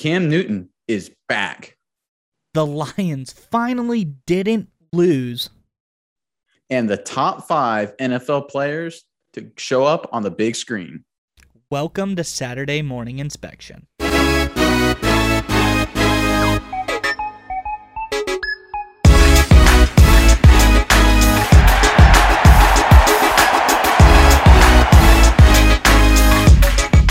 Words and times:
Cam 0.00 0.30
Newton 0.30 0.70
is 0.88 1.10
back. 1.28 1.76
The 2.54 2.64
Lions 2.64 3.34
finally 3.34 4.04
didn't 4.04 4.70
lose. 4.94 5.50
And 6.70 6.88
the 6.88 6.96
top 6.96 7.46
five 7.46 7.94
NFL 7.98 8.48
players 8.48 9.04
to 9.34 9.50
show 9.58 9.84
up 9.84 10.08
on 10.10 10.22
the 10.22 10.30
big 10.30 10.56
screen. 10.56 11.04
Welcome 11.70 12.16
to 12.16 12.24
Saturday 12.24 12.80
Morning 12.80 13.18
Inspection. 13.18 13.88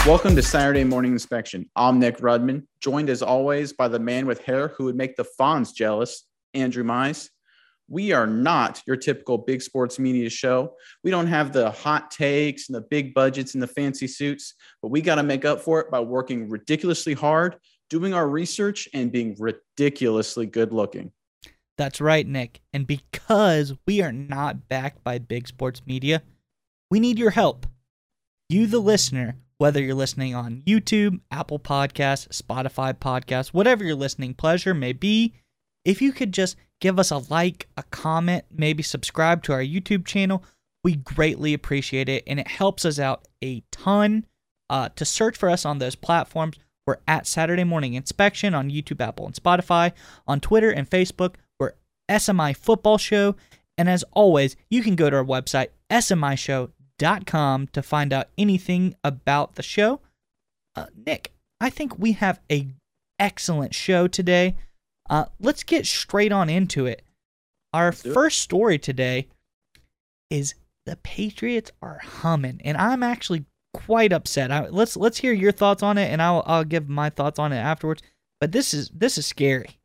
Welcome 0.09 0.35
to 0.37 0.41
Saturday 0.41 0.83
Morning 0.83 1.11
Inspection. 1.11 1.69
I'm 1.75 1.99
Nick 1.99 2.17
Rudman, 2.17 2.63
joined 2.81 3.11
as 3.11 3.21
always 3.21 3.73
by 3.73 3.87
the 3.87 3.99
man 3.99 4.25
with 4.25 4.41
hair 4.41 4.69
who 4.69 4.85
would 4.85 4.95
make 4.95 5.15
the 5.15 5.25
Fonz 5.39 5.71
jealous, 5.71 6.25
Andrew 6.55 6.83
Mize. 6.83 7.29
We 7.87 8.11
are 8.11 8.25
not 8.25 8.81
your 8.87 8.95
typical 8.95 9.37
big 9.37 9.61
sports 9.61 9.99
media 9.99 10.31
show. 10.31 10.73
We 11.03 11.11
don't 11.11 11.27
have 11.27 11.53
the 11.53 11.69
hot 11.69 12.09
takes 12.09 12.69
and 12.69 12.75
the 12.75 12.81
big 12.89 13.13
budgets 13.13 13.53
and 13.53 13.61
the 13.61 13.67
fancy 13.67 14.07
suits, 14.07 14.55
but 14.81 14.89
we 14.89 15.01
got 15.01 15.15
to 15.15 15.23
make 15.23 15.45
up 15.45 15.61
for 15.61 15.79
it 15.79 15.91
by 15.91 15.99
working 15.99 16.49
ridiculously 16.49 17.13
hard, 17.13 17.57
doing 17.91 18.15
our 18.15 18.27
research, 18.27 18.89
and 18.95 19.11
being 19.11 19.37
ridiculously 19.37 20.47
good 20.47 20.73
looking. 20.73 21.11
That's 21.77 22.01
right, 22.01 22.25
Nick. 22.25 22.61
And 22.73 22.87
because 22.87 23.75
we 23.85 24.01
are 24.01 24.11
not 24.11 24.69
backed 24.69 25.03
by 25.03 25.19
big 25.19 25.47
sports 25.47 25.83
media, 25.85 26.23
we 26.89 26.99
need 26.99 27.19
your 27.19 27.29
help. 27.29 27.67
You, 28.49 28.65
the 28.65 28.79
listener, 28.79 29.35
whether 29.59 29.81
you're 29.81 29.93
listening 29.93 30.33
on 30.33 30.63
YouTube, 30.65 31.19
Apple 31.29 31.59
Podcasts, 31.59 32.29
Spotify 32.29 32.93
Podcasts, 32.93 33.49
whatever 33.49 33.83
your 33.83 33.95
listening 33.95 34.33
pleasure 34.33 34.73
may 34.73 34.93
be, 34.93 35.33
if 35.85 36.01
you 36.01 36.13
could 36.13 36.33
just 36.33 36.55
give 36.79 36.97
us 36.97 37.11
a 37.11 37.17
like, 37.29 37.67
a 37.75 37.83
comment, 37.83 38.45
maybe 38.49 38.81
subscribe 38.81 39.43
to 39.43 39.53
our 39.53 39.61
YouTube 39.61 40.05
channel, 40.05 40.43
we 40.83 40.95
greatly 40.95 41.53
appreciate 41.53 42.07
it. 42.07 42.23
And 42.25 42.39
it 42.39 42.47
helps 42.47 42.85
us 42.85 42.99
out 42.99 43.27
a 43.43 43.61
ton. 43.71 44.25
Uh, 44.69 44.87
to 44.95 45.03
search 45.03 45.35
for 45.35 45.49
us 45.49 45.65
on 45.65 45.79
those 45.79 45.95
platforms, 45.95 46.57
we're 46.87 46.97
at 47.07 47.27
Saturday 47.27 47.65
Morning 47.65 47.95
Inspection 47.95 48.53
on 48.53 48.69
YouTube, 48.69 49.01
Apple, 49.05 49.25
and 49.25 49.35
Spotify. 49.35 49.91
On 50.25 50.39
Twitter 50.39 50.69
and 50.69 50.89
Facebook, 50.89 51.35
we're 51.59 51.73
SMI 52.09 52.55
Football 52.55 52.97
Show. 52.97 53.35
And 53.77 53.89
as 53.89 54.05
always, 54.13 54.55
you 54.69 54.83
can 54.83 54.95
go 54.95 55.09
to 55.09 55.17
our 55.17 55.25
website, 55.25 55.69
smishow.com 55.91 56.78
com 57.25 57.67
to 57.67 57.81
find 57.81 58.13
out 58.13 58.27
anything 58.37 58.95
about 59.03 59.55
the 59.55 59.63
show. 59.63 60.01
Uh, 60.75 60.87
Nick, 61.05 61.31
I 61.59 61.69
think 61.69 61.97
we 61.97 62.13
have 62.13 62.39
a 62.51 62.67
excellent 63.17 63.73
show 63.73 64.07
today. 64.07 64.55
Uh, 65.09 65.25
let's 65.39 65.63
get 65.63 65.85
straight 65.85 66.31
on 66.31 66.49
into 66.49 66.85
it. 66.85 67.01
Our 67.73 67.91
first 67.91 68.39
story 68.41 68.77
today 68.77 69.27
is 70.29 70.55
the 70.85 70.95
Patriots 70.97 71.71
are 71.81 71.99
humming, 72.03 72.61
and 72.63 72.77
I'm 72.77 73.03
actually 73.03 73.45
quite 73.73 74.13
upset. 74.13 74.51
I, 74.51 74.67
let's 74.67 74.95
let's 74.95 75.17
hear 75.17 75.33
your 75.33 75.51
thoughts 75.51 75.83
on 75.83 75.97
it, 75.97 76.11
and 76.11 76.21
I'll 76.21 76.43
I'll 76.45 76.63
give 76.63 76.89
my 76.89 77.09
thoughts 77.09 77.39
on 77.39 77.51
it 77.51 77.57
afterwards. 77.57 78.01
But 78.39 78.51
this 78.51 78.73
is 78.73 78.89
this 78.93 79.17
is 79.17 79.25
scary 79.25 79.78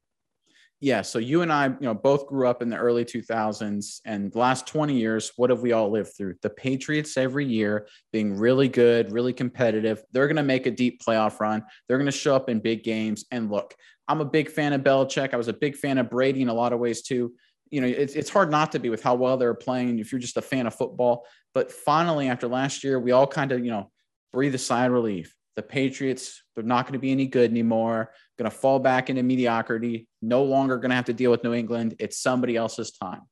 yeah 0.84 1.00
so 1.00 1.18
you 1.18 1.40
and 1.40 1.50
i 1.50 1.66
you 1.66 1.76
know 1.80 1.94
both 1.94 2.26
grew 2.26 2.46
up 2.46 2.60
in 2.60 2.68
the 2.68 2.76
early 2.76 3.06
2000s 3.06 4.00
and 4.04 4.30
the 4.30 4.38
last 4.38 4.66
20 4.66 4.94
years 4.94 5.32
what 5.36 5.48
have 5.48 5.62
we 5.62 5.72
all 5.72 5.90
lived 5.90 6.14
through? 6.14 6.34
The 6.42 6.50
patriots 6.50 7.16
every 7.16 7.46
year 7.46 7.88
being 8.12 8.36
really 8.36 8.68
good 8.68 9.10
really 9.10 9.32
competitive. 9.32 10.02
They're 10.12 10.26
going 10.26 10.36
to 10.36 10.42
make 10.42 10.66
a 10.66 10.70
deep 10.70 11.02
playoff 11.02 11.40
run. 11.40 11.62
They're 11.88 11.96
going 11.96 12.10
to 12.10 12.12
show 12.12 12.36
up 12.36 12.50
in 12.50 12.60
big 12.60 12.84
games. 12.84 13.24
And 13.30 13.50
look 13.50 13.74
i'm 14.08 14.20
a 14.20 14.26
big 14.26 14.50
fan 14.50 14.74
of 14.74 14.82
Belichick. 14.82 15.32
i 15.32 15.38
was 15.38 15.48
a 15.48 15.54
big 15.54 15.74
fan 15.74 15.96
of 15.96 16.10
brady 16.10 16.42
in 16.42 16.50
a 16.50 16.54
lot 16.54 16.74
of 16.74 16.78
ways 16.78 17.00
too. 17.00 17.32
You 17.70 17.80
know 17.80 17.86
it's, 17.86 18.14
it's 18.14 18.30
hard 18.30 18.50
not 18.50 18.70
to 18.72 18.78
be 18.78 18.90
with 18.90 19.02
how 19.02 19.14
well 19.14 19.38
they're 19.38 19.54
playing 19.54 19.98
if 20.00 20.12
you're 20.12 20.20
just 20.20 20.36
a 20.36 20.42
fan 20.42 20.66
of 20.66 20.74
football. 20.74 21.24
But 21.54 21.72
finally 21.72 22.28
after 22.28 22.46
last 22.46 22.84
year 22.84 23.00
we 23.00 23.12
all 23.12 23.26
kind 23.26 23.52
of 23.52 23.64
you 23.64 23.70
know 23.70 23.90
breathe 24.34 24.54
a 24.54 24.58
sigh 24.58 24.84
of 24.84 24.92
relief 24.92 25.34
the 25.56 25.62
Patriots, 25.62 26.42
they're 26.54 26.64
not 26.64 26.86
going 26.86 26.94
to 26.94 26.98
be 26.98 27.12
any 27.12 27.26
good 27.26 27.50
anymore, 27.50 28.12
going 28.38 28.50
to 28.50 28.56
fall 28.56 28.78
back 28.78 29.10
into 29.10 29.22
mediocrity, 29.22 30.08
no 30.20 30.42
longer 30.42 30.76
going 30.76 30.90
to 30.90 30.96
have 30.96 31.04
to 31.06 31.12
deal 31.12 31.30
with 31.30 31.44
New 31.44 31.54
England. 31.54 31.94
It's 31.98 32.18
somebody 32.18 32.56
else's 32.56 32.92
time. 32.92 33.22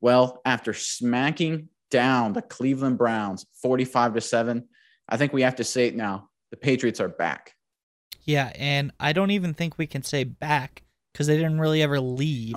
Well, 0.00 0.40
after 0.44 0.72
smacking 0.72 1.68
down 1.90 2.32
the 2.32 2.42
Cleveland 2.42 2.96
Browns 2.96 3.46
45 3.62 4.14
to 4.14 4.20
7, 4.20 4.68
I 5.08 5.16
think 5.16 5.32
we 5.32 5.42
have 5.42 5.56
to 5.56 5.64
say 5.64 5.86
it 5.86 5.96
now. 5.96 6.30
The 6.50 6.56
Patriots 6.56 7.00
are 7.00 7.08
back. 7.08 7.54
Yeah, 8.24 8.52
and 8.54 8.92
I 8.98 9.12
don't 9.12 9.30
even 9.30 9.54
think 9.54 9.76
we 9.76 9.86
can 9.86 10.02
say 10.02 10.24
back 10.24 10.82
because 11.12 11.26
they 11.26 11.36
didn't 11.36 11.60
really 11.60 11.82
ever 11.82 12.00
leave. 12.00 12.54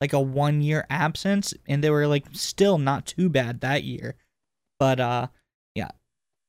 Like 0.00 0.12
a 0.12 0.20
one 0.20 0.62
year 0.62 0.84
absence, 0.90 1.54
and 1.68 1.82
they 1.82 1.90
were 1.90 2.08
like 2.08 2.26
still 2.32 2.76
not 2.76 3.06
too 3.06 3.28
bad 3.28 3.60
that 3.60 3.84
year. 3.84 4.16
But 4.80 4.98
uh 4.98 5.28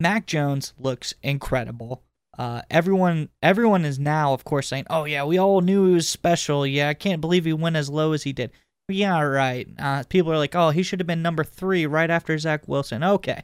Mac 0.04 0.28
Jones 0.28 0.74
looks 0.78 1.14
incredible. 1.24 2.04
Uh, 2.38 2.62
everyone, 2.70 3.30
everyone 3.42 3.86
is 3.86 3.98
now, 3.98 4.34
of 4.34 4.44
course, 4.44 4.68
saying, 4.68 4.86
"Oh 4.90 5.06
yeah, 5.06 5.24
we 5.24 5.38
all 5.38 5.62
knew 5.62 5.88
he 5.88 5.94
was 5.94 6.10
special. 6.10 6.68
Yeah, 6.68 6.90
I 6.90 6.94
can't 6.94 7.22
believe 7.22 7.46
he 7.46 7.54
went 7.54 7.78
as 7.78 7.90
low 7.90 8.12
as 8.12 8.24
he 8.24 8.34
did." 8.34 8.52
Yeah, 8.90 9.22
right. 9.22 9.66
Uh, 9.80 10.04
people 10.10 10.34
are 10.34 10.38
like, 10.38 10.56
"Oh, 10.56 10.72
he 10.72 10.84
should 10.84 11.00
have 11.00 11.08
been 11.08 11.22
number 11.22 11.46
three 11.46 11.86
right 11.86 12.10
after 12.10 12.38
Zach 12.38 12.68
Wilson." 12.68 13.02
Okay, 13.02 13.44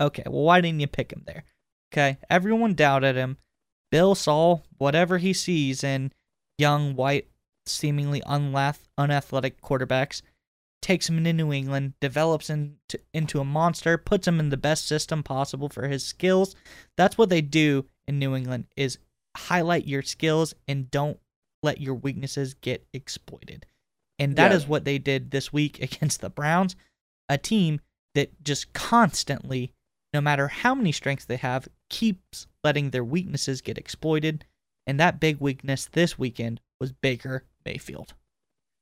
okay. 0.00 0.24
Well, 0.26 0.42
why 0.42 0.60
didn't 0.60 0.80
you 0.80 0.88
pick 0.88 1.12
him 1.12 1.22
there? 1.26 1.44
Okay, 1.92 2.18
everyone 2.28 2.74
doubted 2.74 3.14
him. 3.14 3.36
Bill 3.92 4.16
saw 4.16 4.62
whatever 4.78 5.18
he 5.18 5.32
sees 5.32 5.84
in 5.84 6.10
young, 6.58 6.96
white, 6.96 7.28
seemingly 7.66 8.20
unathletic 8.26 9.60
quarterbacks, 9.60 10.22
takes 10.82 11.08
him 11.08 11.18
into 11.18 11.32
New 11.32 11.52
England, 11.52 11.94
develops 12.00 12.50
into, 12.50 12.98
into 13.12 13.40
a 13.40 13.44
monster, 13.44 13.98
puts 13.98 14.26
him 14.26 14.40
in 14.40 14.48
the 14.48 14.56
best 14.56 14.86
system 14.86 15.22
possible 15.22 15.68
for 15.68 15.88
his 15.88 16.04
skills. 16.04 16.54
That's 16.96 17.18
what 17.18 17.28
they 17.28 17.40
do 17.40 17.86
in 18.06 18.18
New 18.18 18.34
England 18.34 18.66
is 18.76 18.98
highlight 19.36 19.86
your 19.86 20.02
skills 20.02 20.54
and 20.66 20.90
don't 20.90 21.18
let 21.62 21.80
your 21.80 21.94
weaknesses 21.94 22.54
get 22.54 22.86
exploited. 22.92 23.66
And 24.18 24.36
that 24.36 24.50
yeah. 24.50 24.56
is 24.56 24.66
what 24.66 24.84
they 24.84 24.98
did 24.98 25.30
this 25.30 25.52
week 25.52 25.80
against 25.82 26.20
the 26.20 26.30
Browns, 26.30 26.76
a 27.28 27.38
team 27.38 27.80
that 28.14 28.42
just 28.42 28.72
constantly, 28.72 29.72
no 30.12 30.20
matter 30.20 30.48
how 30.48 30.74
many 30.74 30.92
strengths 30.92 31.24
they 31.24 31.36
have, 31.36 31.68
keeps 31.88 32.46
letting 32.64 32.90
their 32.90 33.04
weaknesses 33.04 33.60
get 33.60 33.78
exploited. 33.78 34.44
And 34.86 34.98
that 34.98 35.20
big 35.20 35.40
weakness 35.40 35.86
this 35.86 36.18
weekend 36.18 36.60
was 36.80 36.92
Baker 36.92 37.44
Mayfield. 37.64 38.14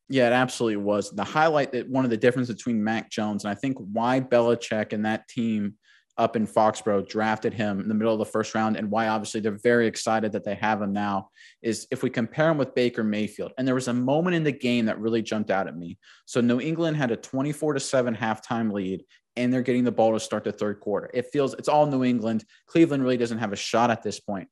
Yeah, 0.08 0.28
it 0.28 0.32
absolutely 0.32 0.82
was. 0.82 1.10
The 1.10 1.24
highlight 1.24 1.72
that 1.72 1.88
one 1.88 2.04
of 2.04 2.10
the 2.10 2.16
difference 2.16 2.48
between 2.48 2.82
Mac 2.82 3.10
Jones 3.10 3.44
and 3.44 3.50
I 3.50 3.54
think 3.54 3.76
why 3.78 4.20
Belichick 4.20 4.92
and 4.92 5.04
that 5.04 5.28
team 5.28 5.74
up 6.18 6.34
in 6.34 6.46
Foxborough 6.46 7.08
drafted 7.08 7.54
him 7.54 7.80
in 7.80 7.88
the 7.88 7.94
middle 7.94 8.12
of 8.12 8.18
the 8.18 8.24
first 8.24 8.54
round 8.54 8.76
and 8.76 8.90
why 8.90 9.06
obviously 9.06 9.40
they're 9.40 9.52
very 9.62 9.86
excited 9.86 10.32
that 10.32 10.44
they 10.44 10.56
have 10.56 10.82
him 10.82 10.92
now 10.92 11.28
is 11.62 11.86
if 11.92 12.02
we 12.02 12.10
compare 12.10 12.50
him 12.50 12.58
with 12.58 12.74
Baker 12.74 13.04
Mayfield. 13.04 13.52
And 13.56 13.66
there 13.66 13.76
was 13.76 13.86
a 13.86 13.94
moment 13.94 14.34
in 14.34 14.42
the 14.42 14.52
game 14.52 14.86
that 14.86 14.98
really 14.98 15.22
jumped 15.22 15.50
out 15.50 15.68
at 15.68 15.76
me. 15.76 15.96
So 16.26 16.40
New 16.40 16.60
England 16.60 16.96
had 16.96 17.12
a 17.12 17.16
24 17.16 17.74
to 17.74 17.80
7 17.80 18.16
halftime 18.16 18.72
lead 18.72 19.04
and 19.36 19.52
they're 19.52 19.62
getting 19.62 19.84
the 19.84 19.92
ball 19.92 20.12
to 20.12 20.20
start 20.20 20.42
the 20.42 20.50
third 20.50 20.80
quarter. 20.80 21.08
It 21.14 21.26
feels 21.32 21.54
it's 21.54 21.68
all 21.68 21.86
New 21.86 22.02
England. 22.02 22.44
Cleveland 22.66 23.04
really 23.04 23.16
doesn't 23.16 23.38
have 23.38 23.52
a 23.52 23.56
shot 23.56 23.90
at 23.90 24.02
this 24.02 24.18
point. 24.18 24.48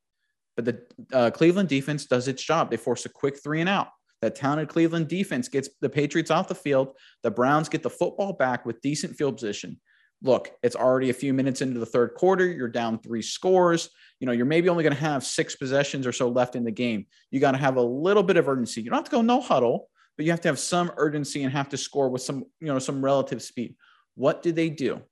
But 0.55 0.65
the 0.65 0.83
uh, 1.13 1.31
Cleveland 1.33 1.69
defense 1.69 2.07
does 2.07 2.29
its 2.29 2.43
job. 2.43 2.71
They 2.71 2.77
force 2.77 3.05
a 3.05 3.09
quick 3.11 3.43
three 3.43 3.61
and 3.61 3.69
out. 3.69 3.89
That 4.23 4.35
talented 4.35 4.69
Cleveland 4.69 5.09
defense 5.09 5.49
gets 5.49 5.69
the 5.81 5.91
Patriots 5.91 6.31
off 6.31 6.49
the 6.49 6.55
field. 6.55 6.97
The 7.23 7.31
Browns 7.31 7.69
get 7.69 7.83
the 7.83 7.91
football 7.91 8.33
back 8.33 8.65
with 8.65 8.81
decent 8.81 9.17
field 9.17 9.37
position. 9.37 9.79
Look, 10.23 10.51
it's 10.63 10.77
already 10.77 11.11
a 11.11 11.15
few 11.15 11.35
minutes 11.35 11.61
into 11.61 11.79
the 11.79 11.87
third 11.87 12.15
quarter. 12.15 12.47
You're 12.47 12.69
down 12.69 12.99
three 12.99 13.21
scores. 13.21 13.91
You 14.19 14.27
know, 14.27 14.33
you're 14.33 14.47
maybe 14.47 14.71
only 14.71 14.83
going 14.83 14.95
to 14.95 15.01
have 15.01 15.25
six 15.25 15.55
possessions 15.55 16.07
or 16.07 16.13
so 16.13 16.29
left 16.29 16.57
in 16.57 16.65
the 16.65 16.71
game. 16.71 17.07
You 17.31 17.41
got 17.41 17.53
to 17.53 17.59
have 17.59 17.77
a 17.77 17.83
little 17.83 18.23
bit 18.23 18.39
of 18.39 18.49
urgency. 18.49 18.81
You 18.81 18.89
don't 18.89 18.99
have 18.99 19.05
to 19.05 19.11
go 19.11 19.21
no 19.21 19.43
huddle, 19.43 19.91
but 20.17 20.25
you 20.25 20.33
have 20.33 20.41
to 20.41 20.49
have 20.49 20.59
some 20.59 20.91
urgency 20.97 21.43
and 21.43 21.53
have 21.53 21.69
to 21.69 21.77
score 21.77 22.09
with 22.09 22.23
some, 22.23 22.45
you 22.61 22.69
know, 22.69 22.79
some 22.79 23.05
relative 23.05 23.43
speed. 23.43 23.77
What 24.15 24.43
did 24.43 24.57
they 24.57 24.71
do? 24.71 25.03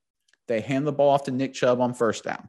They 0.49 0.63
hand 0.63 0.87
the 0.87 0.93
ball 0.93 1.11
off 1.11 1.25
to 1.25 1.31
Nick 1.31 1.53
Chubb 1.53 1.83
on 1.83 1.93
first 1.93 2.25
down 2.25 2.49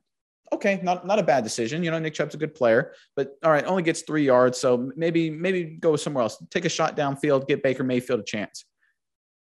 okay, 0.53 0.79
not 0.83 1.05
not 1.05 1.19
a 1.19 1.23
bad 1.23 1.43
decision. 1.43 1.83
You 1.83 1.91
know, 1.91 1.99
Nick 1.99 2.13
Chubb's 2.13 2.35
a 2.35 2.37
good 2.37 2.55
player, 2.55 2.93
but 3.15 3.37
all 3.43 3.51
right, 3.51 3.65
only 3.65 3.83
gets 3.83 4.01
three 4.01 4.25
yards, 4.25 4.57
so 4.57 4.91
maybe 4.95 5.29
maybe 5.29 5.63
go 5.63 5.95
somewhere 5.95 6.23
else. 6.23 6.41
Take 6.51 6.65
a 6.65 6.69
shot 6.69 6.95
downfield, 6.95 7.47
get 7.47 7.63
Baker 7.63 7.83
Mayfield 7.83 8.19
a 8.19 8.23
chance. 8.23 8.65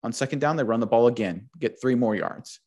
On 0.04 0.12
second 0.12 0.40
down, 0.40 0.56
they 0.56 0.64
run 0.64 0.80
the 0.80 0.88
ball 0.88 1.08
again, 1.08 1.50
get 1.60 1.82
three 1.82 1.96
more 1.96 2.16
yards. 2.16 2.60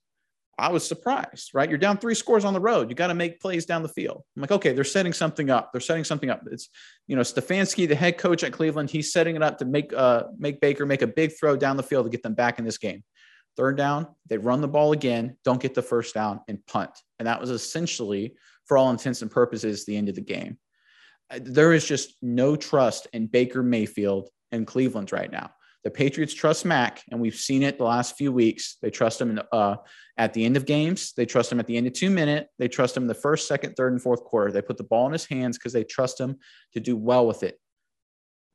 I 0.61 0.71
was 0.71 0.87
surprised, 0.87 1.53
right? 1.55 1.71
You're 1.71 1.79
down 1.79 1.97
three 1.97 2.15
scores 2.15 2.44
on 2.44 2.53
the 2.53 2.61
road. 2.61 2.91
You 2.91 2.94
got 2.94 3.06
to 3.06 3.15
make 3.15 3.41
plays 3.41 3.65
down 3.65 3.82
the 3.82 3.88
field. 3.88 4.23
I'm 4.37 4.43
like, 4.43 4.50
okay, 4.50 4.75
they're 4.75 4.85
setting 4.85 5.15
something 5.15 5.49
up. 5.49 5.73
They're 5.73 5.81
setting 5.81 6.05
something 6.05 6.29
up. 6.29 6.43
It's, 6.53 6.69
you 7.06 7.17
know, 7.17 7.23
Stefanski, 7.23 7.88
the 7.88 7.94
head 7.94 8.19
coach 8.19 8.44
at 8.44 8.53
Cleveland, 8.53 8.91
he's 8.91 9.11
setting 9.11 9.37
it 9.37 9.43
up 9.43 9.56
to 9.59 9.65
make 9.65 9.91
uh 9.94 10.25
make 10.38 10.61
Baker 10.61 10.85
make 10.85 11.00
a 11.00 11.06
big 11.06 11.33
throw 11.38 11.56
down 11.56 11.79
the 11.79 11.83
field 11.83 12.05
to 12.05 12.11
get 12.11 12.23
them 12.23 12.35
back 12.35 12.59
in 12.59 12.67
this 12.67 12.76
game. 12.76 13.03
Third 13.61 13.77
down, 13.77 14.07
they 14.27 14.39
run 14.39 14.62
the 14.62 14.69
ball 14.69 14.93
again, 14.93 15.37
don't 15.45 15.61
get 15.61 15.75
the 15.75 15.83
first 15.83 16.15
down, 16.15 16.41
and 16.49 16.65
punt. 16.65 16.93
And 17.19 17.29
that 17.29 17.39
was 17.39 17.51
essentially, 17.51 18.35
for 18.65 18.79
all 18.79 18.89
intents 18.89 19.21
and 19.21 19.31
purposes, 19.31 19.85
the 19.85 19.99
end 19.99 20.09
of 20.09 20.15
the 20.15 20.23
game. 20.23 20.57
there 21.43 21.75
is 21.75 21.85
just 21.85 22.15
no 22.23 22.57
trust 22.57 23.07
in 23.12 23.27
Baker 23.27 23.62
Mayfield 23.62 24.31
and 24.51 24.67
Cleveland 24.67 25.12
right 25.12 25.31
now. 25.31 25.51
The 25.85 25.91
Patriots 25.91 26.33
trust 26.33 26.65
Mac, 26.65 27.03
and 27.11 27.21
we've 27.21 27.35
seen 27.35 27.62
it 27.62 27.77
the 27.77 27.85
last 27.85 28.17
few 28.17 28.33
weeks. 28.33 28.79
They 28.81 28.89
trust 28.89 29.21
him 29.21 29.33
in, 29.33 29.43
uh, 29.53 29.77
at 30.17 30.33
the 30.33 30.47
end 30.47 30.57
of 30.57 30.65
games. 30.65 31.12
They 31.12 31.27
trust 31.27 31.53
him 31.53 31.61
at 31.61 31.67
the 31.67 31.77
end 31.77 31.87
of 31.87 31.93
two 31.93 32.09
minute. 32.09 32.49
They 32.59 32.69
trust 32.69 32.97
him 32.97 33.09
the 33.09 33.15
first, 33.15 33.47
second, 33.47 33.75
third, 33.75 33.93
and 33.93 34.01
fourth 34.01 34.25
quarter. 34.25 34.53
They 34.53 34.62
put 34.62 34.79
the 34.79 34.85
ball 34.85 35.05
in 35.05 35.12
his 35.12 35.27
hands 35.27 35.59
because 35.59 35.75
they 35.75 35.85
trust 35.85 36.19
him 36.19 36.39
to 36.73 36.81
do 36.81 36.97
well 36.97 37.27
with 37.27 37.43
it. 37.43 37.61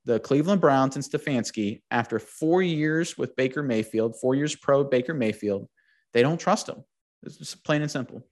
The 0.06 0.20
Cleveland 0.20 0.62
Browns 0.62 0.96
and 0.96 1.04
Stefanski, 1.04 1.82
after 1.92 2.20
four 2.20 2.62
years 2.62 3.18
with 3.18 3.36
Baker 3.36 3.64
Mayfield, 3.64 4.16
four 4.20 4.36
years 4.36 4.56
pro 4.56 4.84
Baker 4.84 5.14
Mayfield, 5.14 5.68
they 6.14 6.22
don't 6.22 6.40
trust 6.40 6.70
him. 6.70 6.84
It's 7.24 7.38
just 7.38 7.64
plain 7.64 7.82
and 7.82 7.90
simple. 7.90 8.24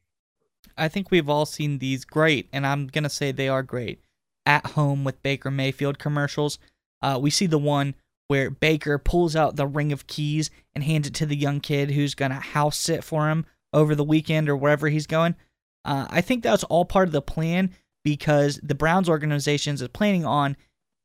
I 0.77 0.87
think 0.87 1.09
we've 1.09 1.29
all 1.29 1.45
seen 1.45 1.79
these 1.79 2.05
great, 2.05 2.47
and 2.53 2.65
I'm 2.65 2.87
gonna 2.87 3.09
say 3.09 3.31
they 3.31 3.49
are 3.49 3.63
great. 3.63 4.01
At 4.45 4.67
home 4.67 5.03
with 5.03 5.23
Baker 5.23 5.49
Mayfield 5.49 5.99
commercials. 5.99 6.59
Uh, 7.01 7.17
we 7.21 7.29
see 7.29 7.47
the 7.47 7.57
one 7.57 7.95
where 8.27 8.49
Baker 8.49 8.97
pulls 8.97 9.35
out 9.35 9.55
the 9.55 9.67
ring 9.67 9.91
of 9.91 10.07
keys 10.07 10.49
and 10.73 10.83
hands 10.83 11.07
it 11.07 11.13
to 11.15 11.25
the 11.25 11.35
young 11.35 11.59
kid 11.59 11.91
who's 11.91 12.15
going 12.15 12.31
to 12.31 12.37
house 12.37 12.77
sit 12.77 13.03
for 13.03 13.29
him 13.29 13.45
over 13.73 13.95
the 13.95 14.03
weekend 14.03 14.49
or 14.49 14.55
wherever 14.55 14.89
he's 14.89 15.07
going. 15.07 15.35
Uh, 15.85 16.07
I 16.09 16.21
think 16.21 16.43
that's 16.43 16.63
all 16.65 16.85
part 16.85 17.07
of 17.07 17.11
the 17.11 17.21
plan 17.21 17.71
because 18.03 18.59
the 18.63 18.75
Browns 18.75 19.09
organization 19.09 19.75
is 19.75 19.87
planning 19.89 20.25
on 20.25 20.55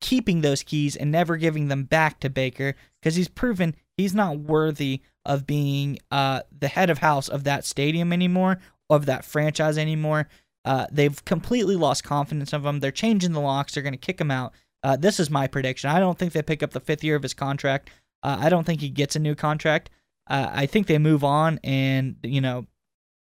keeping 0.00 0.41
those 0.41 0.62
keys 0.62 0.97
and 0.97 1.11
never 1.11 1.37
giving 1.37 1.69
them 1.69 1.85
back 1.85 2.21
to 2.21 2.31
Baker 2.31 2.75
because 3.00 3.17
he's 3.17 3.29
proven 3.29 3.75
he's 3.97 4.15
not 4.15 4.39
worthy 4.39 5.03
of 5.25 5.47
being 5.47 5.99
uh, 6.11 6.41
the 6.56 6.69
head 6.69 6.89
of 6.89 6.99
house 6.99 7.29
of 7.29 7.45
that 7.45 7.65
stadium 7.65 8.12
anymore, 8.12 8.59
of 8.89 9.06
that 9.06 9.25
franchise 9.25 9.77
anymore. 9.77 10.29
Uh, 10.65 10.87
they've 10.91 11.25
completely 11.25 11.77
lost 11.77 12.05
confidence 12.05 12.53
of 12.53 12.65
him. 12.65 12.81
They're 12.81 12.91
changing 12.91 13.33
the 13.33 13.41
locks. 13.41 13.75
They're 13.75 13.83
going 13.83 13.93
to 13.93 13.99
kick 13.99 14.21
him 14.21 14.31
out. 14.31 14.55
Uh, 14.83 14.97
this 14.97 15.21
is 15.21 15.31
my 15.31 15.47
prediction. 15.47 15.91
I 15.91 16.01
don't 16.01 16.19
think 16.19 16.33
they 16.33 16.43
pick 16.43 16.62
up 16.62 16.71
the 16.71 16.81
fifth 16.81 17.05
year 17.05 17.17
of 17.17 17.23
his 17.23 17.35
contract. 17.35 17.91
Uh, 18.23 18.39
I 18.41 18.49
don't 18.49 18.65
think 18.65 18.81
he 18.81 18.89
gets 18.89 19.17
a 19.17 19.21
new 19.21 19.35
contract. 19.35 19.91
Uh, 20.29 20.49
I 20.51 20.67
think 20.67 20.87
they 20.87 20.99
move 20.99 21.25
on, 21.25 21.59
and 21.65 22.17
you 22.23 22.41
know, 22.41 22.67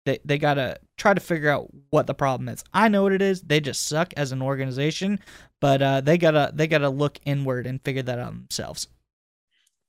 they 0.05 0.19
they 0.25 0.37
gotta 0.37 0.79
try 0.97 1.13
to 1.13 1.19
figure 1.19 1.49
out 1.49 1.67
what 1.89 2.07
the 2.07 2.13
problem 2.13 2.49
is. 2.49 2.63
I 2.73 2.87
know 2.87 3.03
what 3.03 3.11
it 3.11 3.21
is. 3.21 3.41
They 3.41 3.59
just 3.59 3.85
suck 3.87 4.13
as 4.17 4.31
an 4.31 4.41
organization, 4.41 5.19
but 5.65 5.81
uh, 5.81 5.99
they 5.99 6.19
gotta 6.19 6.51
they 6.53 6.67
gotta 6.67 6.89
look 6.89 7.17
inward 7.25 7.65
and 7.65 7.81
figure 7.81 8.03
that 8.03 8.19
out 8.19 8.31
themselves. 8.31 8.87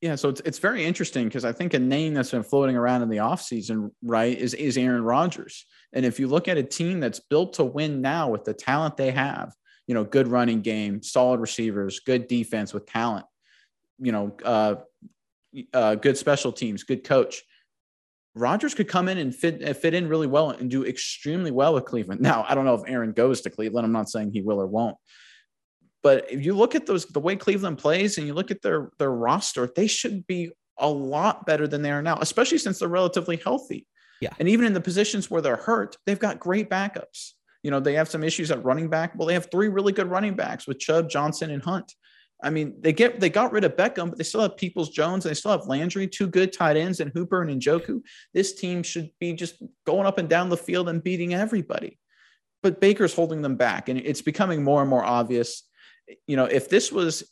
Yeah, 0.01 0.15
so 0.15 0.31
it's 0.31 0.41
it's 0.47 0.59
very 0.59 0.83
interesting 0.83 1.27
because 1.29 1.45
I 1.45 1.53
think 1.53 1.75
a 1.75 1.79
name 1.79 2.15
that's 2.15 2.31
been 2.31 2.43
floating 2.43 2.77
around 2.77 3.03
in 3.03 3.11
the 3.11 3.19
offseason, 3.19 3.91
right, 4.03 4.39
is 4.39 4.55
is 4.55 4.79
Aaron 4.79 5.05
Rodgers. 5.05 5.67
And 5.93 6.07
if 6.07 6.19
you 6.19 6.29
look 6.29 6.49
at 6.49 6.57
a 6.57 6.63
team 6.63 6.99
that's 6.99 7.21
built 7.21 7.53
to 7.55 7.65
win 7.65 8.01
now 8.01 8.31
with 8.31 8.45
the 8.45 8.55
talent 8.55 8.97
they 8.97 9.11
have, 9.11 9.53
you 9.87 9.93
know, 9.93 10.03
good 10.03 10.29
running 10.29 10.63
game, 10.63 11.03
solid 11.03 11.41
receivers, 11.41 12.01
good 12.01 12.27
defense 12.27 12.73
with 12.73 12.87
talent, 12.87 13.27
you 13.99 14.13
know, 14.13 14.35
uh, 14.47 14.77
uh, 15.75 15.97
good 15.97 16.17
special 16.17 16.53
teams, 16.53 16.85
good 16.85 17.05
coach. 17.05 17.43
Rodgers 18.35 18.73
could 18.73 18.89
come 18.89 19.09
in 19.09 19.19
and 19.19 19.35
fit 19.35 19.63
uh, 19.63 19.75
fit 19.75 19.93
in 19.93 20.09
really 20.09 20.27
well 20.27 20.53
and 20.53 20.71
do 20.71 20.87
extremely 20.87 21.51
well 21.51 21.75
with 21.75 21.85
Cleveland. 21.85 22.23
Now, 22.23 22.47
I 22.49 22.55
don't 22.55 22.65
know 22.65 22.77
if 22.77 22.89
Aaron 22.89 23.13
goes 23.13 23.43
to 23.43 23.51
Cleveland. 23.51 23.85
I'm 23.85 23.93
not 23.93 24.09
saying 24.09 24.31
he 24.33 24.41
will 24.41 24.59
or 24.59 24.67
won't. 24.67 24.97
But 26.07 26.31
if 26.31 26.45
you 26.45 26.55
look 26.55 26.77
at 26.77 26.87
those 26.87 27.05
the 27.07 27.19
way 27.19 27.35
Cleveland 27.35 27.79
plays 27.79 28.17
and 28.17 28.29
you 28.29 28.33
look 28.33 28.53
at 28.53 28.63
their 28.63 28.91
their 29.01 29.11
roster, 29.11 29.69
they 29.75 29.89
should 29.89 30.25
be 30.29 30.53
a 30.79 30.89
lot 30.89 31.47
better 31.47 31.67
than 31.67 31.83
they 31.83 31.91
are 31.91 32.01
now, 32.01 32.19
especially 32.21 32.59
since 32.59 32.79
they're 32.79 32.87
relatively 32.89 33.39
healthy. 33.39 33.89
Yeah. 34.21 34.29
And 34.39 34.49
even 34.49 34.67
in 34.67 34.73
the 34.73 34.81
positions 34.81 35.29
where 35.33 35.43
they're 35.43 35.57
hurt, 35.57 35.97
they've 36.07 36.17
got 36.17 36.39
great 36.39 36.71
backups. 36.71 37.33
You 37.65 37.73
know, 37.73 37.81
they 37.81 37.95
have 37.95 38.09
some 38.09 38.23
issues 38.23 38.53
at 38.53 38.63
running 38.63 38.89
back. 38.89 39.17
Well, 39.17 39.27
they 39.27 39.35
have 39.35 39.51
three 39.51 39.67
really 39.67 39.93
good 39.93 40.07
running 40.07 40.37
backs 40.37 40.69
with 40.69 40.79
Chubb, 40.79 41.11
Johnson, 41.11 41.51
and 41.51 41.61
Hunt. 41.61 41.93
I 42.41 42.51
mean, 42.51 42.77
they 42.81 42.93
get 42.93 43.19
they 43.19 43.29
got 43.29 43.51
rid 43.51 43.65
of 43.65 43.75
Beckham, 43.75 44.11
but 44.11 44.17
they 44.17 44.23
still 44.23 44.43
have 44.43 44.57
Peoples 44.57 44.91
Jones. 44.91 45.25
And 45.25 45.31
they 45.31 45.35
still 45.35 45.51
have 45.51 45.67
Landry, 45.67 46.07
two 46.07 46.29
good 46.29 46.53
tight 46.53 46.77
ends, 46.77 47.01
and 47.01 47.11
Hooper 47.11 47.43
and 47.43 47.61
Njoku. 47.61 48.01
This 48.33 48.55
team 48.55 48.85
should 48.85 49.11
be 49.19 49.33
just 49.33 49.61
going 49.85 50.07
up 50.07 50.19
and 50.19 50.29
down 50.29 50.51
the 50.51 50.57
field 50.57 50.89
and 50.89 51.03
beating 51.03 51.35
everybody. 51.35 51.99
But 52.63 52.81
Baker's 52.81 53.13
holding 53.13 53.43
them 53.43 53.57
back, 53.57 53.89
and 53.89 53.99
it's 53.99 54.23
becoming 54.23 54.63
more 54.63 54.83
and 54.83 54.89
more 54.89 55.05
obvious. 55.05 55.65
You 56.27 56.37
know, 56.37 56.45
if 56.45 56.69
this 56.69 56.93
was 56.93 57.25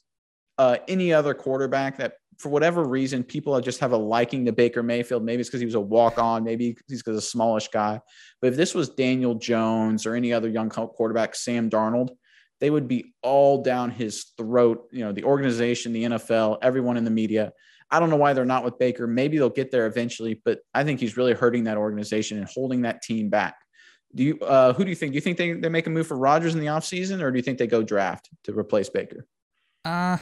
uh, 0.58 0.76
any 0.88 1.12
other 1.12 1.34
quarterback 1.34 1.98
that 1.98 2.14
for 2.38 2.48
whatever 2.48 2.84
reason, 2.84 3.22
people 3.22 3.58
just 3.60 3.80
have 3.80 3.92
a 3.92 3.96
liking 3.96 4.44
to 4.44 4.52
Baker 4.52 4.82
Mayfield. 4.82 5.24
Maybe 5.24 5.40
it's 5.40 5.48
because 5.48 5.60
he 5.60 5.66
was 5.66 5.74
a 5.74 5.80
walk 5.80 6.18
on, 6.18 6.44
maybe 6.44 6.76
he's 6.88 7.02
because 7.02 7.16
a 7.16 7.26
smallish 7.26 7.68
guy. 7.68 8.00
But 8.40 8.48
if 8.48 8.56
this 8.56 8.74
was 8.74 8.88
Daniel 8.88 9.34
Jones 9.34 10.06
or 10.06 10.14
any 10.14 10.32
other 10.32 10.48
young 10.48 10.68
quarterback, 10.68 11.34
Sam 11.34 11.70
Darnold, 11.70 12.10
they 12.60 12.70
would 12.70 12.88
be 12.88 13.14
all 13.22 13.62
down 13.62 13.90
his 13.90 14.32
throat. 14.36 14.88
You 14.90 15.04
know, 15.04 15.12
the 15.12 15.24
organization, 15.24 15.92
the 15.92 16.04
NFL, 16.04 16.58
everyone 16.62 16.96
in 16.96 17.04
the 17.04 17.10
media. 17.10 17.52
I 17.90 18.00
don't 18.00 18.10
know 18.10 18.16
why 18.16 18.32
they're 18.32 18.44
not 18.44 18.64
with 18.64 18.78
Baker. 18.78 19.06
Maybe 19.06 19.38
they'll 19.38 19.50
get 19.50 19.70
there 19.70 19.86
eventually, 19.86 20.40
but 20.44 20.60
I 20.72 20.84
think 20.84 21.00
he's 21.00 21.16
really 21.16 21.34
hurting 21.34 21.64
that 21.64 21.76
organization 21.76 22.38
and 22.38 22.48
holding 22.48 22.82
that 22.82 23.02
team 23.02 23.28
back. 23.28 23.56
Do 24.14 24.22
you 24.22 24.38
uh, 24.40 24.72
who 24.72 24.84
do 24.84 24.90
you 24.90 24.96
think? 24.96 25.12
Do 25.12 25.16
you 25.16 25.20
think 25.20 25.38
they, 25.38 25.52
they 25.52 25.68
make 25.68 25.86
a 25.86 25.90
move 25.90 26.06
for 26.06 26.16
Rodgers 26.16 26.54
in 26.54 26.60
the 26.60 26.66
offseason 26.66 27.22
or 27.22 27.30
do 27.30 27.36
you 27.36 27.42
think 27.42 27.58
they 27.58 27.66
go 27.66 27.82
draft 27.82 28.30
to 28.44 28.56
replace 28.56 28.88
Baker? 28.88 29.26
Uh 29.84 30.18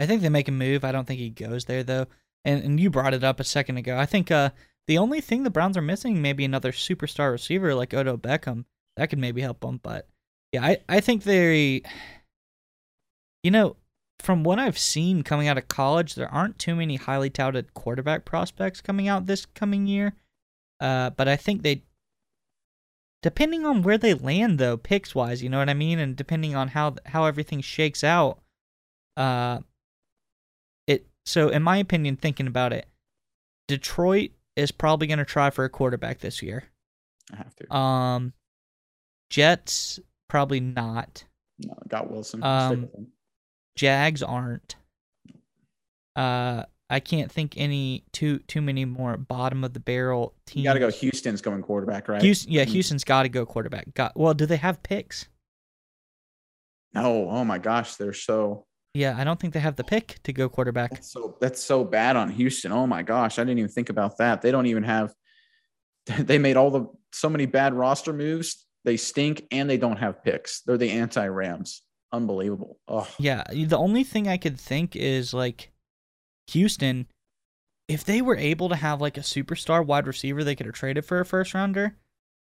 I 0.00 0.06
think 0.06 0.22
they 0.22 0.28
make 0.28 0.48
a 0.48 0.52
move. 0.52 0.84
I 0.84 0.92
don't 0.92 1.06
think 1.06 1.20
he 1.20 1.30
goes 1.30 1.64
there 1.66 1.82
though. 1.82 2.06
And 2.44 2.62
and 2.64 2.80
you 2.80 2.90
brought 2.90 3.14
it 3.14 3.24
up 3.24 3.40
a 3.40 3.44
second 3.44 3.76
ago. 3.76 3.96
I 3.96 4.06
think 4.06 4.30
uh 4.30 4.50
the 4.86 4.98
only 4.98 5.20
thing 5.20 5.42
the 5.42 5.50
Browns 5.50 5.76
are 5.76 5.82
missing 5.82 6.22
maybe 6.22 6.44
another 6.44 6.72
superstar 6.72 7.30
receiver 7.30 7.74
like 7.74 7.92
Odell 7.92 8.16
Beckham. 8.16 8.64
That 8.96 9.10
could 9.10 9.18
maybe 9.18 9.42
help 9.42 9.60
them, 9.60 9.80
but 9.82 10.08
yeah, 10.52 10.64
I 10.64 10.78
I 10.88 11.00
think 11.00 11.24
they 11.24 11.82
you 13.42 13.50
know, 13.50 13.76
from 14.18 14.42
what 14.44 14.58
I've 14.58 14.78
seen 14.78 15.22
coming 15.22 15.48
out 15.48 15.58
of 15.58 15.68
college, 15.68 16.14
there 16.14 16.32
aren't 16.32 16.58
too 16.58 16.74
many 16.74 16.96
highly 16.96 17.30
touted 17.30 17.74
quarterback 17.74 18.24
prospects 18.24 18.80
coming 18.80 19.08
out 19.08 19.26
this 19.26 19.46
coming 19.46 19.86
year. 19.86 20.14
Uh, 20.80 21.10
but 21.10 21.28
I 21.28 21.36
think 21.36 21.62
they, 21.62 21.82
depending 23.22 23.64
on 23.64 23.82
where 23.82 23.98
they 23.98 24.14
land 24.14 24.58
though, 24.58 24.76
picks 24.76 25.14
wise, 25.14 25.42
you 25.42 25.48
know 25.48 25.58
what 25.58 25.68
I 25.68 25.74
mean, 25.74 25.98
and 25.98 26.16
depending 26.16 26.54
on 26.54 26.68
how 26.68 26.96
how 27.06 27.24
everything 27.24 27.60
shakes 27.60 28.04
out, 28.04 28.38
uh, 29.16 29.60
it 30.86 31.06
so, 31.24 31.48
in 31.48 31.62
my 31.62 31.78
opinion, 31.78 32.16
thinking 32.16 32.46
about 32.46 32.72
it, 32.72 32.86
Detroit 33.66 34.30
is 34.56 34.70
probably 34.70 35.06
going 35.06 35.18
to 35.18 35.24
try 35.24 35.50
for 35.50 35.64
a 35.64 35.70
quarterback 35.70 36.18
this 36.18 36.42
year. 36.42 36.64
I 37.32 37.36
have 37.36 37.54
to. 37.56 37.74
Um, 37.74 38.32
Jets 39.30 40.00
probably 40.28 40.60
not. 40.60 41.24
No, 41.58 41.74
got 41.88 42.10
Wilson. 42.10 42.42
Um, 42.42 42.88
Jags 43.76 44.22
aren't. 44.22 44.76
Uh, 46.16 46.64
I 46.90 47.00
can't 47.00 47.30
think 47.30 47.54
any 47.56 48.04
too 48.12 48.38
too 48.40 48.62
many 48.62 48.84
more 48.84 49.16
bottom 49.16 49.62
of 49.62 49.74
the 49.74 49.80
barrel 49.80 50.34
teams. 50.46 50.64
You 50.64 50.70
got 50.70 50.74
to 50.74 50.80
go. 50.80 50.90
Houston's 50.90 51.42
going 51.42 51.62
quarterback, 51.62 52.08
right? 52.08 52.22
Houston, 52.22 52.52
yeah, 52.52 52.62
mm-hmm. 52.62 52.72
Houston's 52.72 53.04
got 53.04 53.24
to 53.24 53.28
go 53.28 53.44
quarterback. 53.44 53.92
Got 53.94 54.16
well. 54.16 54.34
Do 54.34 54.46
they 54.46 54.56
have 54.56 54.82
picks? 54.82 55.28
No. 56.94 57.28
Oh 57.28 57.44
my 57.44 57.58
gosh, 57.58 57.96
they're 57.96 58.14
so 58.14 58.66
yeah, 58.94 59.14
I 59.16 59.24
don't 59.24 59.38
think 59.38 59.54
they 59.54 59.60
have 59.60 59.76
the 59.76 59.84
pick 59.84 60.18
to 60.24 60.32
go 60.32 60.48
quarterback. 60.48 60.90
That's 60.90 61.12
so 61.12 61.36
that's 61.40 61.62
so 61.62 61.84
bad 61.84 62.16
on 62.16 62.30
Houston. 62.30 62.72
Oh 62.72 62.86
my 62.86 63.02
gosh, 63.02 63.38
I 63.38 63.42
didn't 63.42 63.58
even 63.58 63.70
think 63.70 63.90
about 63.90 64.18
that. 64.18 64.42
They 64.42 64.50
don't 64.50 64.66
even 64.66 64.82
have. 64.82 65.14
They 66.18 66.38
made 66.38 66.56
all 66.56 66.70
the 66.70 66.86
so 67.12 67.28
many 67.28 67.44
bad 67.44 67.74
roster 67.74 68.14
moves. 68.14 68.66
They 68.84 68.96
stink 68.96 69.44
and 69.50 69.68
they 69.68 69.76
don't 69.76 69.98
have 69.98 70.24
picks. 70.24 70.62
They're 70.62 70.78
the 70.78 70.90
anti 70.90 71.26
Rams. 71.26 71.82
Unbelievable. 72.12 72.78
Oh 72.88 73.06
yeah. 73.18 73.44
The 73.52 73.76
only 73.76 74.04
thing 74.04 74.26
I 74.26 74.38
could 74.38 74.58
think 74.58 74.96
is 74.96 75.34
like 75.34 75.70
Houston. 76.50 77.06
If 77.88 78.04
they 78.04 78.20
were 78.20 78.36
able 78.36 78.68
to 78.68 78.76
have 78.76 79.00
like 79.00 79.16
a 79.16 79.22
superstar 79.22 79.84
wide 79.84 80.06
receiver, 80.06 80.44
they 80.44 80.54
could 80.54 80.66
have 80.66 80.74
traded 80.74 81.04
for 81.04 81.20
a 81.20 81.24
first 81.24 81.54
rounder. 81.54 81.96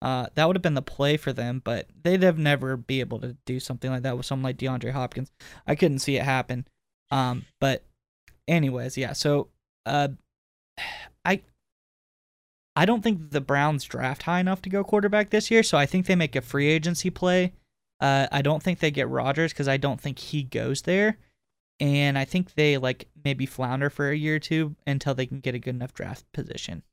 Uh, 0.02 0.28
that 0.36 0.46
would 0.46 0.56
have 0.56 0.62
been 0.62 0.74
the 0.74 0.82
play 0.82 1.16
for 1.16 1.32
them, 1.32 1.62
but 1.64 1.88
they'd 2.04 2.24
have 2.24 2.38
never 2.38 2.76
be 2.76 3.00
able 3.00 3.20
to 3.20 3.38
do 3.46 3.60
something 3.60 3.90
like 3.90 4.04
that 4.04 4.18
with 4.18 4.26
someone 4.26 4.44
like 4.44 4.58
DeAndre 4.58 4.92
Hopkins. 4.92 5.32
I 5.66 5.76
couldn't 5.76 6.00
see 6.00 6.18
it 6.18 6.24
happen. 6.24 6.68
Um, 7.10 7.46
but 7.62 7.86
anyways, 8.48 8.98
yeah. 8.98 9.14
So, 9.14 9.48
uh, 9.86 10.10
I 11.26 11.42
I 12.76 12.86
don't 12.86 13.02
think 13.02 13.32
the 13.32 13.40
Browns 13.40 13.86
draft 13.86 14.24
high 14.24 14.40
enough 14.40 14.62
to 14.64 14.70
go 14.70 14.84
quarterback 14.84 15.30
this 15.30 15.52
year, 15.52 15.64
so 15.64 15.78
I 15.78 15.86
think 15.86 16.06
they 16.06 16.16
make 16.16 16.36
a 16.36 16.42
free 16.42 16.68
agency 16.68 17.10
play. 17.10 17.54
Uh, 18.02 18.28
I 18.32 18.42
don't 18.42 18.62
think 18.62 18.80
they 18.80 18.92
get 18.92 19.08
Rodgers 19.08 19.54
because 19.54 19.68
I 19.68 19.78
don't 19.78 20.02
think 20.02 20.20
he 20.20 20.44
goes 20.44 20.82
there, 20.82 21.18
and 21.80 22.18
I 22.18 22.26
think 22.26 22.54
they 22.56 22.78
like 22.78 23.08
maybe 23.24 23.46
flounder 23.46 23.90
for 23.90 24.10
a 24.10 24.16
year 24.16 24.36
or 24.36 24.40
two 24.40 24.76
until 24.88 25.16
they 25.16 25.26
can 25.26 25.40
get 25.40 25.56
a 25.56 25.60
good 25.60 25.76
enough 25.76 25.94
draft 25.94 26.26
position 26.34 26.84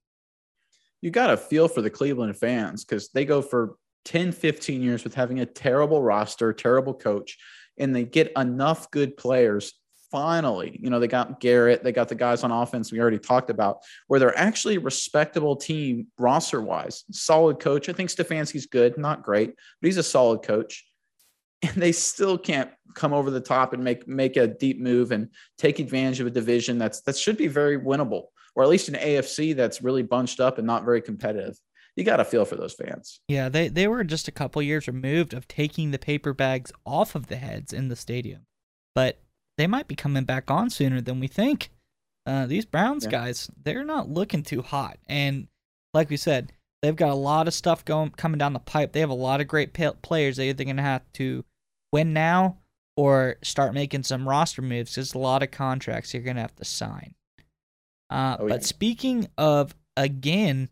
you 1.00 1.10
got 1.10 1.28
to 1.28 1.36
feel 1.36 1.68
for 1.68 1.82
the 1.82 1.90
Cleveland 1.90 2.36
fans 2.36 2.84
because 2.84 3.08
they 3.10 3.24
go 3.24 3.40
for 3.42 3.76
10, 4.04 4.32
15 4.32 4.82
years 4.82 5.04
with 5.04 5.14
having 5.14 5.40
a 5.40 5.46
terrible 5.46 6.02
roster, 6.02 6.52
terrible 6.52 6.94
coach, 6.94 7.38
and 7.78 7.94
they 7.94 8.04
get 8.04 8.32
enough 8.36 8.90
good 8.90 9.16
players. 9.16 9.72
Finally, 10.10 10.76
you 10.82 10.90
know, 10.90 10.98
they 10.98 11.06
got 11.06 11.40
Garrett, 11.40 11.84
they 11.84 11.92
got 11.92 12.08
the 12.08 12.16
guys 12.16 12.42
on 12.42 12.50
offense 12.50 12.90
we 12.90 13.00
already 13.00 13.18
talked 13.18 13.48
about, 13.48 13.78
where 14.08 14.18
they're 14.18 14.36
actually 14.36 14.76
a 14.76 14.80
respectable 14.80 15.54
team 15.54 16.08
roster 16.18 16.60
wise. 16.60 17.04
Solid 17.12 17.60
coach. 17.60 17.88
I 17.88 17.92
think 17.92 18.10
Stefanski's 18.10 18.66
good, 18.66 18.98
not 18.98 19.22
great, 19.22 19.54
but 19.80 19.86
he's 19.86 19.98
a 19.98 20.02
solid 20.02 20.42
coach. 20.42 20.84
And 21.62 21.74
they 21.74 21.92
still 21.92 22.38
can't 22.38 22.70
come 22.94 23.12
over 23.12 23.30
the 23.30 23.40
top 23.40 23.72
and 23.72 23.84
make 23.84 24.06
make 24.08 24.36
a 24.36 24.46
deep 24.46 24.80
move 24.80 25.12
and 25.12 25.28
take 25.58 25.78
advantage 25.78 26.20
of 26.20 26.26
a 26.26 26.30
division 26.30 26.78
that's 26.78 27.00
that 27.02 27.16
should 27.16 27.36
be 27.36 27.46
very 27.46 27.78
winnable, 27.78 28.24
or 28.54 28.62
at 28.62 28.68
least 28.68 28.88
an 28.88 28.94
AFC 28.94 29.54
that's 29.54 29.82
really 29.82 30.02
bunched 30.02 30.40
up 30.40 30.58
and 30.58 30.66
not 30.66 30.84
very 30.84 31.00
competitive. 31.00 31.58
You 31.96 32.04
got 32.04 32.16
to 32.16 32.24
feel 32.24 32.44
for 32.44 32.56
those 32.56 32.74
fans. 32.74 33.20
Yeah, 33.28 33.48
they 33.48 33.68
they 33.68 33.88
were 33.88 34.04
just 34.04 34.28
a 34.28 34.32
couple 34.32 34.62
years 34.62 34.86
removed 34.86 35.34
of 35.34 35.48
taking 35.48 35.90
the 35.90 35.98
paper 35.98 36.32
bags 36.32 36.72
off 36.86 37.14
of 37.14 37.26
the 37.26 37.36
heads 37.36 37.72
in 37.72 37.88
the 37.88 37.96
stadium, 37.96 38.46
but 38.94 39.20
they 39.58 39.66
might 39.66 39.88
be 39.88 39.96
coming 39.96 40.24
back 40.24 40.50
on 40.50 40.70
sooner 40.70 41.00
than 41.00 41.20
we 41.20 41.26
think. 41.26 41.70
Uh, 42.26 42.46
these 42.46 42.64
Browns 42.64 43.04
yeah. 43.04 43.10
guys, 43.10 43.50
they're 43.62 43.84
not 43.84 44.08
looking 44.08 44.42
too 44.42 44.62
hot, 44.62 44.98
and 45.08 45.48
like 45.92 46.08
we 46.08 46.16
said, 46.16 46.52
they've 46.82 46.96
got 46.96 47.10
a 47.10 47.14
lot 47.14 47.48
of 47.48 47.54
stuff 47.54 47.84
going 47.84 48.10
coming 48.10 48.38
down 48.38 48.52
the 48.52 48.60
pipe. 48.60 48.92
They 48.92 49.00
have 49.00 49.10
a 49.10 49.14
lot 49.14 49.40
of 49.40 49.48
great 49.48 49.72
players. 50.02 50.36
They're 50.36 50.46
either 50.46 50.64
going 50.64 50.76
to 50.76 50.82
have 50.82 51.02
to 51.14 51.44
win 51.92 52.12
now 52.12 52.58
or 52.96 53.36
start 53.42 53.74
making 53.74 54.02
some 54.02 54.28
roster 54.28 54.62
moves. 54.62 54.94
There's 54.94 55.14
a 55.14 55.18
lot 55.18 55.42
of 55.42 55.50
contracts 55.50 56.12
you're 56.12 56.22
going 56.22 56.36
to 56.36 56.42
have 56.42 56.56
to 56.56 56.64
sign. 56.64 57.14
Uh, 58.10 58.36
oh, 58.40 58.48
but 58.48 58.64
speaking 58.64 59.28
of, 59.38 59.74
again, 59.96 60.68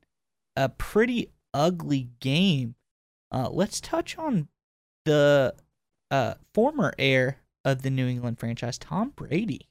a 0.56 0.68
pretty 0.68 1.30
ugly 1.54 2.10
game, 2.20 2.75
uh, 3.32 3.48
let's 3.50 3.80
touch 3.80 4.18
on 4.18 4.48
the 5.04 5.54
uh, 6.10 6.34
former 6.54 6.92
heir 6.98 7.38
of 7.64 7.82
the 7.82 7.90
New 7.90 8.06
England 8.06 8.38
franchise, 8.38 8.78
Tom 8.78 9.12
Brady. 9.14 9.68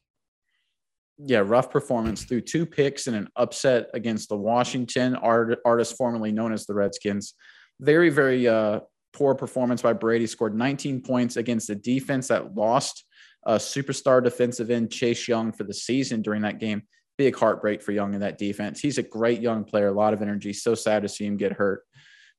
Yeah, 1.17 1.39
rough 1.39 1.71
performance 1.71 2.23
through 2.23 2.41
two 2.41 2.65
picks 2.65 3.07
and 3.07 3.15
an 3.15 3.27
upset 3.35 3.89
against 3.93 4.29
the 4.29 4.37
Washington 4.37 5.15
art- 5.15 5.59
artist 5.65 5.97
formerly 5.97 6.31
known 6.31 6.53
as 6.53 6.65
the 6.65 6.75
Redskins. 6.75 7.33
Very, 7.79 8.09
very 8.09 8.47
uh, 8.47 8.81
poor 9.17 9.33
performance 9.33 9.81
by 9.81 9.93
Brady. 9.93 10.27
Scored 10.27 10.55
19 10.55 11.01
points 11.01 11.37
against 11.37 11.69
a 11.69 11.75
defense 11.75 12.27
that 12.27 12.55
lost 12.55 13.03
a 13.45 13.55
superstar 13.55 14.23
defensive 14.23 14.69
end 14.69 14.91
Chase 14.91 15.27
Young 15.27 15.51
for 15.51 15.63
the 15.63 15.73
season 15.73 16.21
during 16.21 16.43
that 16.43 16.59
game. 16.59 16.83
Big 17.17 17.35
heartbreak 17.35 17.81
for 17.81 17.91
Young 17.93 18.13
in 18.13 18.19
that 18.19 18.37
defense. 18.37 18.79
He's 18.79 18.99
a 18.99 19.03
great 19.03 19.41
young 19.41 19.63
player, 19.63 19.87
a 19.87 19.91
lot 19.91 20.13
of 20.13 20.21
energy. 20.21 20.53
So 20.53 20.75
sad 20.75 21.01
to 21.01 21.09
see 21.09 21.25
him 21.25 21.37
get 21.37 21.53
hurt. 21.53 21.81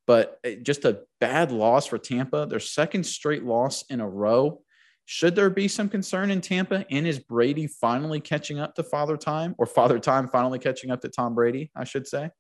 But 0.07 0.39
eh, 0.45 0.57
just 0.63 0.85
a 0.85 1.01
bad 1.21 1.51
loss 1.51 1.87
for 1.87 1.99
Tampa. 1.99 2.47
Their 2.47 2.61
second 2.61 3.05
straight 3.05 3.43
loss 3.43 3.85
in 3.91 4.01
a 4.01 4.09
row. 4.09 4.63
Should 5.07 5.35
there 5.35 5.51
be 5.51 5.67
some 5.69 5.89
concern 5.89 6.31
in 6.31 6.41
Tampa? 6.41 6.85
And 6.91 7.07
is 7.07 7.19
Brady 7.19 7.67
finally 7.67 8.21
catching 8.21 8.61
up 8.61 8.75
to 8.77 8.85
Father 8.85 9.17
Time 9.17 9.55
or 9.59 9.67
Father 9.67 9.99
Time 9.99 10.29
finally 10.29 10.59
catching 10.59 10.91
up 10.91 11.01
to 11.01 11.09
Tom 11.09 11.35
Brady, 11.35 11.71
I 11.75 11.85
should 11.85 12.07
say? 12.07 12.31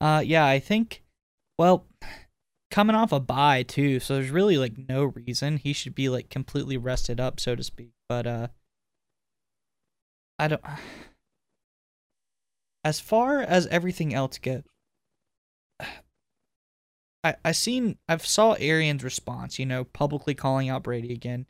Uh, 0.00 0.22
yeah, 0.24 0.44
I 0.44 0.58
think, 0.58 1.02
well, 1.58 1.86
coming 2.74 2.96
off 2.96 3.12
a 3.12 3.20
bye 3.20 3.62
too, 3.62 4.00
so 4.00 4.14
there's 4.14 4.30
really 4.30 4.58
like 4.58 4.72
no 4.88 5.04
reason 5.04 5.58
he 5.58 5.72
should 5.72 5.94
be 5.94 6.08
like 6.08 6.28
completely 6.28 6.76
rested 6.76 7.20
up, 7.20 7.38
so 7.38 7.54
to 7.54 7.62
speak. 7.62 7.92
But 8.08 8.26
uh 8.26 8.48
I 10.40 10.48
don't 10.48 10.62
as 12.84 12.98
far 12.98 13.40
as 13.40 13.68
everything 13.68 14.12
else 14.12 14.38
goes, 14.38 14.64
I 17.22 17.36
I 17.44 17.52
seen 17.52 17.96
I've 18.08 18.26
saw 18.26 18.54
Arians' 18.54 19.04
response, 19.04 19.60
you 19.60 19.66
know, 19.66 19.84
publicly 19.84 20.34
calling 20.34 20.68
out 20.68 20.82
Brady 20.82 21.12
again, 21.12 21.46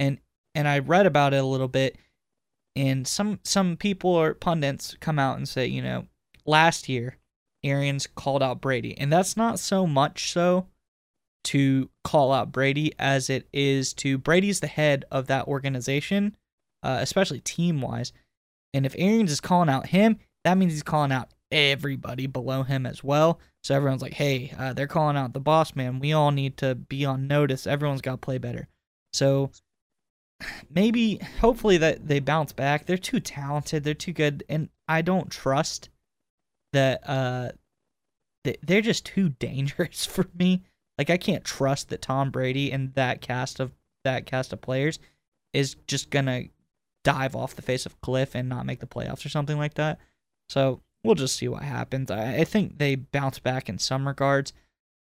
and 0.00 0.18
and 0.52 0.66
I 0.66 0.80
read 0.80 1.06
about 1.06 1.32
it 1.32 1.44
a 1.44 1.46
little 1.46 1.68
bit, 1.68 1.96
and 2.74 3.06
some 3.06 3.38
some 3.44 3.76
people 3.76 4.10
or 4.10 4.34
pundits 4.34 4.96
come 4.98 5.20
out 5.20 5.36
and 5.36 5.48
say, 5.48 5.68
you 5.68 5.80
know, 5.80 6.06
last 6.44 6.88
year 6.88 7.18
Arians 7.66 8.06
called 8.06 8.42
out 8.42 8.60
Brady. 8.60 8.96
And 8.98 9.12
that's 9.12 9.36
not 9.36 9.58
so 9.58 9.86
much 9.86 10.32
so 10.32 10.66
to 11.44 11.90
call 12.02 12.32
out 12.32 12.52
Brady 12.52 12.92
as 12.98 13.30
it 13.30 13.48
is 13.52 13.92
to 13.94 14.18
Brady's 14.18 14.60
the 14.60 14.66
head 14.66 15.04
of 15.10 15.26
that 15.28 15.46
organization, 15.46 16.36
uh, 16.82 16.98
especially 17.00 17.40
team 17.40 17.80
wise. 17.80 18.12
And 18.74 18.84
if 18.84 18.94
Arians 18.98 19.30
is 19.30 19.40
calling 19.40 19.68
out 19.68 19.86
him, 19.86 20.18
that 20.44 20.58
means 20.58 20.72
he's 20.72 20.82
calling 20.82 21.12
out 21.12 21.32
everybody 21.50 22.26
below 22.26 22.62
him 22.62 22.86
as 22.86 23.04
well. 23.04 23.40
So 23.62 23.74
everyone's 23.74 24.02
like, 24.02 24.14
hey, 24.14 24.52
uh, 24.58 24.72
they're 24.72 24.86
calling 24.86 25.16
out 25.16 25.32
the 25.32 25.40
boss 25.40 25.74
man. 25.74 25.98
We 25.98 26.12
all 26.12 26.30
need 26.30 26.56
to 26.58 26.74
be 26.74 27.04
on 27.04 27.26
notice. 27.26 27.66
Everyone's 27.66 28.00
got 28.00 28.12
to 28.12 28.16
play 28.18 28.38
better. 28.38 28.68
So 29.12 29.50
maybe, 30.68 31.20
hopefully, 31.40 31.78
that 31.78 32.06
they 32.06 32.20
bounce 32.20 32.52
back. 32.52 32.86
They're 32.86 32.98
too 32.98 33.20
talented. 33.20 33.84
They're 33.84 33.94
too 33.94 34.12
good. 34.12 34.44
And 34.48 34.68
I 34.88 35.02
don't 35.02 35.30
trust 35.30 35.88
that 36.72 37.08
uh 37.08 37.50
they're 38.62 38.80
just 38.80 39.04
too 39.04 39.28
dangerous 39.38 40.06
for 40.06 40.26
me. 40.34 40.62
Like 40.98 41.10
I 41.10 41.16
can't 41.16 41.44
trust 41.44 41.88
that 41.90 42.02
Tom 42.02 42.30
Brady 42.30 42.72
and 42.72 42.94
that 42.94 43.20
cast 43.20 43.60
of 43.60 43.72
that 44.04 44.26
cast 44.26 44.52
of 44.52 44.60
players 44.60 44.98
is 45.52 45.76
just 45.86 46.10
gonna 46.10 46.44
dive 47.04 47.36
off 47.36 47.54
the 47.54 47.62
face 47.62 47.86
of 47.86 48.00
cliff 48.00 48.34
and 48.34 48.48
not 48.48 48.66
make 48.66 48.80
the 48.80 48.86
playoffs 48.86 49.24
or 49.24 49.28
something 49.28 49.58
like 49.58 49.74
that. 49.74 49.98
So 50.48 50.80
we'll 51.04 51.14
just 51.14 51.36
see 51.36 51.48
what 51.48 51.62
happens. 51.62 52.10
I, 52.10 52.38
I 52.38 52.44
think 52.44 52.78
they 52.78 52.94
bounce 52.94 53.38
back 53.38 53.68
in 53.68 53.78
some 53.78 54.06
regards, 54.06 54.52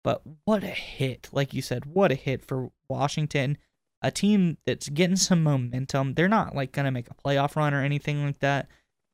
but 0.04 0.22
what 0.46 0.64
a 0.64 0.68
hit! 0.68 1.30
Like 1.32 1.54
you 1.54 1.62
said, 1.62 1.86
what 1.86 2.12
a 2.12 2.16
hit 2.16 2.46
for 2.46 2.72
Washington, 2.90 3.58
a 4.02 4.12
team 4.12 4.58
that's 4.66 4.90
getting 4.90 5.16
some 5.16 5.44
momentum. 5.44 6.14
They're 6.14 6.28
not 6.28 6.56
like 6.56 6.72
gonna 6.72 6.92
make 6.92 7.10
a 7.10 7.14
playoff 7.14 7.56
run 7.56 7.74
or 7.74 7.84
anything 7.84 8.26
like 8.26 8.40
that, 8.40 8.68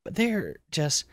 but 0.04 0.14
they're 0.14 0.56
just 0.70 1.04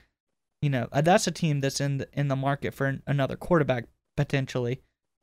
you 0.66 0.72
know, 0.72 0.88
uh, 0.92 1.02
that's 1.02 1.28
a 1.28 1.32
team 1.32 1.60
that's 1.60 1.80
in 1.80 2.00
the, 2.00 2.08
in 2.14 2.28
the 2.28 2.36
market 2.36 2.74
for 2.74 3.00
another 3.06 3.36
quarterback 3.36 3.86
potentially, 4.18 4.82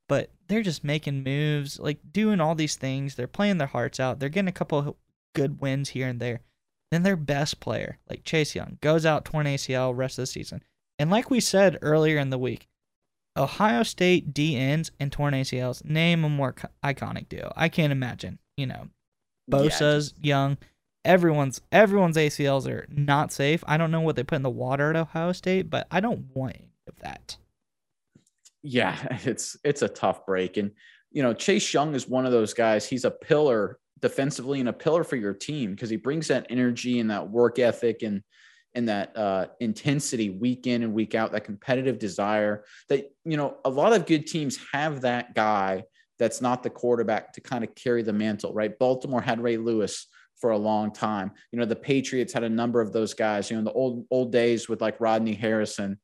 but 0.09 0.31
they're 0.47 0.63
just 0.63 0.85
making 0.85 1.25
moves, 1.25 1.81
like 1.81 1.99
doing 2.13 2.41
all 2.41 2.55
these 2.55 2.77
things. 2.77 3.17
They're 3.17 3.27
playing 3.27 3.59
their 3.59 3.67
hearts 3.67 3.99
out. 3.99 4.21
They're 4.21 4.29
getting 4.29 4.47
a 4.47 4.53
couple 4.53 4.97
good 5.35 5.61
wins 5.61 5.89
here 5.89 6.07
and 6.07 6.21
there. 6.21 6.43
Then 6.93 7.03
their 7.03 7.17
best 7.17 7.59
player, 7.59 7.99
like 8.09 8.23
Chase 8.23 8.55
Young, 8.55 8.79
goes 8.81 9.05
out 9.05 9.25
torn 9.25 9.47
ACL 9.47 9.97
rest 9.97 10.17
of 10.17 10.23
the 10.23 10.27
season. 10.27 10.63
And 10.97 11.11
like 11.11 11.29
we 11.29 11.41
said 11.41 11.77
earlier 11.83 12.19
in 12.19 12.31
the 12.31 12.39
week, 12.39 12.69
Ohio 13.37 13.83
State 13.83 14.33
D 14.33 14.57
ends 14.57 14.93
and 15.01 15.11
torn 15.11 15.35
ACLs 15.35 15.85
name 15.85 16.23
a 16.23 16.29
more 16.29 16.55
iconic 16.85 17.29
deal. 17.29 17.53
I 17.57 17.69
can't 17.69 17.91
imagine. 17.91 18.39
You 18.57 18.67
know, 18.67 18.89
Bosa's 19.51 20.15
yeah, 20.21 20.37
Young 20.37 20.59
everyone's 21.05 21.61
everyone's 21.71 22.17
ACLs 22.17 22.69
are 22.69 22.87
not 22.91 23.33
safe. 23.33 23.63
I 23.67 23.77
don't 23.77 23.91
know 23.91 24.01
what 24.01 24.17
they 24.17 24.23
put 24.23 24.37
in 24.37 24.43
the 24.43 24.51
water 24.51 24.91
at 24.91 24.97
Ohio 24.97 25.33
State, 25.33 25.71
but 25.71 25.87
I 25.91 26.01
don't 26.01 26.27
want 26.35 26.57
any 26.57 26.73
of 26.89 26.97
that. 27.01 27.37
Yeah, 28.63 28.97
it's 29.25 29.57
it's 29.65 29.83
a 29.83 29.89
tough 29.89 30.27
break, 30.27 30.57
and 30.57 30.73
you 31.11 31.23
know 31.23 31.35
Chase 31.35 31.73
Young 31.73 31.95
is 31.95 32.09
one 32.09 32.27
of 32.27 32.33
those 32.33 32.55
guys. 32.55 32.87
He's 32.87 33.05
a 33.05 33.11
pillar 33.11 33.79
defensively 34.01 34.61
and 34.61 34.69
a 34.69 34.73
pillar 34.73 35.05
for 35.05 35.17
your 35.17 35.35
team 35.35 35.73
because 35.73 35.89
he 35.89 35.97
brings 35.97 36.29
that 36.29 36.47
energy 36.51 36.99
and 36.99 37.11
that 37.11 37.31
work 37.31 37.59
ethic 37.59 38.03
and 38.03 38.23
and 38.75 38.89
that 38.89 39.15
uh, 39.17 39.47
intensity 39.61 40.31
week 40.31 40.67
in 40.67 40.83
and 40.83 40.95
week 40.95 41.15
out, 41.15 41.33
that 41.33 41.45
competitive 41.45 41.99
desire 41.99 42.65
that 42.89 43.11
you 43.25 43.37
know 43.37 43.59
a 43.65 43.71
lot 43.71 43.93
of 43.93 44.07
good 44.07 44.27
teams 44.27 44.59
have 44.73 45.03
that 45.03 45.35
guy 45.35 45.85
that's 46.19 46.41
not 46.41 46.63
the 46.63 46.71
quarterback 46.71 47.33
to 47.33 47.41
kind 47.41 47.65
of 47.65 47.75
carry 47.75 48.03
the 48.03 48.13
mantle, 48.13 48.53
right? 48.53 48.79
Baltimore 48.79 49.21
had 49.21 49.41
Ray 49.41 49.57
Lewis 49.57 50.07
for 50.43 50.51
a 50.51 50.59
long 50.59 50.93
time. 50.93 51.31
You 51.53 51.61
know, 51.61 51.65
the 51.65 51.77
Patriots 51.77 52.33
had 52.33 52.43
a 52.43 52.49
number 52.49 52.81
of 52.81 52.93
those 52.93 53.15
guys. 53.15 53.49
You 53.49 53.57
know, 53.57 53.61
in 53.61 53.65
the 53.65 53.73
old 53.73 54.05
old 54.11 54.33
days 54.33 54.69
with 54.69 54.83
like 54.83 55.01
Rodney 55.01 55.35
Harrison. 55.35 55.99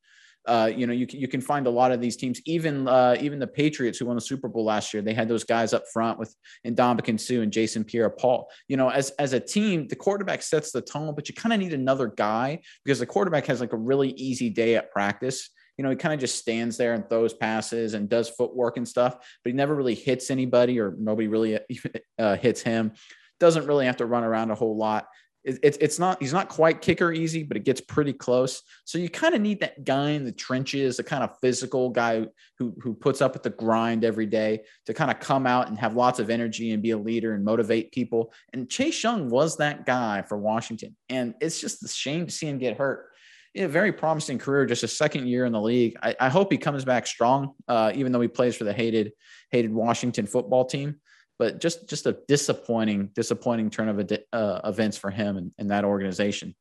Uh, 0.47 0.71
you 0.73 0.87
know, 0.87 0.93
you 0.93 1.05
can, 1.05 1.19
you 1.19 1.27
can 1.27 1.41
find 1.41 1.67
a 1.67 1.69
lot 1.69 1.91
of 1.91 1.99
these 1.99 2.15
teams, 2.15 2.41
even 2.45 2.87
uh, 2.87 3.15
even 3.19 3.37
the 3.37 3.45
Patriots 3.45 3.99
who 3.99 4.05
won 4.05 4.15
the 4.15 4.21
Super 4.21 4.47
Bowl 4.47 4.63
last 4.63 4.93
year. 4.93 5.03
They 5.03 5.13
had 5.13 5.27
those 5.27 5.43
guys 5.43 5.73
up 5.73 5.83
front 5.91 6.17
with 6.17 6.33
Ndamukong 6.65 7.19
Suh 7.19 7.41
and 7.41 7.51
Jason 7.51 7.83
Pierre-Paul. 7.83 8.49
You 8.69 8.77
know, 8.77 8.89
as 8.89 9.11
as 9.19 9.33
a 9.33 9.39
team, 9.39 9.87
the 9.87 9.97
quarterback 9.97 10.41
sets 10.41 10.71
the 10.71 10.81
tone, 10.81 11.13
but 11.13 11.27
you 11.27 11.35
kind 11.35 11.53
of 11.53 11.59
need 11.59 11.73
another 11.73 12.07
guy 12.07 12.61
because 12.85 12.99
the 12.99 13.05
quarterback 13.05 13.45
has 13.47 13.59
like 13.59 13.73
a 13.73 13.77
really 13.77 14.11
easy 14.11 14.49
day 14.49 14.75
at 14.75 14.91
practice 14.91 15.49
you 15.79 15.83
know, 15.83 15.91
he 15.91 15.95
kind 15.95 16.13
of 16.13 16.19
just 16.19 16.37
stands 16.37 16.75
there 16.75 16.93
and 16.93 17.07
throws 17.07 17.33
passes 17.33 17.93
and 17.93 18.09
does 18.09 18.29
footwork 18.29 18.75
and 18.75 18.85
stuff, 18.85 19.15
but 19.15 19.49
he 19.49 19.53
never 19.53 19.73
really 19.73 19.95
hits 19.95 20.29
anybody 20.29 20.77
or 20.77 20.93
nobody 20.99 21.29
really 21.29 21.57
uh, 22.19 22.35
hits 22.35 22.61
him 22.61 22.91
doesn't 23.39 23.67
really 23.67 23.85
have 23.85 23.97
to 23.97 24.05
run 24.05 24.23
around 24.23 24.51
a 24.51 24.55
whole 24.55 24.77
lot. 24.77 25.07
It's 25.45 25.77
it's 25.79 25.99
not 25.99 26.21
he's 26.21 26.33
not 26.33 26.49
quite 26.49 26.81
kicker 26.81 27.13
easy, 27.13 27.43
but 27.43 27.55
it 27.55 27.63
gets 27.63 27.79
pretty 27.79 28.11
close. 28.11 28.61
So 28.83 28.97
you 28.97 29.09
kind 29.09 29.33
of 29.33 29.39
need 29.39 29.61
that 29.61 29.85
guy 29.85 30.09
in 30.09 30.25
the 30.25 30.33
trenches, 30.33 30.97
the 30.97 31.03
kind 31.03 31.23
of 31.23 31.39
physical 31.39 31.89
guy 31.89 32.27
who 32.57 32.75
who 32.81 32.93
puts 32.93 33.21
up 33.21 33.33
with 33.33 33.43
the 33.43 33.49
grind 33.49 34.03
every 34.03 34.25
day 34.25 34.63
to 34.85 34.93
kind 34.93 35.09
of 35.09 35.21
come 35.21 35.47
out 35.47 35.69
and 35.69 35.77
have 35.77 35.95
lots 35.95 36.19
of 36.19 36.29
energy 36.29 36.71
and 36.71 36.83
be 36.83 36.91
a 36.91 36.97
leader 36.97 37.33
and 37.33 37.45
motivate 37.45 37.93
people. 37.93 38.33
And 38.51 38.69
Chase 38.69 39.01
Young 39.01 39.29
was 39.29 39.55
that 39.57 39.85
guy 39.85 40.23
for 40.23 40.37
Washington, 40.37 40.97
and 41.07 41.33
it's 41.39 41.61
just 41.61 41.85
a 41.85 41.87
shame 41.87 42.25
to 42.25 42.31
see 42.31 42.47
him 42.47 42.57
get 42.57 42.77
hurt. 42.77 43.05
Yeah, 43.53 43.67
very 43.67 43.93
promising 43.93 44.39
career, 44.39 44.65
just 44.65 44.83
a 44.83 44.89
second 44.89 45.27
year 45.27 45.45
in 45.45 45.53
the 45.53 45.61
league. 45.61 45.95
I, 46.03 46.15
I 46.19 46.29
hope 46.29 46.51
he 46.51 46.57
comes 46.57 46.83
back 46.83 47.07
strong, 47.07 47.53
uh, 47.67 47.93
even 47.95 48.11
though 48.11 48.21
he 48.21 48.27
plays 48.27 48.57
for 48.57 48.65
the 48.65 48.73
hated 48.73 49.13
hated 49.51 49.73
Washington 49.73 50.27
football 50.27 50.65
team 50.65 50.99
but 51.39 51.59
just 51.59 51.87
just 51.87 52.05
a 52.05 52.17
disappointing 52.27 53.09
disappointing 53.15 53.69
turn 53.71 53.87
of 53.87 54.11
uh, 54.33 54.59
events 54.65 54.97
for 54.97 55.09
him 55.09 55.37
and, 55.37 55.51
and, 55.57 55.71
that 55.71 55.85
organization. 55.85 56.53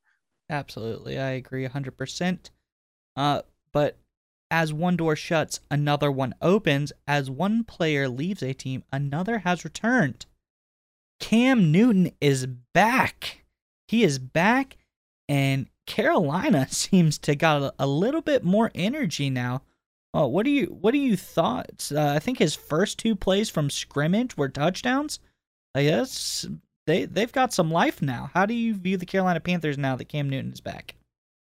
Absolutely, 0.49 1.18
I 1.18 1.30
agree 1.30 1.66
100%. 1.66 2.50
uh. 3.16 3.42
But 3.70 3.99
as 4.50 4.73
one 4.73 4.97
door 4.97 5.14
shuts, 5.14 5.61
another 5.70 6.11
one 6.11 6.35
opens. 6.40 6.90
As 7.06 7.30
one 7.30 7.64
player 7.64 8.08
leaves 8.08 8.42
a 8.42 8.54
team, 8.54 8.82
another 8.90 9.40
has 9.40 9.62
returned. 9.62 10.25
Cam 11.20 11.70
Newton 11.70 12.12
is 12.20 12.47
back. 12.47 13.44
He 13.88 14.04
is 14.04 14.18
back, 14.18 14.78
and 15.28 15.68
Carolina 15.87 16.66
seems 16.70 17.18
to 17.18 17.35
got 17.35 17.62
a, 17.62 17.75
a 17.78 17.87
little 17.87 18.23
bit 18.23 18.42
more 18.42 18.70
energy 18.75 19.28
now. 19.28 19.62
Oh, 20.15 20.27
what 20.27 20.45
do 20.45 20.50
you 20.50 20.67
what 20.67 20.93
do 20.93 20.99
you 20.99 21.17
thoughts? 21.17 21.93
Uh, 21.93 22.12
I 22.15 22.19
think 22.19 22.38
his 22.38 22.55
first 22.55 22.99
two 22.99 23.15
plays 23.15 23.50
from 23.50 23.71
scrimmage 23.71 24.37
were 24.37 24.49
touchdowns. 24.49 25.21
I 25.75 25.85
guess 25.85 26.47
they 26.87 27.05
they've 27.05 27.33
got 27.33 27.53
some 27.53 27.71
life 27.71 28.00
now. 28.00 28.31
How 28.35 28.47
do 28.47 28.55
you 28.55 28.75
view 28.75 28.97
the 28.97 29.07
Carolina 29.07 29.41
Panthers 29.41 29.77
now 29.77 29.97
that 29.97 30.09
Cam 30.09 30.31
Newton 30.31 30.53
is 30.53 30.61
back? 30.61 30.95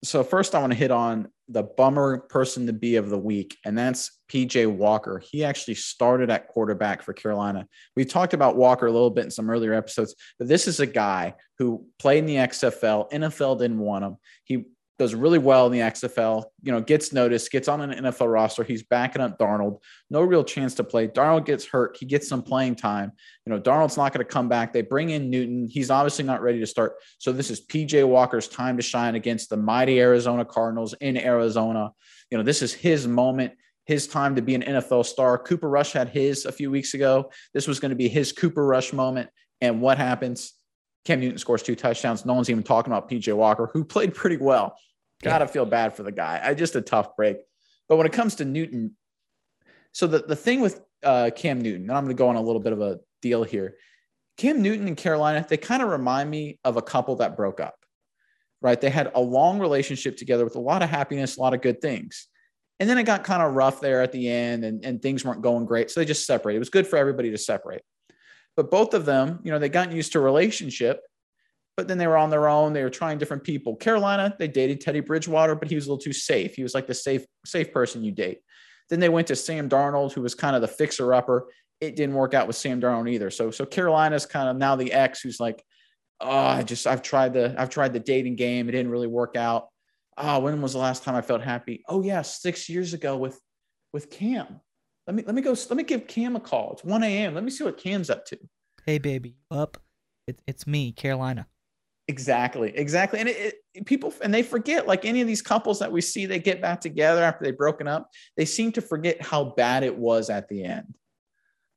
So 0.04 0.24
first, 0.24 0.54
I 0.54 0.60
want 0.60 0.72
to 0.72 0.78
hit 0.78 0.92
on 0.92 1.30
the 1.48 1.64
bummer 1.64 2.20
person 2.20 2.68
to 2.68 2.74
be 2.74 2.96
of 2.96 3.10
the 3.10 3.18
week, 3.18 3.58
and 3.66 3.78
that's 3.78 4.20
PJ 4.32 4.68
Walker. 4.72 5.20
He 5.20 5.44
actually 5.44 5.76
started 5.76 6.30
at 6.30 6.48
quarterback 6.48 7.02
for 7.02 7.14
Carolina. 7.14 7.68
We 7.96 8.06
talked 8.06 8.34
about 8.34 8.56
Walker 8.56 8.88
a 8.88 8.92
little 8.92 9.10
bit 9.10 9.26
in 9.26 9.32
some 9.32 9.50
earlier 9.50 9.74
episodes, 9.74 10.16
but 10.38 10.48
this 10.48 10.68
is 10.68 10.80
a 10.80 10.88
guy 10.88 11.36
who 11.58 11.86
played 12.00 12.20
in 12.20 12.26
the 12.26 12.36
XFL. 12.36 13.12
NFL 13.12 13.60
didn't 13.60 13.80
want 13.80 14.06
him. 14.06 14.18
He 14.44 14.66
does 14.98 15.14
really 15.14 15.40
well 15.40 15.66
in 15.66 15.74
the 15.74 15.80
XFL, 15.80 16.46
you 16.62 16.72
know, 16.72 16.80
gets 16.80 17.12
noticed, 17.12 17.52
gets 17.52 17.68
on 17.68 17.82
an 17.82 18.06
NFL 18.06 18.32
roster. 18.32 18.64
He's 18.64 18.84
backing 18.84 19.22
up 19.22 19.38
Darnold. 19.38 19.80
No 20.10 20.22
real 20.22 20.44
chance 20.44 20.74
to 20.76 20.84
play. 20.84 21.08
Darnold 21.08 21.46
gets 21.46 21.66
hurt. 21.66 21.98
He 22.00 22.06
gets 22.06 22.28
some 22.28 22.42
playing 22.42 22.76
time. 22.76 23.12
You 23.46 23.54
know, 23.54 23.60
Darnold's 23.60 23.98
not 23.98 24.14
going 24.14 24.26
to 24.26 24.32
come 24.32 24.48
back. 24.48 24.72
They 24.72 24.82
bring 24.82 25.10
in 25.10 25.30
Newton. 25.30 25.68
He's 25.70 25.92
obviously 25.92 26.24
not 26.24 26.42
ready 26.42 26.60
to 26.60 26.68
start. 26.68 26.96
So 27.18 27.34
this 27.34 27.50
is 27.50 27.66
PJ 27.66 28.08
Walker's 28.08 28.48
time 28.48 28.78
to 28.78 28.84
shine 28.84 29.16
against 29.16 29.50
the 29.50 29.58
mighty 29.58 30.00
Arizona 30.00 30.46
Cardinals 30.46 30.94
in 30.94 31.18
Arizona. 31.18 31.92
You 32.32 32.38
know, 32.38 32.44
this 32.44 32.62
is 32.62 32.74
his 32.74 33.06
moment, 33.06 33.54
his 33.86 34.08
time 34.08 34.36
to 34.36 34.42
be 34.42 34.56
an 34.56 34.62
NFL 34.62 35.06
star. 35.06 35.38
Cooper 35.38 35.70
Rush 35.70 35.92
had 35.92 36.10
his 36.10 36.46
a 36.46 36.52
few 36.54 36.72
weeks 36.72 36.94
ago. 36.94 37.32
This 37.54 37.68
was 37.68 37.82
going 37.82 37.90
to 37.90 37.96
be 37.96 38.08
his 38.08 38.32
Cooper 38.32 38.66
Rush 38.66 38.94
moment. 38.94 39.30
And 39.60 39.82
what 39.82 39.98
happens? 39.98 40.54
Cam 41.06 41.20
Newton 41.20 41.38
scores 41.38 41.64
two 41.64 41.76
touchdowns. 41.76 42.26
No 42.26 42.34
one's 42.34 42.50
even 42.50 42.64
talking 42.64 42.92
about 42.92 43.10
PJ 43.10 43.34
Walker, 43.36 43.70
who 43.72 43.84
played 43.86 44.14
pretty 44.14 44.38
well. 44.38 44.78
Gotta 45.24 45.46
yeah. 45.46 45.52
feel 45.52 45.66
bad 45.66 45.96
for 45.96 46.04
the 46.04 46.12
guy. 46.12 46.42
I 46.44 46.54
just 46.54 46.76
a 46.76 46.82
tough 46.82 47.16
break. 47.16 47.38
But 47.88 47.98
when 47.98 48.08
it 48.08 48.14
comes 48.14 48.36
to 48.36 48.46
Newton, 48.46 48.96
so 49.92 50.08
the, 50.08 50.20
the 50.20 50.36
thing 50.36 50.60
with 50.60 50.82
uh, 51.04 51.30
Cam 51.36 51.62
Newton, 51.62 51.84
and 51.84 51.92
I'm 51.92 52.04
going 52.04 52.16
to 52.16 52.20
go 52.20 52.28
on 52.28 52.36
a 52.36 52.42
little 52.42 52.62
bit 52.62 52.74
of 52.74 52.82
a 52.82 53.00
deal 53.22 53.44
here. 53.44 53.76
Cam 54.38 54.62
Newton 54.62 54.88
and 54.88 54.98
Carolina, 54.98 55.46
they 55.48 55.56
kind 55.56 55.82
of 55.82 55.90
remind 55.90 56.30
me 56.30 56.60
of 56.66 56.76
a 56.76 56.82
couple 56.82 57.16
that 57.18 57.38
broke 57.38 57.62
up, 57.62 57.76
right? 58.62 58.82
They 58.82 58.90
had 58.90 59.12
a 59.16 59.22
long 59.22 59.60
relationship 59.60 60.18
together 60.18 60.44
with 60.44 60.56
a 60.56 60.60
lot 60.60 60.82
of 60.82 60.90
happiness, 60.90 61.38
a 61.38 61.42
lot 61.42 61.54
of 61.54 61.62
good 61.62 61.80
things. 61.80 62.28
And 62.80 62.90
then 62.90 62.98
it 62.98 63.04
got 63.04 63.24
kind 63.24 63.42
of 63.42 63.54
rough 63.54 63.80
there 63.80 64.02
at 64.02 64.12
the 64.12 64.30
end 64.30 64.66
and, 64.66 64.84
and 64.84 65.02
things 65.02 65.24
weren't 65.24 65.42
going 65.42 65.66
great. 65.66 65.90
So 65.90 66.02
they 66.02 66.06
just 66.06 66.26
separated. 66.26 66.58
It 66.58 66.60
was 66.60 66.70
good 66.70 66.88
for 66.88 66.98
everybody 66.98 67.32
to 67.32 67.38
separate. 67.38 67.84
But 68.56 68.72
both 68.72 68.94
of 68.94 69.06
them, 69.06 69.40
you 69.44 69.52
know, 69.52 69.60
they 69.60 69.70
got 69.70 69.92
used 69.92 70.14
to 70.14 70.20
relationship, 70.20 71.02
but 71.76 71.88
then 71.88 71.98
they 71.98 72.08
were 72.08 72.18
on 72.18 72.30
their 72.30 72.48
own. 72.48 72.74
They 72.74 72.84
were 72.84 72.90
trying 72.90 73.18
different 73.18 73.44
people. 73.44 73.76
Carolina, 73.76 74.36
they 74.40 74.48
dated 74.48 74.82
Teddy 74.82 75.02
Bridgewater, 75.02 75.56
but 75.56 75.70
he 75.70 75.76
was 75.76 75.88
a 75.88 75.90
little 75.90 76.02
too 76.02 76.14
safe. 76.14 76.56
He 76.56 76.64
was 76.64 76.74
like 76.74 76.88
the 76.88 76.94
safe, 76.94 77.26
safe 77.46 77.74
person 77.74 78.04
you 78.04 78.12
date. 78.12 78.40
Then 78.90 79.00
they 79.00 79.10
went 79.10 79.28
to 79.28 79.36
Sam 79.36 79.68
Darnold, 79.68 80.14
who 80.14 80.22
was 80.22 80.36
kind 80.36 80.56
of 80.56 80.62
the 80.62 80.68
fixer 80.68 81.14
upper. 81.14 81.48
It 81.82 81.96
didn't 81.96 82.16
work 82.16 82.34
out 82.34 82.48
with 82.48 82.56
Sam 82.56 82.80
Darnold 82.80 83.10
either. 83.12 83.30
So, 83.30 83.52
so 83.52 83.66
Carolina's 83.66 84.26
kind 84.26 84.48
of 84.48 84.56
now 84.56 84.76
the 84.76 84.94
ex 84.94 85.22
who's 85.22 85.40
like, 85.40 85.64
oh, 86.22 86.30
I 86.30 86.64
just 86.64 86.88
I've 86.88 87.02
tried 87.02 87.34
the 87.34 87.56
I've 87.58 87.70
tried 87.70 87.94
the 87.94 88.00
dating 88.00 88.36
game. 88.36 88.70
It 88.70 88.74
didn't 88.74 88.92
really 88.92 89.08
work 89.08 89.36
out. 89.36 89.68
Oh, 90.18 90.40
when 90.40 90.62
was 90.62 90.74
the 90.74 90.80
last 90.80 91.04
time 91.04 91.16
I 91.16 91.22
felt 91.22 91.42
happy? 91.42 91.84
Oh 91.88 92.02
yeah, 92.02 92.22
six 92.22 92.70
years 92.70 92.94
ago 92.94 93.18
with 93.18 93.40
with 93.92 94.10
Cam. 94.10 94.62
Let 95.08 95.16
me 95.16 95.24
let 95.26 95.36
me 95.36 95.42
go. 95.42 95.52
Let 95.52 95.78
me 95.78 95.84
give 95.84 96.08
Cam 96.08 96.36
a 96.36 96.40
call. 96.40 96.74
It's 96.74 96.84
1 96.84 97.04
a.m. 97.04 97.36
Let 97.36 97.44
me 97.44 97.52
see 97.52 97.64
what 97.64 97.78
Cam's 97.78 98.10
up 98.10 98.26
to. 98.26 98.40
Hey 98.86 98.98
baby, 98.98 99.36
up. 99.52 99.78
It, 100.28 100.42
it's 100.48 100.66
me, 100.66 100.92
Carolina. 100.92 101.48
Exactly, 102.08 102.72
exactly. 102.76 103.20
And 103.20 103.30
it, 103.30 103.56
it, 103.74 103.86
people 103.86 104.14
and 104.22 104.34
they 104.34 104.44
forget 104.44 104.88
like 104.88 105.06
any 105.06 105.22
of 105.22 105.28
these 105.28 105.42
couples 105.42 105.80
that 105.80 105.92
we 105.92 106.02
see 106.02 106.26
they 106.26 106.40
get 106.40 106.62
back 106.62 106.82
together 106.82 107.24
after 107.24 107.44
they've 107.44 107.58
broken 107.58 107.88
up. 107.88 108.10
They 108.38 108.46
seem 108.46 108.72
to 108.74 108.82
forget 108.82 109.22
how 109.22 109.46
bad 109.58 109.84
it 109.84 109.96
was 109.96 110.30
at 110.30 110.48
the 110.48 110.64
end. 110.64 110.96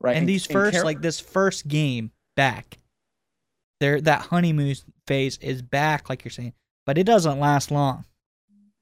Right. 0.01 0.12
And, 0.12 0.21
and 0.21 0.29
these 0.29 0.47
first 0.47 0.77
Car- 0.77 0.85
like 0.85 1.01
this 1.01 1.21
first 1.21 1.67
game 1.67 2.11
back. 2.37 2.79
There 3.81 4.01
that 4.03 4.23
honeymoon 4.23 4.75
phase 5.07 5.38
is 5.38 5.62
back 5.62 6.09
like 6.09 6.25
you're 6.25 6.33
saying, 6.33 6.53
but 6.85 6.99
it 6.99 7.05
doesn't 7.05 7.38
last 7.38 7.71
long. 7.71 8.05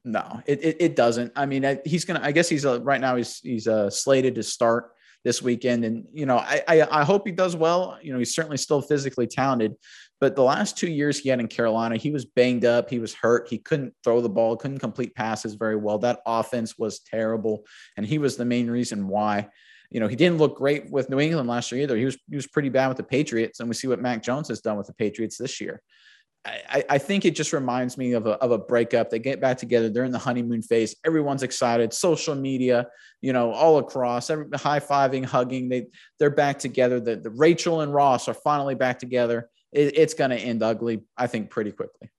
No, 0.07 0.41
it, 0.45 0.63
it, 0.63 0.77
it 0.79 0.95
doesn't. 0.95 1.33
I 1.35 1.45
mean, 1.45 1.79
he's 1.83 2.05
gonna. 2.05 2.21
I 2.23 2.31
guess 2.31 2.47
he's 2.47 2.63
a, 2.63 2.79
right 2.79 3.01
now. 3.01 3.17
He's 3.17 3.39
he's 3.39 3.67
uh, 3.67 3.89
slated 3.89 4.35
to 4.35 4.43
start 4.43 4.91
this 5.25 5.41
weekend, 5.41 5.83
and 5.83 6.05
you 6.13 6.25
know, 6.25 6.37
I, 6.37 6.63
I 6.65 7.01
I 7.01 7.03
hope 7.03 7.27
he 7.27 7.33
does 7.33 7.57
well. 7.57 7.97
You 8.01 8.13
know, 8.13 8.19
he's 8.19 8.33
certainly 8.33 8.55
still 8.55 8.81
physically 8.81 9.27
talented, 9.27 9.75
but 10.21 10.37
the 10.37 10.43
last 10.43 10.77
two 10.77 10.89
years 10.89 11.19
he 11.19 11.27
had 11.27 11.41
in 11.41 11.49
Carolina, 11.49 11.97
he 11.97 12.11
was 12.11 12.23
banged 12.23 12.63
up. 12.63 12.89
He 12.89 12.99
was 12.99 13.13
hurt. 13.13 13.49
He 13.49 13.57
couldn't 13.57 13.95
throw 14.01 14.21
the 14.21 14.29
ball, 14.29 14.55
couldn't 14.55 14.79
complete 14.79 15.13
passes 15.13 15.55
very 15.55 15.75
well. 15.75 15.97
That 15.97 16.21
offense 16.25 16.77
was 16.77 16.99
terrible, 16.99 17.65
and 17.97 18.05
he 18.05 18.17
was 18.17 18.37
the 18.37 18.45
main 18.45 18.71
reason 18.71 19.09
why. 19.09 19.49
You 19.89 19.99
know, 19.99 20.07
he 20.07 20.15
didn't 20.15 20.37
look 20.37 20.55
great 20.55 20.89
with 20.89 21.09
New 21.09 21.19
England 21.19 21.49
last 21.49 21.69
year 21.73 21.81
either. 21.81 21.97
He 21.97 22.05
was 22.05 22.17
he 22.29 22.37
was 22.37 22.47
pretty 22.47 22.69
bad 22.69 22.87
with 22.87 22.97
the 22.97 23.03
Patriots, 23.03 23.59
and 23.59 23.67
we 23.67 23.75
see 23.75 23.89
what 23.89 23.99
Mac 23.99 24.23
Jones 24.23 24.47
has 24.47 24.61
done 24.61 24.77
with 24.77 24.87
the 24.87 24.93
Patriots 24.93 25.37
this 25.37 25.59
year. 25.59 25.81
I, 26.45 26.83
I, 26.91 26.97
think 26.97 27.25
it 27.25 27.35
just 27.35 27.51
reminds 27.51 27.97
me 27.97 28.13
of 28.13 28.25
a, 28.25 28.31
of 28.41 28.51
a 28.51 28.57
breakup. 28.57 29.09
They 29.09 29.19
get 29.19 29.41
back 29.41 29.57
together. 29.57 29.89
They're 29.89 30.05
in 30.05 30.11
the 30.11 30.17
honeymoon 30.17 30.61
phase. 30.61 30.95
Everyone's 31.05 31.43
excited. 31.43 31.93
Social 31.93 32.35
media, 32.35 32.87
you 33.21 33.33
know, 33.33 33.51
all 33.51 33.79
across, 33.79 34.29
every, 34.29 34.45
high 34.55 34.79
fiving, 34.79 35.25
hugging. 35.25 35.67
They 35.67 35.87
they're 36.19 36.29
back 36.29 36.59
together. 36.59 36.99
The, 36.99 37.17
the 37.17 37.31
Rachel 37.31 37.81
and 37.81 37.93
Ross 37.93 38.27
are 38.29 38.33
finally 38.33 38.75
back 38.75 38.99
together. 38.99 39.49
It, 39.73 39.97
it's 39.97 40.13
going 40.13 40.29
to 40.29 40.37
end 40.37 40.63
ugly, 40.63 41.03
I 41.17 41.27
think, 41.27 41.49
pretty 41.49 41.71
quickly. 41.71 42.09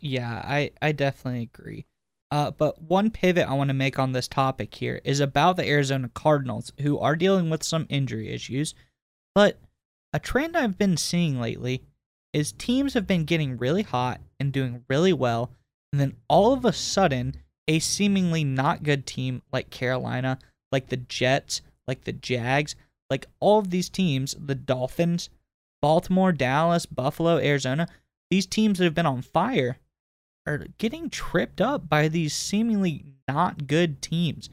Yeah, 0.00 0.42
I 0.44 0.72
I 0.82 0.92
definitely 0.92 1.42
agree. 1.42 1.86
Uh, 2.30 2.50
but 2.52 2.80
one 2.80 3.10
pivot 3.10 3.48
I 3.48 3.54
want 3.54 3.68
to 3.68 3.74
make 3.74 3.98
on 3.98 4.12
this 4.12 4.28
topic 4.28 4.74
here 4.74 5.00
is 5.04 5.20
about 5.20 5.56
the 5.56 5.68
Arizona 5.68 6.08
Cardinals, 6.14 6.72
who 6.80 6.98
are 6.98 7.16
dealing 7.16 7.50
with 7.50 7.62
some 7.62 7.86
injury 7.88 8.32
issues. 8.32 8.74
But 9.34 9.58
a 10.12 10.18
trend 10.18 10.56
I've 10.56 10.78
been 10.78 10.96
seeing 10.96 11.40
lately 11.40 11.84
is 12.32 12.52
teams 12.52 12.94
have 12.94 13.06
been 13.06 13.24
getting 13.24 13.56
really 13.56 13.82
hot 13.82 14.20
and 14.38 14.52
doing 14.52 14.84
really 14.88 15.12
well, 15.12 15.50
and 15.92 16.00
then 16.00 16.16
all 16.28 16.52
of 16.52 16.64
a 16.64 16.72
sudden, 16.72 17.34
a 17.66 17.78
seemingly 17.78 18.44
not 18.44 18.82
good 18.82 19.06
team 19.06 19.42
like 19.52 19.70
Carolina, 19.70 20.38
like 20.72 20.88
the 20.88 20.96
Jets, 20.96 21.62
like 21.86 22.04
the 22.04 22.12
Jags, 22.12 22.76
like 23.08 23.26
all 23.40 23.58
of 23.58 23.70
these 23.70 23.88
teams, 23.88 24.36
the 24.38 24.54
Dolphins, 24.54 25.30
Baltimore, 25.82 26.32
Dallas, 26.32 26.86
Buffalo, 26.86 27.38
Arizona, 27.38 27.88
these 28.30 28.46
teams 28.46 28.78
that 28.78 28.84
have 28.84 28.94
been 28.94 29.06
on 29.06 29.22
fire 29.22 29.78
are 30.46 30.66
getting 30.78 31.10
tripped 31.10 31.60
up 31.60 31.88
by 31.88 32.08
these 32.08 32.34
seemingly 32.34 33.04
not 33.28 33.66
good 33.66 34.00
teams. 34.00 34.48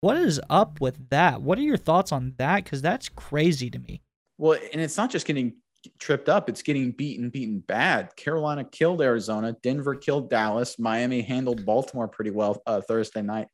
What 0.00 0.16
is 0.16 0.40
up 0.50 0.80
with 0.80 1.08
that? 1.10 1.42
What 1.42 1.58
are 1.58 1.62
your 1.62 1.76
thoughts 1.76 2.12
on 2.12 2.34
that? 2.36 2.64
Because 2.64 2.82
that's 2.82 3.08
crazy 3.08 3.70
to 3.70 3.78
me. 3.78 4.02
Well, 4.38 4.58
and 4.72 4.80
it's 4.82 4.96
not 4.96 5.10
just 5.10 5.26
getting 5.26 5.54
tripped 5.98 6.28
up. 6.28 6.48
It's 6.48 6.62
getting 6.62 6.92
beaten, 6.92 7.30
beaten 7.30 7.60
bad. 7.60 8.14
Carolina 8.16 8.64
killed 8.64 9.02
Arizona. 9.02 9.56
Denver 9.62 9.94
killed 9.94 10.30
Dallas. 10.30 10.78
Miami 10.78 11.22
handled 11.22 11.64
Baltimore 11.64 12.08
pretty 12.08 12.30
well 12.30 12.62
uh, 12.66 12.80
Thursday 12.80 13.22
night. 13.22 13.48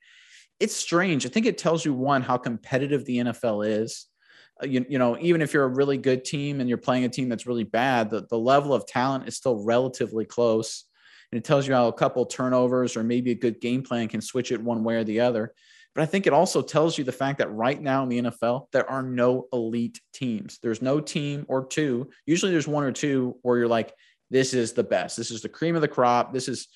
It's 0.61 0.75
strange. 0.75 1.25
I 1.25 1.29
think 1.29 1.47
it 1.47 1.59
tells 1.59 1.85
you 1.85 1.95
one 1.95 2.23
how 2.23 2.37
competitive 2.37 3.05
the 3.05 3.19
NFL 3.19 3.67
is. 3.83 4.07
Uh, 4.63 4.67
you, 4.67 4.85
you 4.89 4.99
know, 4.99 5.17
even 5.21 5.41
if 5.41 5.55
you're 5.55 5.65
a 5.65 5.69
really 5.69 5.97
good 5.97 6.25
team 6.25 6.61
and 6.61 6.69
you're 6.69 6.79
playing 6.79 7.05
a 7.05 7.09
team 7.09 7.29
that's 7.29 7.47
really 7.47 7.65
bad, 7.65 8.11
the, 8.11 8.27
the 8.29 8.39
level 8.39 8.75
of 8.75 8.87
talent 8.87 9.29
is 9.29 9.37
still 9.37 9.63
relatively 9.65 10.25
close. 10.25 10.85
And 11.31 11.39
it 11.39 11.45
tells 11.45 11.69
you 11.69 11.75
how 11.75 11.89
a 11.89 11.93
couple 11.93 12.25
turnovers 12.27 12.97
or 12.97 13.05
maybe 13.05 13.31
a 13.31 13.37
good 13.37 13.61
game 13.61 13.83
plan 13.83 14.09
can 14.09 14.21
switch 14.21 14.51
it 14.51 14.61
one 14.61 14.83
way 14.83 14.97
or 14.97 15.05
the 15.05 15.21
other. 15.21 15.53
But 15.95 16.03
I 16.03 16.07
think 16.07 16.27
it 16.27 16.33
also 16.33 16.63
tells 16.63 16.97
you 16.97 17.05
the 17.05 17.13
fact 17.13 17.39
that 17.39 17.51
right 17.51 17.81
now 17.81 18.03
in 18.03 18.09
the 18.09 18.23
NFL, 18.23 18.67
there 18.73 18.89
are 18.89 19.03
no 19.03 19.47
elite 19.53 20.01
teams. 20.13 20.59
There's 20.63 20.83
no 20.83 21.01
team 21.01 21.45
or 21.49 21.67
two. 21.67 22.11
Usually 22.27 22.53
there's 22.53 22.69
one 22.69 22.85
or 22.85 22.93
two 22.93 23.37
where 23.43 23.59
you're 23.59 23.69
like, 23.69 23.93
this 24.31 24.55
is 24.55 24.73
the 24.75 24.85
best. 24.85 25.17
This 25.17 25.31
is 25.31 25.43
the 25.43 25.49
cream 25.49 25.75
of 25.75 25.81
the 25.81 25.89
crop. 25.89 26.33
This 26.33 26.49
is, 26.49 26.69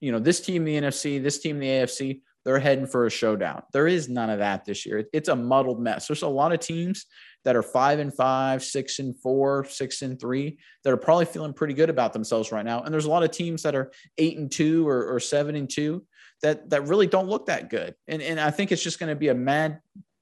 you 0.00 0.12
know, 0.12 0.18
this 0.18 0.40
team, 0.40 0.64
the 0.64 0.80
NFC, 0.80 1.22
this 1.22 1.38
team, 1.40 1.58
the 1.58 1.66
AFC, 1.66 2.20
they're 2.44 2.58
heading 2.58 2.86
for 2.86 3.06
a 3.06 3.10
showdown. 3.10 3.62
There 3.72 3.86
is 3.86 4.08
none 4.08 4.30
of 4.30 4.38
that 4.38 4.64
this 4.64 4.86
year. 4.86 5.04
It's 5.12 5.28
a 5.28 5.36
muddled 5.36 5.80
mess. 5.80 6.06
There's 6.06 6.22
a 6.22 6.28
lot 6.28 6.52
of 6.52 6.60
teams 6.60 7.06
that 7.44 7.56
are 7.56 7.62
five 7.62 7.98
and 7.98 8.14
five, 8.14 8.62
six 8.62 8.98
and 8.98 9.18
four, 9.18 9.64
six 9.64 10.02
and 10.02 10.20
three 10.20 10.58
that 10.84 10.92
are 10.92 10.98
probably 10.98 11.24
feeling 11.24 11.52
pretty 11.52 11.74
good 11.74 11.90
about 11.90 12.12
themselves 12.12 12.52
right 12.52 12.64
now. 12.64 12.82
And 12.82 12.92
there's 12.92 13.06
a 13.06 13.10
lot 13.10 13.22
of 13.22 13.30
teams 13.30 13.62
that 13.62 13.74
are 13.74 13.90
eight 14.18 14.38
and 14.38 14.50
two 14.50 14.86
or, 14.88 15.14
or 15.14 15.20
seven 15.20 15.54
and 15.56 15.68
two 15.68 16.04
that 16.42 16.70
that 16.70 16.86
really 16.86 17.06
don't 17.06 17.28
look 17.28 17.46
that 17.46 17.70
good. 17.70 17.94
And 18.08 18.22
and 18.22 18.40
I 18.40 18.50
think 18.50 18.72
it's 18.72 18.82
just 18.82 18.98
going 18.98 19.10
to 19.10 19.16
be 19.16 19.28
a 19.28 19.34
mad 19.34 19.80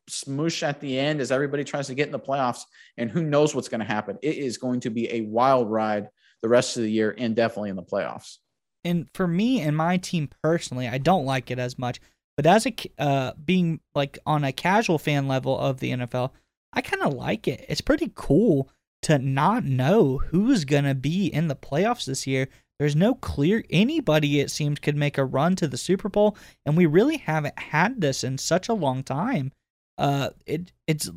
smoosh 0.08 0.62
at 0.62 0.80
the 0.80 0.98
end 0.98 1.20
as 1.20 1.30
everybody 1.30 1.64
tries 1.64 1.86
to 1.88 1.94
get 1.94 2.06
in 2.06 2.12
the 2.12 2.18
playoffs. 2.18 2.62
And 2.96 3.10
who 3.10 3.22
knows 3.22 3.54
what's 3.54 3.68
going 3.68 3.80
to 3.80 3.86
happen? 3.86 4.18
It 4.22 4.36
is 4.36 4.58
going 4.58 4.80
to 4.80 4.90
be 4.90 5.12
a 5.12 5.20
wild 5.22 5.70
ride 5.70 6.08
the 6.42 6.48
rest 6.48 6.76
of 6.76 6.82
the 6.82 6.90
year 6.90 7.14
and 7.16 7.36
definitely 7.36 7.70
in 7.70 7.76
the 7.76 7.82
playoffs. 7.82 8.36
And 8.84 9.08
for 9.12 9.26
me 9.26 9.60
and 9.60 9.76
my 9.76 9.96
team 9.96 10.30
personally, 10.42 10.88
I 10.88 10.98
don't 10.98 11.26
like 11.26 11.50
it 11.50 11.58
as 11.58 11.78
much. 11.78 12.00
But 12.36 12.46
as 12.46 12.66
a 12.66 12.74
uh, 12.98 13.32
being 13.44 13.80
like 13.94 14.18
on 14.24 14.44
a 14.44 14.52
casual 14.52 14.98
fan 14.98 15.26
level 15.26 15.58
of 15.58 15.80
the 15.80 15.90
NFL, 15.90 16.30
I 16.72 16.80
kind 16.80 17.02
of 17.02 17.14
like 17.14 17.48
it. 17.48 17.64
It's 17.68 17.80
pretty 17.80 18.12
cool 18.14 18.70
to 19.02 19.18
not 19.18 19.64
know 19.64 20.18
who's 20.18 20.64
gonna 20.64 20.94
be 20.94 21.26
in 21.26 21.48
the 21.48 21.56
playoffs 21.56 22.04
this 22.04 22.26
year. 22.26 22.48
There's 22.78 22.96
no 22.96 23.14
clear 23.14 23.64
anybody 23.70 24.40
it 24.40 24.50
seems 24.50 24.78
could 24.78 24.96
make 24.96 25.18
a 25.18 25.24
run 25.24 25.56
to 25.56 25.66
the 25.66 25.76
Super 25.76 26.08
Bowl, 26.08 26.36
and 26.64 26.76
we 26.76 26.86
really 26.86 27.16
haven't 27.16 27.58
had 27.58 28.00
this 28.00 28.22
in 28.22 28.38
such 28.38 28.68
a 28.68 28.74
long 28.74 29.02
time. 29.02 29.52
Uh, 29.96 30.30
it 30.46 30.72
it's 30.86 31.10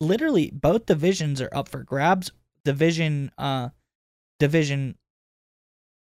literally 0.00 0.50
both 0.50 0.86
divisions 0.86 1.40
are 1.40 1.50
up 1.52 1.68
for 1.68 1.82
grabs. 1.82 2.30
Division 2.64 3.32
uh 3.36 3.70
division 4.38 4.96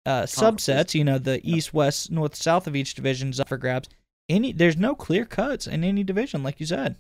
uh 0.06 0.24
subsets, 0.24 0.94
you 0.94 1.04
know, 1.04 1.18
the 1.18 1.42
east, 1.44 1.74
west, 1.74 2.12
north, 2.12 2.36
south 2.36 2.68
of 2.68 2.76
each 2.76 2.94
division 2.94 3.30
is 3.30 3.40
up 3.40 3.48
for 3.50 3.58
grabs. 3.58 3.90
Any 4.30 4.52
there's 4.52 4.78
no 4.78 4.94
clear 4.94 5.26
cuts 5.26 5.66
in 5.66 5.84
any 5.84 6.04
division, 6.04 6.44
like 6.44 6.60
you 6.60 6.66
said. 6.68 6.98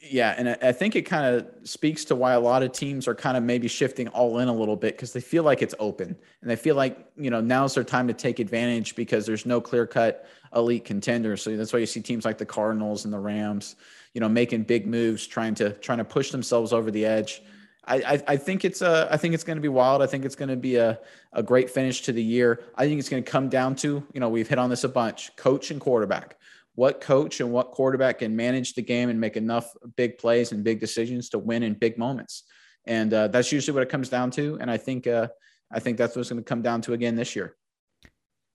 Yeah, 0.00 0.34
and 0.38 0.56
I 0.62 0.70
think 0.70 0.94
it 0.94 1.02
kind 1.02 1.34
of 1.34 1.48
speaks 1.68 2.04
to 2.06 2.14
why 2.14 2.34
a 2.34 2.40
lot 2.40 2.62
of 2.62 2.70
teams 2.70 3.08
are 3.08 3.16
kind 3.16 3.36
of 3.36 3.42
maybe 3.42 3.66
shifting 3.66 4.06
all 4.08 4.38
in 4.38 4.46
a 4.46 4.52
little 4.52 4.76
bit 4.76 4.94
because 4.94 5.12
they 5.12 5.20
feel 5.20 5.42
like 5.42 5.60
it's 5.60 5.74
open 5.80 6.16
and 6.40 6.48
they 6.48 6.54
feel 6.54 6.76
like 6.76 7.10
you 7.16 7.30
know 7.30 7.40
now's 7.40 7.74
their 7.74 7.82
time 7.82 8.06
to 8.06 8.14
take 8.14 8.38
advantage 8.38 8.94
because 8.94 9.26
there's 9.26 9.44
no 9.44 9.60
clear 9.60 9.88
cut 9.88 10.26
elite 10.54 10.84
contender. 10.84 11.36
So 11.36 11.56
that's 11.56 11.72
why 11.72 11.80
you 11.80 11.86
see 11.86 12.00
teams 12.00 12.24
like 12.24 12.38
the 12.38 12.46
Cardinals 12.46 13.04
and 13.04 13.12
the 13.12 13.18
Rams, 13.18 13.74
you 14.14 14.20
know, 14.20 14.28
making 14.28 14.62
big 14.64 14.86
moves, 14.86 15.26
trying 15.26 15.56
to 15.56 15.72
trying 15.72 15.98
to 15.98 16.04
push 16.04 16.30
themselves 16.30 16.72
over 16.72 16.92
the 16.92 17.04
edge. 17.04 17.42
I, 17.90 18.22
I, 18.28 18.36
think 18.36 18.66
it's 18.66 18.82
a 18.82 19.08
I 19.10 19.16
think 19.16 19.32
it's 19.32 19.44
uh, 19.44 19.46
going 19.46 19.56
to 19.56 19.62
be 19.62 19.68
wild. 19.68 20.02
I 20.02 20.06
think 20.06 20.26
it's 20.26 20.36
going 20.36 20.50
to 20.50 20.56
be 20.56 20.76
a, 20.76 21.00
a 21.32 21.42
great 21.42 21.70
finish 21.70 22.02
to 22.02 22.12
the 22.12 22.22
year. 22.22 22.60
I 22.76 22.86
think 22.86 22.98
it's 23.00 23.08
going 23.08 23.24
to 23.24 23.30
come 23.30 23.48
down 23.48 23.74
to 23.76 24.06
you 24.12 24.20
know 24.20 24.28
we've 24.28 24.48
hit 24.48 24.58
on 24.58 24.70
this 24.70 24.84
a 24.84 24.88
bunch, 24.88 25.34
coach 25.36 25.70
and 25.70 25.80
quarterback 25.80 26.37
what 26.78 27.00
coach 27.00 27.40
and 27.40 27.50
what 27.50 27.72
quarterback 27.72 28.20
can 28.20 28.36
manage 28.36 28.74
the 28.74 28.80
game 28.80 29.08
and 29.08 29.20
make 29.20 29.36
enough 29.36 29.74
big 29.96 30.16
plays 30.16 30.52
and 30.52 30.62
big 30.62 30.78
decisions 30.78 31.28
to 31.28 31.36
win 31.36 31.64
in 31.64 31.74
big 31.74 31.98
moments. 31.98 32.44
And 32.86 33.12
uh, 33.12 33.26
that's 33.26 33.50
usually 33.50 33.74
what 33.74 33.82
it 33.82 33.88
comes 33.88 34.08
down 34.08 34.30
to. 34.32 34.56
And 34.60 34.70
I 34.70 34.76
think 34.76 35.08
uh, 35.08 35.26
I 35.72 35.80
think 35.80 35.98
that's 35.98 36.14
what's 36.14 36.28
going 36.28 36.40
to 36.40 36.48
come 36.48 36.62
down 36.62 36.80
to 36.82 36.92
again 36.92 37.16
this 37.16 37.34
year. 37.34 37.56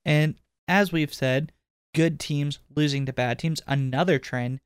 And 0.05 0.35
as 0.69 0.93
we've 0.93 1.13
said, 1.13 1.51
good 1.93 2.17
teams 2.17 2.59
losing 2.73 3.05
to 3.07 3.11
bad 3.11 3.39
teams. 3.39 3.61
Another 3.67 4.19
trend 4.19 4.61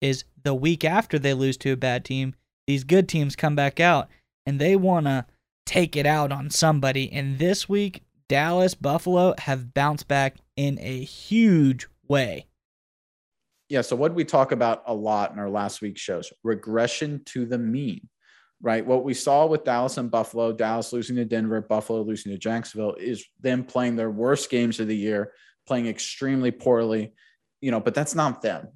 is 0.00 0.24
the 0.42 0.52
week 0.52 0.84
after 0.84 1.16
they 1.16 1.32
lose 1.32 1.56
to 1.58 1.70
a 1.70 1.76
bad 1.76 2.04
team, 2.04 2.34
these 2.66 2.82
good 2.82 3.08
teams 3.08 3.36
come 3.36 3.54
back 3.54 3.78
out 3.78 4.08
and 4.44 4.60
they 4.60 4.74
want 4.74 5.06
to 5.06 5.26
take 5.64 5.94
it 5.94 6.06
out 6.06 6.32
on 6.32 6.50
somebody. 6.50 7.12
And 7.12 7.38
this 7.38 7.68
week, 7.68 8.02
Dallas, 8.28 8.74
Buffalo 8.74 9.36
have 9.38 9.72
bounced 9.74 10.08
back 10.08 10.38
in 10.56 10.76
a 10.80 11.04
huge 11.04 11.86
way 12.08 12.46
yeah. 13.68 13.80
So 13.80 13.96
what 13.96 14.14
we 14.14 14.24
talk 14.24 14.52
about 14.52 14.82
a 14.86 14.94
lot 14.94 15.32
in 15.32 15.38
our 15.38 15.50
last 15.50 15.80
week's 15.80 16.00
shows, 16.00 16.32
regression 16.42 17.22
to 17.26 17.46
the 17.46 17.58
mean, 17.58 18.08
right? 18.60 18.84
What 18.84 19.04
we 19.04 19.14
saw 19.14 19.46
with 19.46 19.64
Dallas 19.64 19.98
and 19.98 20.10
Buffalo, 20.10 20.52
Dallas 20.52 20.92
losing 20.92 21.16
to 21.16 21.24
Denver, 21.24 21.60
Buffalo 21.60 22.02
losing 22.02 22.32
to 22.32 22.38
Jacksonville, 22.38 22.94
is 22.94 23.24
them 23.40 23.64
playing 23.64 23.96
their 23.96 24.10
worst 24.10 24.50
games 24.50 24.80
of 24.80 24.88
the 24.88 24.96
year, 24.96 25.32
playing 25.66 25.86
extremely 25.86 26.50
poorly, 26.50 27.12
you 27.60 27.70
know. 27.70 27.80
But 27.80 27.94
that's 27.94 28.14
not 28.14 28.42
them. 28.42 28.68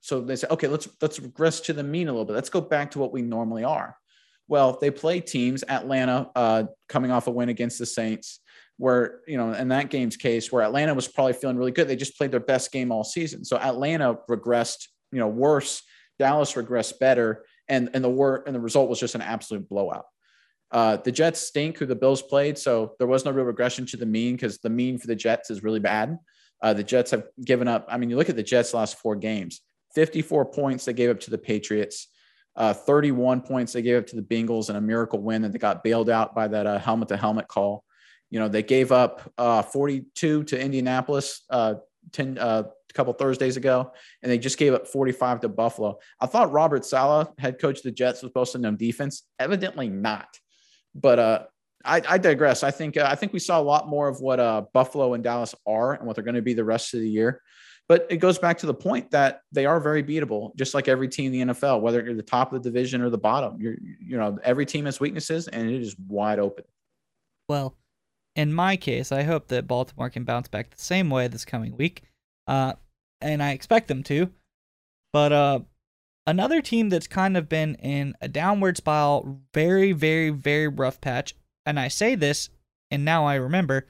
So 0.00 0.20
they 0.20 0.36
say, 0.36 0.46
okay, 0.50 0.68
let's 0.68 0.88
let's 1.02 1.18
regress 1.18 1.60
to 1.62 1.72
the 1.72 1.82
mean 1.82 2.08
a 2.08 2.12
little 2.12 2.24
bit. 2.24 2.34
Let's 2.34 2.50
go 2.50 2.60
back 2.60 2.92
to 2.92 2.98
what 2.98 3.12
we 3.12 3.22
normally 3.22 3.64
are. 3.64 3.96
Well, 4.48 4.78
they 4.80 4.92
play 4.92 5.20
teams, 5.20 5.64
Atlanta 5.68 6.30
uh, 6.36 6.64
coming 6.88 7.10
off 7.10 7.26
a 7.26 7.32
win 7.32 7.48
against 7.48 7.80
the 7.80 7.86
Saints, 7.86 8.40
where 8.78 9.20
you 9.26 9.36
know 9.36 9.52
in 9.52 9.68
that 9.68 9.90
game's 9.90 10.16
case 10.16 10.52
where 10.52 10.62
Atlanta 10.62 10.94
was 10.94 11.08
probably 11.08 11.32
feeling 11.32 11.56
really 11.56 11.72
good. 11.72 11.88
They 11.88 11.96
just 11.96 12.16
played 12.16 12.30
their 12.30 12.40
best 12.40 12.72
game 12.72 12.92
all 12.92 13.04
season. 13.04 13.44
So 13.44 13.56
Atlanta 13.56 14.18
regressed, 14.28 14.88
you 15.12 15.18
know, 15.18 15.28
worse. 15.28 15.82
Dallas 16.18 16.54
regressed 16.54 16.98
better, 16.98 17.44
and 17.68 17.90
and 17.94 18.02
the 18.02 18.10
wor- 18.10 18.42
and 18.46 18.54
the 18.54 18.60
result 18.60 18.88
was 18.88 19.00
just 19.00 19.14
an 19.14 19.22
absolute 19.22 19.68
blowout. 19.68 20.06
Uh, 20.70 20.96
the 20.96 21.12
Jets 21.12 21.40
stink 21.40 21.78
who 21.78 21.86
the 21.86 21.94
Bills 21.94 22.22
played, 22.22 22.58
so 22.58 22.94
there 22.98 23.06
was 23.06 23.24
no 23.24 23.30
real 23.30 23.44
regression 23.44 23.86
to 23.86 23.96
the 23.96 24.06
mean 24.06 24.34
because 24.34 24.58
the 24.58 24.70
mean 24.70 24.98
for 24.98 25.06
the 25.06 25.14
Jets 25.14 25.50
is 25.50 25.62
really 25.62 25.78
bad. 25.78 26.18
Uh, 26.62 26.72
the 26.72 26.82
Jets 26.82 27.10
have 27.10 27.24
given 27.44 27.68
up. 27.68 27.86
I 27.88 27.98
mean, 27.98 28.10
you 28.10 28.16
look 28.16 28.30
at 28.30 28.36
the 28.36 28.42
Jets' 28.42 28.74
last 28.74 28.98
four 28.98 29.14
games 29.16 29.60
54 29.94 30.46
points 30.46 30.84
they 30.84 30.92
gave 30.92 31.10
up 31.10 31.20
to 31.20 31.30
the 31.30 31.38
Patriots, 31.38 32.08
uh, 32.56 32.72
31 32.72 33.42
points 33.42 33.72
they 33.72 33.82
gave 33.82 33.98
up 33.98 34.06
to 34.08 34.16
the 34.16 34.22
Bengals, 34.22 34.68
and 34.68 34.78
a 34.78 34.80
miracle 34.80 35.20
win 35.20 35.42
that 35.42 35.52
they 35.52 35.58
got 35.58 35.84
bailed 35.84 36.10
out 36.10 36.34
by 36.34 36.48
that 36.48 36.80
helmet 36.80 37.08
to 37.08 37.16
helmet 37.16 37.48
call. 37.48 37.84
You 38.30 38.40
know, 38.40 38.48
they 38.48 38.62
gave 38.62 38.92
up 38.92 39.32
uh, 39.38 39.62
42 39.62 40.44
to 40.44 40.60
Indianapolis 40.60 41.42
uh, 41.50 41.74
10, 42.12 42.38
uh, 42.38 42.64
a 42.66 42.92
couple 42.94 43.12
Thursdays 43.12 43.56
ago, 43.56 43.92
and 44.22 44.30
they 44.30 44.38
just 44.38 44.58
gave 44.58 44.74
up 44.74 44.86
45 44.86 45.40
to 45.40 45.48
Buffalo. 45.48 45.98
I 46.20 46.26
thought 46.26 46.52
Robert 46.52 46.84
Saleh, 46.84 47.28
head 47.38 47.58
coach 47.58 47.78
of 47.78 47.82
the 47.84 47.92
Jets, 47.92 48.22
was 48.22 48.30
supposed 48.30 48.52
to 48.52 48.58
know 48.58 48.72
defense. 48.72 49.22
Evidently 49.38 49.88
not. 49.88 50.28
But 50.94 51.18
uh, 51.18 51.42
I, 51.84 52.02
I, 52.08 52.18
digress. 52.18 52.62
I 52.62 52.70
think 52.70 52.96
uh, 52.96 53.06
I 53.08 53.14
think 53.14 53.32
we 53.32 53.38
saw 53.38 53.60
a 53.60 53.62
lot 53.62 53.88
more 53.88 54.08
of 54.08 54.20
what 54.20 54.40
uh, 54.40 54.62
Buffalo 54.72 55.14
and 55.14 55.22
Dallas 55.22 55.54
are 55.66 55.92
and 55.92 56.06
what 56.06 56.16
they're 56.16 56.24
going 56.24 56.34
to 56.34 56.42
be 56.42 56.54
the 56.54 56.64
rest 56.64 56.94
of 56.94 57.00
the 57.00 57.08
year. 57.08 57.42
But 57.88 58.06
it 58.10 58.16
goes 58.16 58.38
back 58.38 58.58
to 58.58 58.66
the 58.66 58.74
point 58.74 59.12
that 59.12 59.42
they 59.52 59.64
are 59.64 59.78
very 59.78 60.02
beatable, 60.02 60.56
just 60.56 60.74
like 60.74 60.88
every 60.88 61.08
team 61.08 61.32
in 61.32 61.48
the 61.48 61.54
NFL, 61.54 61.80
whether 61.80 62.02
you're 62.02 62.14
the 62.14 62.22
top 62.22 62.52
of 62.52 62.60
the 62.60 62.68
division 62.68 63.00
or 63.00 63.10
the 63.10 63.18
bottom. 63.18 63.60
You're, 63.60 63.76
you 64.00 64.16
know, 64.16 64.38
every 64.42 64.66
team 64.66 64.86
has 64.86 64.98
weaknesses, 64.98 65.46
and 65.46 65.70
it 65.70 65.80
is 65.80 65.96
wide 66.08 66.40
open. 66.40 66.64
Well, 67.48 67.76
in 68.36 68.52
my 68.52 68.76
case, 68.76 69.10
I 69.10 69.22
hope 69.22 69.48
that 69.48 69.66
Baltimore 69.66 70.10
can 70.10 70.24
bounce 70.24 70.46
back 70.46 70.70
the 70.70 70.80
same 70.80 71.08
way 71.08 71.26
this 71.26 71.46
coming 71.46 71.76
week, 71.76 72.02
uh, 72.46 72.74
and 73.20 73.42
I 73.42 73.52
expect 73.52 73.88
them 73.88 74.02
to. 74.04 74.30
But 75.12 75.32
uh, 75.32 75.60
another 76.26 76.60
team 76.60 76.90
that's 76.90 77.06
kind 77.08 77.36
of 77.36 77.48
been 77.48 77.76
in 77.76 78.14
a 78.20 78.28
downward 78.28 78.76
spiral, 78.76 79.40
very, 79.54 79.92
very, 79.92 80.28
very 80.28 80.68
rough 80.68 81.00
patch, 81.00 81.34
and 81.64 81.80
I 81.80 81.88
say 81.88 82.14
this, 82.14 82.50
and 82.90 83.04
now 83.04 83.26
I 83.26 83.36
remember, 83.36 83.86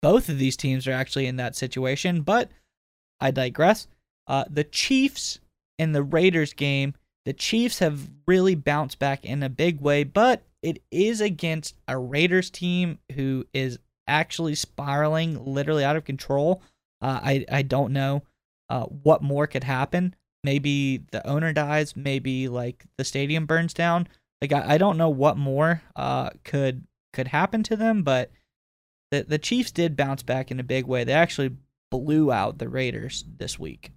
both 0.00 0.30
of 0.30 0.38
these 0.38 0.56
teams 0.56 0.88
are 0.88 0.92
actually 0.92 1.26
in 1.26 1.36
that 1.36 1.54
situation, 1.54 2.22
but 2.22 2.50
I 3.20 3.30
digress. 3.30 3.86
Uh, 4.26 4.44
the 4.48 4.64
Chiefs 4.64 5.40
in 5.78 5.92
the 5.92 6.02
Raiders 6.02 6.54
game, 6.54 6.94
the 7.26 7.34
Chiefs 7.34 7.80
have 7.80 8.08
really 8.26 8.54
bounced 8.54 8.98
back 8.98 9.26
in 9.26 9.42
a 9.42 9.50
big 9.50 9.82
way, 9.82 10.04
but 10.04 10.42
it 10.62 10.82
is 10.90 11.20
against 11.20 11.74
a 11.86 11.98
Raiders 11.98 12.48
team 12.48 12.98
who 13.14 13.46
is 13.52 13.78
actually 14.10 14.54
spiraling 14.54 15.42
literally 15.44 15.84
out 15.84 15.96
of 15.96 16.04
control. 16.04 16.62
Uh, 17.00 17.20
I 17.22 17.46
I 17.50 17.62
don't 17.62 17.92
know 17.92 18.24
uh, 18.68 18.84
what 18.84 19.22
more 19.22 19.46
could 19.46 19.64
happen. 19.64 20.14
Maybe 20.42 21.04
the 21.12 21.26
owner 21.26 21.52
dies. 21.52 21.96
Maybe 21.96 22.48
like 22.48 22.84
the 22.98 23.04
stadium 23.04 23.46
burns 23.46 23.72
down. 23.72 24.08
Like 24.42 24.52
I, 24.52 24.74
I 24.74 24.78
don't 24.78 24.98
know 24.98 25.10
what 25.10 25.36
more 25.36 25.82
uh, 25.96 26.30
could 26.44 26.86
could 27.12 27.28
happen 27.28 27.62
to 27.64 27.76
them, 27.76 28.02
but 28.02 28.30
the 29.10 29.22
the 29.22 29.38
Chiefs 29.38 29.70
did 29.70 29.96
bounce 29.96 30.22
back 30.22 30.50
in 30.50 30.60
a 30.60 30.64
big 30.64 30.86
way. 30.86 31.04
They 31.04 31.12
actually 31.12 31.56
blew 31.90 32.32
out 32.32 32.58
the 32.58 32.68
Raiders 32.68 33.24
this 33.38 33.58
week. 33.58 33.92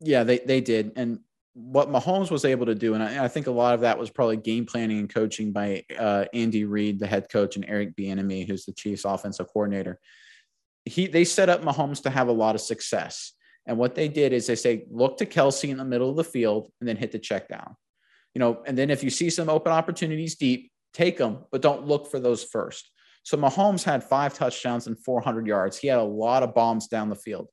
Yeah, 0.00 0.24
they 0.24 0.38
they 0.38 0.60
did, 0.60 0.92
and 0.96 1.20
what 1.58 1.90
Mahomes 1.90 2.30
was 2.30 2.44
able 2.44 2.66
to 2.66 2.74
do, 2.74 2.92
and 2.92 3.02
I, 3.02 3.24
I, 3.24 3.28
think 3.28 3.46
a 3.46 3.50
lot 3.50 3.72
of 3.72 3.80
that 3.80 3.98
was 3.98 4.10
probably 4.10 4.36
game 4.36 4.66
planning 4.66 4.98
and 4.98 5.12
coaching 5.12 5.52
by 5.52 5.84
uh, 5.98 6.26
Andy 6.34 6.66
Reid, 6.66 6.98
the 6.98 7.06
head 7.06 7.30
coach, 7.30 7.56
and 7.56 7.64
Eric 7.66 7.96
Bieniemy, 7.96 8.46
who's 8.46 8.66
the 8.66 8.74
Chiefs' 8.74 9.06
offensive 9.06 9.46
coordinator. 9.50 9.98
He 10.84 11.06
they 11.06 11.24
set 11.24 11.48
up 11.48 11.62
Mahomes 11.62 12.02
to 12.02 12.10
have 12.10 12.28
a 12.28 12.32
lot 12.32 12.56
of 12.56 12.60
success, 12.60 13.32
and 13.64 13.78
what 13.78 13.94
they 13.94 14.06
did 14.06 14.34
is 14.34 14.46
they 14.46 14.54
say, 14.54 14.84
look 14.90 15.16
to 15.16 15.26
Kelce 15.26 15.70
in 15.70 15.78
the 15.78 15.84
middle 15.84 16.10
of 16.10 16.16
the 16.16 16.24
field, 16.24 16.70
and 16.80 16.88
then 16.88 16.96
hit 16.96 17.10
the 17.10 17.18
check 17.18 17.48
down. 17.48 17.74
You 18.34 18.40
know, 18.40 18.62
and 18.66 18.76
then 18.76 18.90
if 18.90 19.02
you 19.02 19.08
see 19.08 19.30
some 19.30 19.48
open 19.48 19.72
opportunities 19.72 20.34
deep, 20.34 20.70
take 20.92 21.16
them, 21.16 21.38
but 21.50 21.62
don't 21.62 21.86
look 21.86 22.10
for 22.10 22.20
those 22.20 22.44
first. 22.44 22.90
So 23.22 23.38
Mahomes 23.38 23.82
had 23.82 24.04
five 24.04 24.34
touchdowns 24.34 24.86
and 24.86 24.98
400 25.02 25.46
yards. 25.46 25.78
He 25.78 25.88
had 25.88 25.98
a 25.98 26.04
lot 26.04 26.42
of 26.42 26.54
bombs 26.54 26.86
down 26.86 27.08
the 27.08 27.16
field 27.16 27.48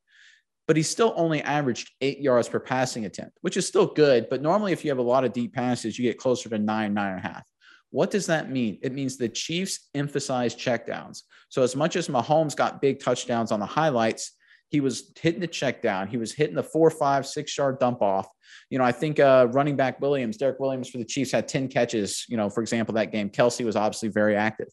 but 0.66 0.76
he 0.76 0.82
still 0.82 1.12
only 1.16 1.42
averaged 1.42 1.90
eight 2.00 2.20
yards 2.20 2.48
per 2.48 2.60
passing 2.60 3.04
attempt, 3.04 3.36
which 3.42 3.56
is 3.56 3.66
still 3.66 3.86
good. 3.86 4.28
But 4.30 4.42
normally, 4.42 4.72
if 4.72 4.84
you 4.84 4.90
have 4.90 4.98
a 4.98 5.02
lot 5.02 5.24
of 5.24 5.32
deep 5.32 5.54
passes, 5.54 5.98
you 5.98 6.04
get 6.04 6.18
closer 6.18 6.48
to 6.48 6.58
nine, 6.58 6.94
nine 6.94 7.12
and 7.12 7.18
a 7.18 7.28
half. 7.28 7.42
What 7.90 8.10
does 8.10 8.26
that 8.26 8.50
mean? 8.50 8.78
It 8.82 8.92
means 8.92 9.16
the 9.16 9.28
Chiefs 9.28 9.88
emphasize 9.94 10.54
checkdowns. 10.54 11.22
So, 11.48 11.62
as 11.62 11.76
much 11.76 11.96
as 11.96 12.08
Mahomes 12.08 12.56
got 12.56 12.80
big 12.80 13.00
touchdowns 13.00 13.52
on 13.52 13.60
the 13.60 13.66
highlights, 13.66 14.32
he 14.70 14.80
was 14.80 15.12
hitting 15.20 15.40
the 15.40 15.46
check 15.46 15.82
down. 15.82 16.08
He 16.08 16.16
was 16.16 16.32
hitting 16.32 16.56
the 16.56 16.62
four, 16.62 16.90
five, 16.90 17.26
six 17.26 17.56
yard 17.56 17.78
dump 17.78 18.02
off. 18.02 18.26
You 18.70 18.78
know, 18.78 18.84
I 18.84 18.92
think 18.92 19.20
uh, 19.20 19.48
running 19.52 19.76
back 19.76 20.00
Williams, 20.00 20.36
Derek 20.36 20.58
Williams 20.58 20.88
for 20.88 20.98
the 20.98 21.04
Chiefs 21.04 21.30
had 21.30 21.46
10 21.46 21.68
catches, 21.68 22.24
you 22.28 22.36
know, 22.36 22.48
for 22.48 22.60
example, 22.60 22.94
that 22.94 23.12
game. 23.12 23.30
Kelce 23.30 23.64
was 23.64 23.76
obviously 23.76 24.08
very 24.08 24.34
active. 24.34 24.68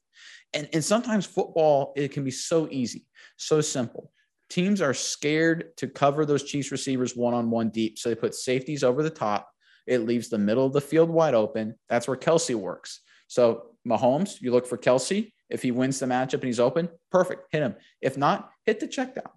And, 0.54 0.68
and 0.74 0.84
sometimes 0.84 1.26
football, 1.26 1.94
it 1.96 2.12
can 2.12 2.24
be 2.24 2.32
so 2.32 2.68
easy, 2.72 3.06
so 3.38 3.62
simple 3.62 4.12
teams 4.52 4.82
are 4.82 4.94
scared 4.94 5.76
to 5.78 5.88
cover 5.88 6.26
those 6.26 6.44
Chiefs 6.44 6.72
receivers 6.72 7.16
one 7.16 7.34
on 7.34 7.50
one 7.50 7.70
deep. 7.70 7.98
So 7.98 8.10
they 8.10 8.16
put 8.16 8.36
safeties 8.36 8.84
over 8.84 9.02
the 9.02 9.10
top. 9.10 9.50
It 9.88 10.06
leaves 10.06 10.30
the 10.30 10.38
middle 10.38 10.66
of 10.66 10.74
the 10.74 10.82
field 10.82 11.10
wide 11.10 11.34
open. 11.34 11.76
That's 11.90 12.08
where 12.08 12.18
Kelce 12.18 12.54
works. 12.54 13.00
So 13.28 13.68
Mahomes, 13.88 14.42
you 14.42 14.52
look 14.52 14.68
for 14.68 14.78
Kelce. 14.78 15.32
If 15.50 15.62
he 15.62 15.72
wins 15.72 16.00
the 16.00 16.06
matchup 16.06 16.36
and 16.36 16.44
he's 16.44 16.60
open, 16.60 16.90
perfect. 17.12 17.48
Hit 17.52 17.62
him. 17.62 17.76
If 18.02 18.18
not, 18.18 18.52
hit 18.66 18.80
the 18.80 18.88
check 18.88 19.16
down. 19.16 19.32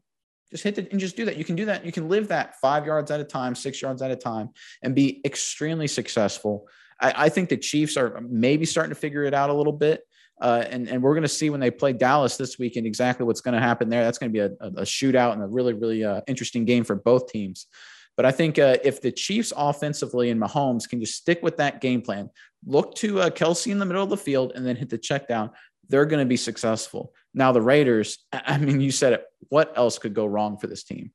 Just 0.50 0.64
hit 0.64 0.78
it 0.78 0.90
and 0.90 1.00
just 1.00 1.16
do 1.16 1.24
that. 1.24 1.36
You 1.36 1.44
can 1.44 1.56
do 1.56 1.64
that. 1.66 1.86
You 1.86 1.92
can 1.92 2.08
live 2.08 2.28
that 2.28 2.60
five 2.60 2.84
yards 2.84 3.10
at 3.10 3.20
a 3.20 3.24
time, 3.24 3.54
six 3.54 3.80
yards 3.80 4.02
at 4.02 4.10
a 4.10 4.16
time, 4.16 4.50
and 4.82 4.94
be 4.94 5.20
extremely 5.24 5.86
successful. 5.86 6.68
I, 7.00 7.26
I 7.26 7.28
think 7.28 7.48
the 7.48 7.56
Chiefs 7.56 7.96
are 7.96 8.20
maybe 8.28 8.66
starting 8.66 8.90
to 8.90 9.00
figure 9.00 9.24
it 9.24 9.34
out 9.34 9.50
a 9.50 9.54
little 9.54 9.72
bit. 9.72 10.02
Uh, 10.44 10.62
and, 10.68 10.90
and 10.90 11.02
we're 11.02 11.14
going 11.14 11.22
to 11.22 11.28
see 11.28 11.48
when 11.48 11.58
they 11.58 11.70
play 11.70 11.90
Dallas 11.90 12.36
this 12.36 12.58
weekend 12.58 12.86
exactly 12.86 13.24
what's 13.24 13.40
going 13.40 13.54
to 13.54 13.60
happen 13.60 13.88
there. 13.88 14.04
That's 14.04 14.18
going 14.18 14.30
to 14.30 14.32
be 14.32 14.40
a, 14.40 14.66
a, 14.82 14.84
shootout 14.84 15.32
and 15.32 15.42
a 15.42 15.46
really, 15.46 15.72
really 15.72 16.04
uh, 16.04 16.20
interesting 16.26 16.66
game 16.66 16.84
for 16.84 16.96
both 16.96 17.32
teams. 17.32 17.66
But 18.14 18.26
I 18.26 18.30
think 18.30 18.58
uh, 18.58 18.76
if 18.84 19.00
the 19.00 19.10
Chiefs 19.10 19.54
offensively 19.56 20.28
and 20.28 20.38
Mahomes 20.38 20.86
can 20.86 21.00
just 21.00 21.14
stick 21.14 21.42
with 21.42 21.56
that 21.56 21.80
game 21.80 22.02
plan, 22.02 22.28
look 22.66 22.94
to 22.96 23.22
uh, 23.22 23.30
Kelce 23.30 23.72
in 23.72 23.78
the 23.78 23.86
middle 23.86 24.02
of 24.02 24.10
the 24.10 24.18
field 24.18 24.52
and 24.54 24.66
then 24.66 24.76
hit 24.76 24.90
the 24.90 24.98
check 24.98 25.26
down, 25.26 25.50
they're 25.88 26.04
going 26.04 26.20
to 26.20 26.28
be 26.28 26.36
successful. 26.36 27.14
Now, 27.32 27.50
the 27.52 27.62
Raiders, 27.62 28.18
I 28.30 28.58
mean, 28.58 28.82
you 28.82 28.90
said 28.90 29.14
it. 29.14 29.24
What 29.48 29.72
else 29.78 29.98
could 29.98 30.12
go 30.12 30.26
wrong 30.26 30.58
for 30.58 30.66
this 30.66 30.84
team? 30.84 31.10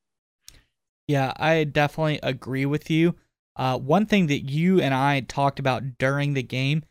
Yeah, 1.08 1.34
I 1.38 1.66
definitely 1.66 2.20
agree 2.24 2.66
with 2.66 2.90
you. 2.90 3.14
Uh, 3.56 3.78
one 3.78 4.08
thing 4.08 4.26
that 4.28 4.50
you 4.50 4.82
and 4.82 4.92
I 4.92 5.20
talked 5.20 5.60
about 5.60 6.00
during 6.00 6.34
the 6.34 6.42
game, 6.42 6.84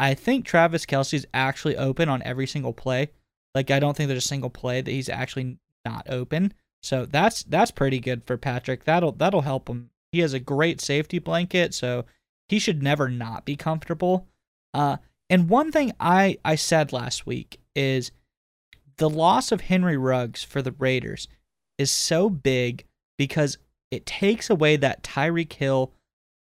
I 0.00 0.14
think 0.14 0.46
Travis 0.46 0.86
Kelce 0.86 1.12
is 1.12 1.26
actually 1.34 1.76
open 1.76 2.08
on 2.08 2.22
every 2.22 2.46
single 2.46 2.72
play. 2.72 3.10
Like, 3.54 3.70
I 3.70 3.78
don't 3.78 3.94
think 3.94 4.08
there's 4.08 4.24
a 4.24 4.28
single 4.28 4.48
play 4.48 4.80
that 4.80 4.90
he's 4.90 5.10
actually 5.10 5.58
not 5.84 6.06
open. 6.08 6.54
So 6.82 7.04
that's 7.04 7.42
that's 7.44 7.70
pretty 7.70 8.00
good 8.00 8.24
for 8.24 8.38
Patrick. 8.38 8.84
That'll 8.84 9.12
that'll 9.12 9.42
help 9.42 9.68
him. 9.68 9.90
He 10.12 10.20
has 10.20 10.32
a 10.32 10.40
great 10.40 10.80
safety 10.80 11.18
blanket, 11.18 11.74
so 11.74 12.06
he 12.48 12.58
should 12.58 12.82
never 12.82 13.10
not 13.10 13.44
be 13.44 13.56
comfortable. 13.56 14.26
Uh, 14.72 14.96
and 15.28 15.50
one 15.50 15.70
thing 15.70 15.92
I 16.00 16.38
I 16.44 16.54
said 16.54 16.92
last 16.92 17.26
week 17.26 17.60
is 17.76 18.10
the 18.96 19.10
loss 19.10 19.52
of 19.52 19.60
Henry 19.62 19.98
Ruggs 19.98 20.42
for 20.42 20.62
the 20.62 20.72
Raiders 20.72 21.28
is 21.76 21.90
so 21.90 22.30
big 22.30 22.86
because 23.18 23.58
it 23.90 24.06
takes 24.06 24.48
away 24.48 24.76
that 24.76 25.02
Tyreek 25.02 25.52
Hill 25.52 25.92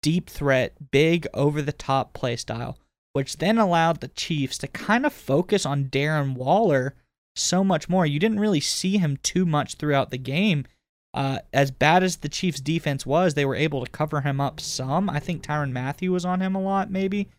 deep 0.02 0.30
threat, 0.30 0.92
big 0.92 1.28
over 1.34 1.62
the 1.62 1.74
top 1.74 2.14
play 2.14 2.38
style, 2.38 2.78
which 3.14 3.38
then 3.38 3.58
allowed 3.58 4.02
the 4.02 4.08
Chiefs 4.10 4.58
to 4.60 4.68
kind 4.68 5.06
of 5.06 5.14
focus 5.14 5.66
on 5.66 5.86
Darren 5.86 6.36
Waller 6.36 6.96
so 7.36 7.64
much 7.64 7.90
more. 7.90 8.06
You 8.06 8.20
didn't 8.20 8.40
really 8.40 8.60
see 8.60 8.98
him 8.98 9.18
too 9.24 9.46
much 9.46 9.76
throughout 9.76 10.12
the 10.12 10.18
game. 10.18 10.66
Uh, 11.14 11.40
as 11.52 11.72
bad 11.72 12.04
as 12.04 12.18
the 12.18 12.30
Chiefs' 12.30 12.62
defense 12.62 13.06
was, 13.06 13.34
they 13.34 13.46
were 13.46 13.56
able 13.56 13.84
to 13.84 13.92
cover 13.92 14.22
him 14.22 14.40
up 14.40 14.60
some. 14.60 15.10
I 15.10 15.20
think 15.20 15.42
Tyrann 15.42 15.72
Mathieu 15.72 16.12
was 16.12 16.26
on 16.26 16.42
him 16.42 16.56
a 16.56 16.62
lot, 16.62 16.92
maybe. 16.92 17.30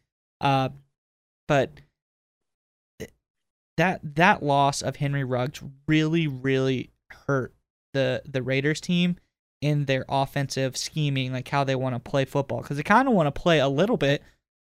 Uh, 0.40 0.70
but 1.46 1.70
that 3.76 4.00
that 4.16 4.42
loss 4.42 4.82
of 4.82 4.96
Henry 4.96 5.24
Ruggs 5.24 5.62
really, 5.86 6.26
really 6.26 6.90
hurt 7.26 7.54
the 7.94 8.22
the 8.26 8.42
Raiders 8.42 8.80
team 8.80 9.16
in 9.60 9.84
their 9.84 10.04
offensive 10.08 10.76
scheming, 10.76 11.32
like 11.32 11.48
how 11.48 11.64
they 11.64 11.76
want 11.76 11.94
to 11.94 12.10
play 12.10 12.24
football, 12.24 12.62
because 12.62 12.76
they 12.76 12.82
kind 12.82 13.06
of 13.06 13.14
want 13.14 13.32
to 13.32 13.40
play 13.40 13.60
a 13.60 13.68
little 13.68 13.96
bit 13.96 14.22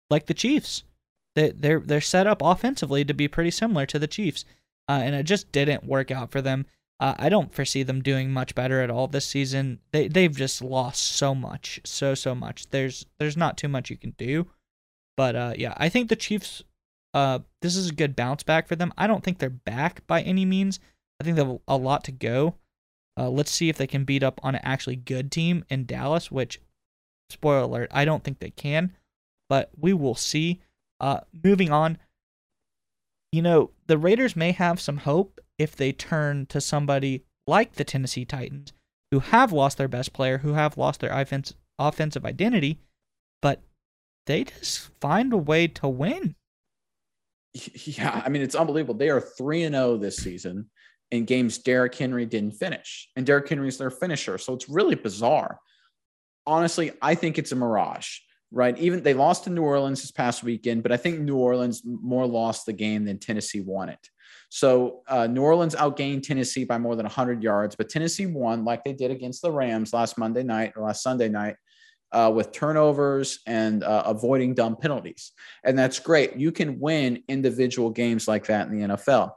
like 0.09 0.27
the 0.27 0.33
Chiefs. 0.33 0.83
They 1.35 1.51
they're 1.51 1.79
they're 1.79 2.01
set 2.01 2.27
up 2.27 2.41
offensively 2.41 3.03
to 3.05 3.13
be 3.13 3.27
pretty 3.27 3.51
similar 3.51 3.85
to 3.87 3.99
the 3.99 4.07
Chiefs 4.07 4.45
uh, 4.87 4.99
and 5.03 5.15
it 5.15 5.23
just 5.23 5.51
didn't 5.51 5.85
work 5.85 6.11
out 6.11 6.31
for 6.31 6.41
them. 6.41 6.65
Uh, 6.99 7.15
I 7.17 7.29
don't 7.29 7.53
foresee 7.53 7.83
them 7.83 8.01
doing 8.01 8.31
much 8.31 8.55
better 8.55 8.81
at 8.81 8.89
all 8.89 9.07
this 9.07 9.25
season. 9.25 9.79
They 9.91 10.07
they've 10.07 10.35
just 10.35 10.61
lost 10.61 11.01
so 11.01 11.33
much, 11.33 11.81
so 11.83 12.15
so 12.15 12.35
much. 12.35 12.69
There's 12.69 13.05
there's 13.19 13.37
not 13.37 13.57
too 13.57 13.67
much 13.67 13.89
you 13.89 13.97
can 13.97 14.13
do, 14.17 14.47
but 15.17 15.35
uh, 15.35 15.53
yeah, 15.57 15.73
I 15.77 15.89
think 15.89 16.09
the 16.09 16.15
Chiefs. 16.15 16.63
Uh, 17.15 17.39
this 17.61 17.75
is 17.75 17.89
a 17.89 17.93
good 17.93 18.15
bounce 18.15 18.41
back 18.41 18.67
for 18.67 18.75
them. 18.75 18.91
I 18.97 19.05
don't 19.05 19.23
think 19.23 19.37
they're 19.37 19.49
back 19.51 20.05
by 20.07 20.23
any 20.23 20.45
means. 20.45 20.79
I 21.21 21.23
think 21.23 21.35
they 21.35 21.43
have 21.43 21.59
a 21.67 21.77
lot 21.77 22.03
to 22.05 22.11
go. 22.11 22.55
Uh, 23.15 23.29
let's 23.29 23.51
see 23.51 23.69
if 23.69 23.77
they 23.77 23.85
can 23.85 24.03
beat 24.03 24.23
up 24.23 24.39
on 24.41 24.55
an 24.55 24.61
actually 24.63 24.95
good 24.95 25.31
team 25.31 25.63
in 25.69 25.85
Dallas, 25.85 26.31
which, 26.31 26.59
spoiler 27.29 27.65
alert, 27.65 27.91
I 27.91 28.03
don't 28.03 28.23
think 28.23 28.39
they 28.39 28.49
can, 28.49 28.95
but 29.47 29.69
we 29.77 29.93
will 29.93 30.15
see. 30.15 30.61
Uh, 31.03 31.19
moving 31.43 31.69
on, 31.69 31.97
you 33.33 33.41
know, 33.41 33.71
the 33.87 33.97
Raiders 33.97 34.37
may 34.37 34.53
have 34.53 34.79
some 34.79 34.99
hope 34.99 35.41
if 35.57 35.75
they 35.75 35.91
turn 35.91 36.45
to 36.45 36.61
somebody 36.61 37.25
like 37.45 37.73
the 37.73 37.83
Tennessee 37.83 38.23
Titans, 38.23 38.71
who 39.11 39.19
have 39.19 39.51
lost 39.51 39.77
their 39.77 39.89
best 39.89 40.13
player, 40.13 40.37
who 40.37 40.53
have 40.53 40.77
lost 40.77 41.01
their 41.01 41.11
offense, 41.11 41.55
offensive 41.77 42.23
identity, 42.23 42.79
but 43.41 43.61
they 44.27 44.45
just 44.45 44.91
find 45.01 45.33
a 45.33 45.37
way 45.37 45.67
to 45.67 45.89
win. 45.89 46.35
Yeah, 47.85 48.21
I 48.25 48.29
mean, 48.29 48.41
it's 48.41 48.55
unbelievable. 48.55 48.95
They 48.95 49.09
are 49.09 49.19
3 49.19 49.63
and 49.63 49.75
0 49.75 49.97
this 49.97 50.15
season 50.15 50.69
in 51.11 51.25
games 51.25 51.57
Derrick 51.57 51.93
Henry 51.93 52.25
didn't 52.25 52.53
finish, 52.53 53.09
and 53.17 53.25
Derrick 53.25 53.49
Henry 53.49 53.67
is 53.67 53.77
their 53.77 53.91
finisher. 53.91 54.37
So 54.37 54.53
it's 54.53 54.69
really 54.69 54.95
bizarre. 54.95 55.59
Honestly, 56.47 56.93
I 57.01 57.13
think 57.13 57.37
it's 57.37 57.51
a 57.51 57.55
mirage 57.57 58.19
right? 58.53 58.77
Even 58.77 59.01
they 59.01 59.15
lost 59.15 59.45
to 59.45 59.49
New 59.49 59.63
Orleans 59.63 60.01
this 60.01 60.11
past 60.11 60.43
weekend, 60.43 60.83
but 60.83 60.91
I 60.91 60.97
think 60.97 61.19
New 61.19 61.37
Orleans 61.37 61.81
more 61.83 62.27
lost 62.27 62.65
the 62.65 62.73
game 62.73 63.03
than 63.03 63.17
Tennessee 63.17 63.61
won 63.61 63.89
it. 63.89 64.09
So 64.49 65.01
uh, 65.07 65.25
New 65.25 65.41
Orleans 65.41 65.73
outgained 65.73 66.21
Tennessee 66.21 66.63
by 66.63 66.77
more 66.77 66.95
than 66.95 67.05
100 67.05 67.41
yards, 67.41 67.75
but 67.75 67.89
Tennessee 67.89 68.27
won 68.27 68.63
like 68.63 68.83
they 68.83 68.93
did 68.93 69.09
against 69.09 69.41
the 69.41 69.51
Rams 69.51 69.91
last 69.91 70.17
Monday 70.19 70.43
night 70.43 70.73
or 70.75 70.83
last 70.83 71.01
Sunday 71.01 71.27
night 71.27 71.55
uh, 72.11 72.31
with 72.33 72.51
turnovers 72.51 73.39
and 73.47 73.83
uh, 73.83 74.03
avoiding 74.05 74.53
dumb 74.53 74.75
penalties. 74.75 75.31
And 75.63 75.77
that's 75.77 75.97
great. 75.97 76.35
You 76.35 76.51
can 76.51 76.79
win 76.79 77.23
individual 77.27 77.89
games 77.89 78.27
like 78.27 78.45
that 78.45 78.67
in 78.67 78.77
the 78.77 78.87
NFL. 78.89 79.31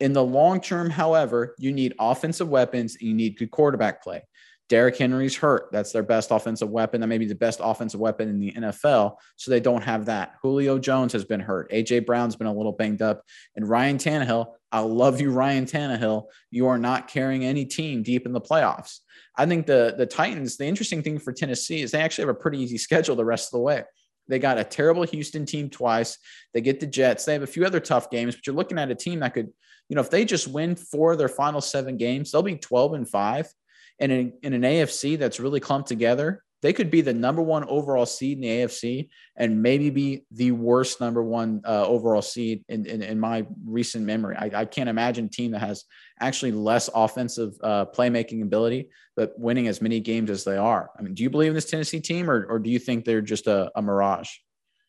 In 0.00 0.14
the 0.14 0.24
long 0.24 0.62
term, 0.62 0.88
however, 0.88 1.54
you 1.58 1.72
need 1.72 1.92
offensive 2.00 2.48
weapons 2.48 2.96
and 2.98 3.06
you 3.06 3.14
need 3.14 3.38
good 3.38 3.50
quarterback 3.50 4.02
play. 4.02 4.22
Derrick 4.70 4.96
Henry's 4.96 5.36
hurt. 5.36 5.68
That's 5.72 5.90
their 5.90 6.04
best 6.04 6.30
offensive 6.30 6.70
weapon. 6.70 7.00
That 7.00 7.08
may 7.08 7.18
be 7.18 7.26
the 7.26 7.34
best 7.34 7.60
offensive 7.60 7.98
weapon 7.98 8.28
in 8.28 8.38
the 8.38 8.52
NFL. 8.52 9.16
So 9.34 9.50
they 9.50 9.58
don't 9.58 9.82
have 9.82 10.06
that. 10.06 10.36
Julio 10.40 10.78
Jones 10.78 11.12
has 11.12 11.24
been 11.24 11.40
hurt. 11.40 11.70
AJ 11.72 12.06
Brown's 12.06 12.36
been 12.36 12.46
a 12.46 12.54
little 12.54 12.70
banged 12.70 13.02
up. 13.02 13.24
And 13.56 13.68
Ryan 13.68 13.98
Tannehill, 13.98 14.46
I 14.70 14.78
love 14.78 15.20
you, 15.20 15.32
Ryan 15.32 15.66
Tannehill. 15.66 16.26
You 16.52 16.68
are 16.68 16.78
not 16.78 17.08
carrying 17.08 17.44
any 17.44 17.64
team 17.64 18.04
deep 18.04 18.26
in 18.26 18.32
the 18.32 18.40
playoffs. 18.40 19.00
I 19.36 19.44
think 19.44 19.66
the 19.66 19.96
the 19.98 20.06
Titans, 20.06 20.56
the 20.56 20.66
interesting 20.66 21.02
thing 21.02 21.18
for 21.18 21.32
Tennessee 21.32 21.82
is 21.82 21.90
they 21.90 22.00
actually 22.00 22.22
have 22.22 22.36
a 22.36 22.40
pretty 22.40 22.60
easy 22.60 22.78
schedule 22.78 23.16
the 23.16 23.24
rest 23.24 23.48
of 23.48 23.58
the 23.58 23.64
way. 23.64 23.82
They 24.28 24.38
got 24.38 24.58
a 24.58 24.64
terrible 24.64 25.02
Houston 25.02 25.46
team 25.46 25.68
twice. 25.68 26.16
They 26.54 26.60
get 26.60 26.78
the 26.78 26.86
Jets. 26.86 27.24
They 27.24 27.32
have 27.32 27.42
a 27.42 27.48
few 27.48 27.66
other 27.66 27.80
tough 27.80 28.08
games, 28.08 28.36
but 28.36 28.46
you're 28.46 28.54
looking 28.54 28.78
at 28.78 28.88
a 28.88 28.94
team 28.94 29.18
that 29.20 29.34
could, 29.34 29.48
you 29.88 29.96
know, 29.96 30.00
if 30.00 30.10
they 30.10 30.24
just 30.24 30.46
win 30.46 30.76
four 30.76 31.10
of 31.10 31.18
their 31.18 31.28
final 31.28 31.60
seven 31.60 31.96
games, 31.96 32.30
they'll 32.30 32.42
be 32.42 32.54
12 32.54 32.94
and 32.94 33.08
five 33.08 33.52
and 34.00 34.10
in, 34.10 34.32
in 34.42 34.52
an 34.54 34.62
AFC 34.62 35.18
that's 35.18 35.38
really 35.38 35.60
clumped 35.60 35.88
together, 35.88 36.42
they 36.62 36.72
could 36.72 36.90
be 36.90 37.00
the 37.00 37.14
number 37.14 37.42
one 37.42 37.64
overall 37.68 38.06
seed 38.06 38.38
in 38.38 38.42
the 38.42 38.48
AFC 38.48 39.08
and 39.36 39.62
maybe 39.62 39.90
be 39.90 40.24
the 40.30 40.52
worst 40.52 41.00
number 41.00 41.22
one 41.22 41.62
uh, 41.64 41.86
overall 41.86 42.22
seed 42.22 42.64
in, 42.68 42.86
in, 42.86 43.02
in, 43.02 43.18
my 43.18 43.46
recent 43.64 44.04
memory. 44.04 44.36
I, 44.36 44.50
I, 44.60 44.64
can't 44.66 44.88
imagine 44.88 45.26
a 45.26 45.28
team 45.28 45.52
that 45.52 45.60
has 45.60 45.84
actually 46.20 46.52
less 46.52 46.90
offensive 46.94 47.54
uh, 47.62 47.86
playmaking 47.86 48.42
ability, 48.42 48.90
but 49.16 49.32
winning 49.38 49.68
as 49.68 49.80
many 49.80 50.00
games 50.00 50.28
as 50.28 50.44
they 50.44 50.56
are. 50.56 50.90
I 50.98 51.02
mean, 51.02 51.14
do 51.14 51.22
you 51.22 51.30
believe 51.30 51.48
in 51.48 51.54
this 51.54 51.70
Tennessee 51.70 52.00
team 52.00 52.30
or, 52.30 52.44
or 52.46 52.58
do 52.58 52.68
you 52.68 52.78
think 52.78 53.04
they're 53.04 53.22
just 53.22 53.46
a, 53.46 53.70
a 53.74 53.80
mirage? 53.80 54.28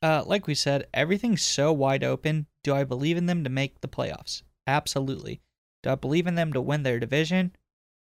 Uh, 0.01 0.23
like 0.25 0.47
we 0.47 0.55
said, 0.55 0.87
everything's 0.93 1.41
so 1.41 1.71
wide 1.71 2.03
open. 2.03 2.47
Do 2.63 2.73
I 2.73 2.83
believe 2.83 3.17
in 3.17 3.27
them 3.27 3.43
to 3.43 3.49
make 3.49 3.79
the 3.79 3.87
playoffs? 3.87 4.41
Absolutely. 4.67 5.41
Do 5.83 5.91
I 5.91 5.95
believe 5.95 6.27
in 6.27 6.35
them 6.35 6.53
to 6.53 6.61
win 6.61 6.83
their 6.83 6.99
division? 6.99 7.55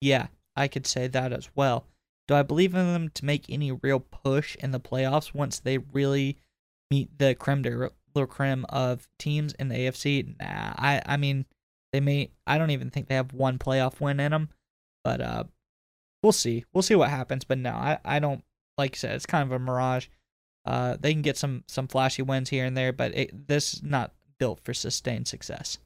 Yeah, 0.00 0.28
I 0.56 0.68
could 0.68 0.86
say 0.86 1.06
that 1.08 1.32
as 1.32 1.48
well. 1.54 1.86
Do 2.28 2.34
I 2.34 2.42
believe 2.42 2.74
in 2.74 2.92
them 2.92 3.08
to 3.14 3.24
make 3.24 3.46
any 3.48 3.72
real 3.72 4.00
push 4.00 4.56
in 4.56 4.70
the 4.70 4.80
playoffs 4.80 5.34
once 5.34 5.58
they 5.58 5.78
really 5.78 6.38
meet 6.90 7.18
the 7.18 7.34
creme 7.34 7.62
de 7.62 7.90
la 8.14 8.26
creme 8.26 8.64
of 8.68 9.08
teams 9.18 9.54
in 9.54 9.68
the 9.68 9.74
AFC? 9.74 10.38
Nah, 10.38 10.72
I 10.76 11.02
I 11.04 11.16
mean 11.16 11.46
they 11.92 12.00
may. 12.00 12.30
I 12.46 12.58
don't 12.58 12.70
even 12.70 12.90
think 12.90 13.08
they 13.08 13.14
have 13.14 13.32
one 13.32 13.58
playoff 13.58 14.00
win 14.00 14.20
in 14.20 14.32
them, 14.32 14.48
but 15.04 15.20
uh, 15.20 15.44
we'll 16.22 16.32
see. 16.32 16.64
We'll 16.72 16.82
see 16.82 16.94
what 16.94 17.10
happens. 17.10 17.44
But 17.44 17.58
no, 17.58 17.70
I 17.70 17.98
I 18.04 18.18
don't 18.18 18.44
like 18.78 18.94
I 18.94 18.98
said. 18.98 19.14
It's 19.16 19.26
kind 19.26 19.44
of 19.44 19.52
a 19.52 19.58
mirage. 19.58 20.06
Uh, 20.64 20.96
they 20.98 21.12
can 21.12 21.22
get 21.22 21.36
some 21.36 21.64
some 21.66 21.88
flashy 21.88 22.22
wins 22.22 22.50
here 22.50 22.64
and 22.64 22.76
there, 22.76 22.92
but 22.92 23.14
it, 23.16 23.48
this 23.48 23.74
is 23.74 23.82
not 23.82 24.12
built 24.38 24.60
for 24.64 24.72
sustained 24.72 25.28
success. 25.28 25.78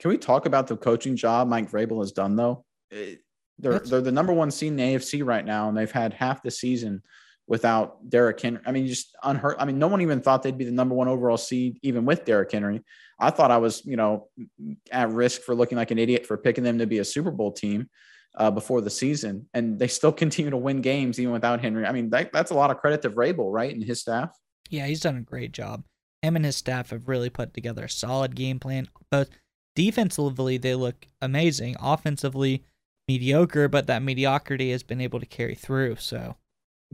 Can 0.00 0.10
we 0.10 0.18
talk 0.18 0.44
about 0.44 0.66
the 0.66 0.76
coaching 0.76 1.16
job 1.16 1.48
Mike 1.48 1.70
Vrabel 1.70 2.00
has 2.00 2.12
done 2.12 2.36
though? 2.36 2.64
It, 2.90 3.23
they're 3.58 3.72
That's... 3.72 3.90
they're 3.90 4.00
the 4.00 4.12
number 4.12 4.32
one 4.32 4.50
seed 4.50 4.68
in 4.68 4.76
the 4.76 4.82
AFC 4.82 5.24
right 5.24 5.44
now, 5.44 5.68
and 5.68 5.76
they've 5.76 5.90
had 5.90 6.12
half 6.14 6.42
the 6.42 6.50
season 6.50 7.02
without 7.46 8.08
Derrick 8.08 8.40
Henry. 8.40 8.60
I 8.64 8.72
mean, 8.72 8.86
just 8.86 9.14
unheard. 9.22 9.56
I 9.58 9.64
mean, 9.64 9.78
no 9.78 9.88
one 9.88 10.00
even 10.00 10.20
thought 10.20 10.42
they'd 10.42 10.58
be 10.58 10.64
the 10.64 10.72
number 10.72 10.94
one 10.94 11.08
overall 11.08 11.36
seed, 11.36 11.78
even 11.82 12.04
with 12.04 12.24
Derrick 12.24 12.52
Henry. 12.52 12.82
I 13.18 13.30
thought 13.30 13.50
I 13.50 13.58
was, 13.58 13.84
you 13.84 13.96
know, 13.96 14.28
at 14.90 15.10
risk 15.10 15.42
for 15.42 15.54
looking 15.54 15.78
like 15.78 15.90
an 15.90 15.98
idiot 15.98 16.26
for 16.26 16.36
picking 16.36 16.64
them 16.64 16.78
to 16.78 16.86
be 16.86 16.98
a 16.98 17.04
Super 17.04 17.30
Bowl 17.30 17.52
team 17.52 17.88
uh, 18.36 18.50
before 18.50 18.80
the 18.80 18.90
season, 18.90 19.48
and 19.54 19.78
they 19.78 19.88
still 19.88 20.12
continue 20.24 20.50
to 20.50 20.56
win 20.56 20.80
games 20.80 21.20
even 21.20 21.32
without 21.32 21.60
Henry. 21.60 21.86
I 21.86 21.92
mean, 21.92 22.10
that, 22.10 22.32
that's 22.32 22.50
a 22.50 22.54
lot 22.54 22.70
of 22.70 22.78
credit 22.78 23.02
to 23.02 23.10
Vrabel, 23.10 23.52
right, 23.52 23.72
and 23.72 23.84
his 23.84 24.00
staff. 24.00 24.36
Yeah, 24.70 24.86
he's 24.86 25.00
done 25.00 25.16
a 25.16 25.22
great 25.22 25.52
job. 25.52 25.84
Him 26.22 26.36
and 26.36 26.44
his 26.44 26.56
staff 26.56 26.90
have 26.90 27.08
really 27.08 27.28
put 27.28 27.52
together 27.52 27.84
a 27.84 27.90
solid 27.90 28.34
game 28.34 28.58
plan. 28.58 28.88
Both 29.10 29.28
defensively, 29.76 30.56
they 30.56 30.74
look 30.74 31.06
amazing. 31.20 31.76
Offensively, 31.80 32.64
mediocre, 33.08 33.68
but 33.68 33.86
that 33.86 34.02
mediocrity 34.02 34.70
has 34.70 34.82
been 34.82 35.00
able 35.00 35.20
to 35.20 35.26
carry 35.26 35.54
through. 35.54 35.96
So 35.96 36.36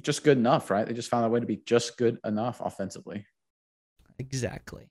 just 0.01 0.25
good 0.25 0.39
enough, 0.39 0.71
right? 0.71 0.87
They 0.87 0.95
just 0.95 1.11
found 1.11 1.27
a 1.27 1.29
way 1.29 1.41
to 1.41 1.47
be 1.47 1.61
just 1.67 1.97
good 1.97 2.19
enough 2.25 2.61
offensively. 2.61 3.27
Exactly. 4.19 4.91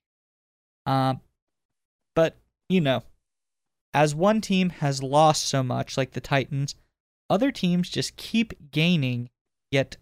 Um, 0.86 1.22
but 2.16 2.38
you 2.70 2.82
know, 2.82 3.04
as 3.94 4.14
one 4.14 4.42
team 4.42 4.70
has 4.70 5.02
lost 5.02 5.48
so 5.48 5.64
much, 5.64 5.98
like 5.98 6.12
the 6.12 6.22
Titans, 6.22 6.76
other 7.30 7.52
teams 7.52 7.90
just 7.90 8.18
keep 8.18 8.72
gaining, 8.72 9.30
yet 9.72 9.98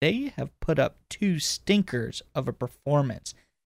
they 0.00 0.32
have 0.36 0.58
put 0.60 0.78
up 0.78 0.96
two 1.08 1.38
stinkers 1.38 2.22
of 2.34 2.48
a 2.48 2.52
performance. 2.52 3.34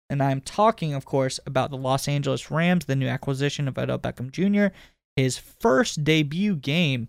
And 0.09 0.23
I'm 0.23 0.41
talking, 0.43 0.93
of 0.93 1.05
course, 1.05 1.41
about 1.47 1.71
the 1.71 1.77
Los 1.77 2.07
Angeles 2.07 2.51
Rams, 2.51 2.85
the 2.85 2.97
new 2.97 3.09
acquisition 3.09 3.67
of 3.67 3.79
Odell 3.79 3.99
Beckham 3.99 4.31
Jr., 4.31 4.75
his 5.17 5.39
first 5.39 6.05
debut 6.05 6.57
game. 6.57 7.09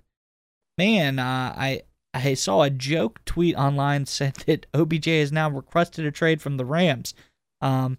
Man, 0.77 1.19
uh, 1.19 1.53
I 1.55 1.81
I 2.13 2.33
saw 2.35 2.61
a 2.61 2.69
joke 2.69 3.23
tweet 3.25 3.55
online 3.55 4.05
said 4.07 4.35
that 4.47 4.65
OBJ 4.73 5.05
has 5.05 5.31
now 5.31 5.49
requested 5.49 6.05
a 6.05 6.11
trade 6.11 6.41
from 6.41 6.57
the 6.57 6.65
Rams. 6.65 7.13
Um, 7.61 7.97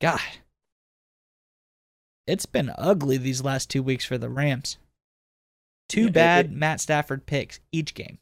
God, 0.00 0.20
it's 2.26 2.46
been 2.46 2.72
ugly 2.76 3.16
these 3.16 3.42
last 3.42 3.70
two 3.70 3.82
weeks 3.82 4.04
for 4.04 4.18
the 4.18 4.28
Rams. 4.28 4.78
Two 5.88 6.10
bad 6.10 6.50
Matt 6.52 6.80
Stafford 6.80 7.26
picks 7.26 7.60
each 7.70 7.94
game. 7.94 8.18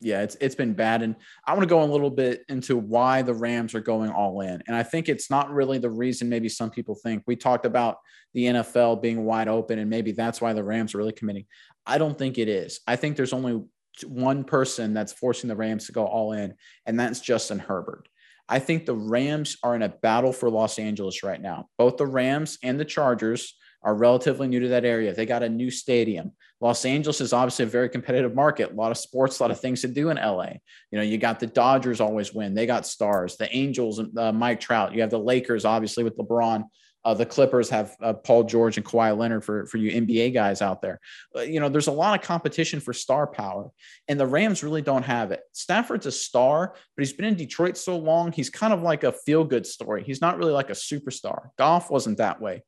Yeah, 0.00 0.22
it's 0.22 0.36
it's 0.40 0.54
been 0.54 0.74
bad, 0.74 1.02
and 1.02 1.16
I 1.44 1.52
want 1.52 1.62
to 1.62 1.68
go 1.68 1.82
a 1.82 1.84
little 1.84 2.10
bit 2.10 2.44
into 2.48 2.76
why 2.76 3.22
the 3.22 3.34
Rams 3.34 3.74
are 3.74 3.80
going 3.80 4.10
all 4.10 4.42
in. 4.42 4.62
And 4.66 4.76
I 4.76 4.84
think 4.84 5.08
it's 5.08 5.28
not 5.28 5.50
really 5.50 5.78
the 5.78 5.90
reason 5.90 6.28
maybe 6.28 6.48
some 6.48 6.70
people 6.70 6.94
think. 6.94 7.24
We 7.26 7.34
talked 7.34 7.66
about 7.66 7.96
the 8.32 8.44
NFL 8.44 9.02
being 9.02 9.24
wide 9.24 9.48
open, 9.48 9.80
and 9.80 9.90
maybe 9.90 10.12
that's 10.12 10.40
why 10.40 10.52
the 10.52 10.62
Rams 10.62 10.94
are 10.94 10.98
really 10.98 11.12
committing. 11.12 11.46
I 11.84 11.98
don't 11.98 12.16
think 12.16 12.38
it 12.38 12.48
is. 12.48 12.80
I 12.86 12.94
think 12.94 13.16
there's 13.16 13.32
only 13.32 13.64
one 14.06 14.44
person 14.44 14.94
that's 14.94 15.12
forcing 15.12 15.48
the 15.48 15.56
Rams 15.56 15.86
to 15.86 15.92
go 15.92 16.06
all 16.06 16.32
in, 16.32 16.54
and 16.86 17.00
that's 17.00 17.18
Justin 17.20 17.58
Herbert. 17.58 18.08
I 18.48 18.60
think 18.60 18.86
the 18.86 18.94
Rams 18.94 19.58
are 19.62 19.74
in 19.74 19.82
a 19.82 19.88
battle 19.88 20.32
for 20.32 20.48
Los 20.48 20.78
Angeles 20.78 21.22
right 21.22 21.40
now. 21.40 21.68
Both 21.76 21.96
the 21.96 22.06
Rams 22.06 22.58
and 22.62 22.80
the 22.80 22.84
Chargers 22.84 23.54
are 23.82 23.94
relatively 23.94 24.48
new 24.48 24.60
to 24.60 24.68
that 24.68 24.84
area. 24.84 25.14
They 25.14 25.26
got 25.26 25.42
a 25.42 25.48
new 25.48 25.70
stadium. 25.70 26.32
Los 26.60 26.84
Angeles 26.84 27.20
is 27.20 27.32
obviously 27.32 27.64
a 27.64 27.68
very 27.68 27.88
competitive 27.88 28.34
market. 28.34 28.72
A 28.72 28.74
lot 28.74 28.90
of 28.90 28.98
sports, 28.98 29.38
a 29.38 29.42
lot 29.44 29.50
of 29.50 29.60
things 29.60 29.82
to 29.82 29.88
do 29.88 30.10
in 30.10 30.16
LA. 30.16 30.54
You 30.90 30.98
know, 30.98 31.02
you 31.02 31.16
got 31.16 31.38
the 31.38 31.46
Dodgers 31.46 32.00
always 32.00 32.34
win. 32.34 32.54
They 32.54 32.66
got 32.66 32.86
stars. 32.86 33.36
The 33.36 33.54
Angels, 33.54 34.00
uh, 34.16 34.32
Mike 34.32 34.58
Trout. 34.58 34.92
You 34.92 35.02
have 35.02 35.10
the 35.10 35.18
Lakers, 35.18 35.64
obviously 35.64 36.02
with 36.02 36.16
LeBron. 36.16 36.64
Uh, 37.04 37.14
the 37.14 37.24
Clippers 37.24 37.70
have 37.70 37.96
uh, 38.02 38.12
Paul 38.12 38.42
George 38.42 38.76
and 38.76 38.84
Kawhi 38.84 39.16
Leonard 39.16 39.44
for, 39.44 39.66
for 39.66 39.78
you 39.78 39.90
NBA 40.02 40.34
guys 40.34 40.60
out 40.60 40.82
there. 40.82 41.00
Uh, 41.34 41.42
you 41.42 41.60
know, 41.60 41.68
there's 41.68 41.86
a 41.86 41.92
lot 41.92 42.18
of 42.18 42.26
competition 42.26 42.80
for 42.80 42.92
star 42.92 43.26
power, 43.26 43.70
and 44.08 44.18
the 44.18 44.26
Rams 44.26 44.64
really 44.64 44.82
don't 44.82 45.04
have 45.04 45.30
it. 45.30 45.40
Stafford's 45.52 46.06
a 46.06 46.12
star, 46.12 46.74
but 46.74 47.02
he's 47.02 47.12
been 47.12 47.24
in 47.24 47.36
Detroit 47.36 47.76
so 47.76 47.96
long, 47.96 48.32
he's 48.32 48.50
kind 48.50 48.72
of 48.72 48.82
like 48.82 49.04
a 49.04 49.12
feel 49.12 49.44
good 49.44 49.64
story. 49.64 50.02
He's 50.04 50.20
not 50.20 50.38
really 50.38 50.52
like 50.52 50.70
a 50.70 50.74
superstar. 50.74 51.50
Goff 51.56 51.90
wasn't 51.90 52.18
that 52.18 52.40
way. 52.40 52.62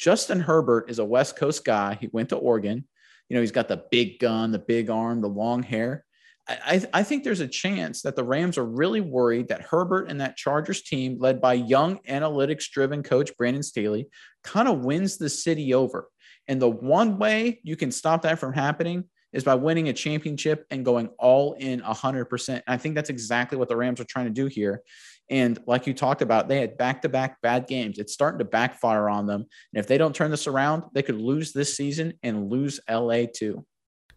Justin 0.00 0.40
Herbert 0.40 0.88
is 0.88 0.98
a 0.98 1.04
West 1.04 1.36
Coast 1.36 1.62
guy. 1.62 1.98
He 2.00 2.08
went 2.10 2.30
to 2.30 2.36
Oregon. 2.36 2.86
You 3.28 3.34
know, 3.34 3.42
he's 3.42 3.52
got 3.52 3.68
the 3.68 3.84
big 3.90 4.18
gun, 4.18 4.50
the 4.50 4.58
big 4.58 4.88
arm, 4.88 5.20
the 5.20 5.28
long 5.28 5.62
hair. 5.62 6.06
I, 6.48 6.82
I, 6.94 7.02
think 7.02 7.22
there's 7.22 7.40
a 7.40 7.46
chance 7.46 8.00
that 8.02 8.16
the 8.16 8.24
Rams 8.24 8.56
are 8.56 8.64
really 8.64 9.02
worried 9.02 9.48
that 9.48 9.60
Herbert 9.60 10.08
and 10.08 10.22
that 10.22 10.38
Chargers 10.38 10.82
team, 10.82 11.18
led 11.20 11.38
by 11.38 11.52
young 11.52 11.98
analytics 12.08 12.70
driven 12.70 13.02
coach 13.02 13.30
Brandon 13.36 13.62
Staley, 13.62 14.08
kind 14.42 14.68
of 14.68 14.80
wins 14.80 15.18
the 15.18 15.28
city 15.28 15.74
over. 15.74 16.08
And 16.48 16.60
the 16.60 16.70
one 16.70 17.18
way 17.18 17.60
you 17.62 17.76
can 17.76 17.92
stop 17.92 18.22
that 18.22 18.38
from 18.38 18.54
happening 18.54 19.04
is 19.34 19.44
by 19.44 19.54
winning 19.54 19.90
a 19.90 19.92
championship 19.92 20.64
and 20.70 20.84
going 20.84 21.10
all 21.18 21.52
in 21.52 21.82
100%. 21.82 22.48
And 22.48 22.62
I 22.66 22.78
think 22.78 22.94
that's 22.94 23.10
exactly 23.10 23.58
what 23.58 23.68
the 23.68 23.76
Rams 23.76 24.00
are 24.00 24.04
trying 24.04 24.26
to 24.26 24.32
do 24.32 24.46
here. 24.46 24.82
And 25.30 25.58
like 25.66 25.86
you 25.86 25.94
talked 25.94 26.22
about, 26.22 26.48
they 26.48 26.60
had 26.60 26.76
back 26.76 27.02
to 27.02 27.08
back 27.08 27.40
bad 27.40 27.68
games. 27.68 27.98
It's 27.98 28.12
starting 28.12 28.40
to 28.40 28.44
backfire 28.44 29.08
on 29.08 29.26
them. 29.26 29.46
And 29.72 29.80
if 29.80 29.86
they 29.86 29.96
don't 29.96 30.14
turn 30.14 30.30
this 30.30 30.48
around, 30.48 30.82
they 30.92 31.02
could 31.02 31.20
lose 31.20 31.52
this 31.52 31.76
season 31.76 32.14
and 32.22 32.50
lose 32.50 32.80
LA 32.90 33.26
too. 33.32 33.64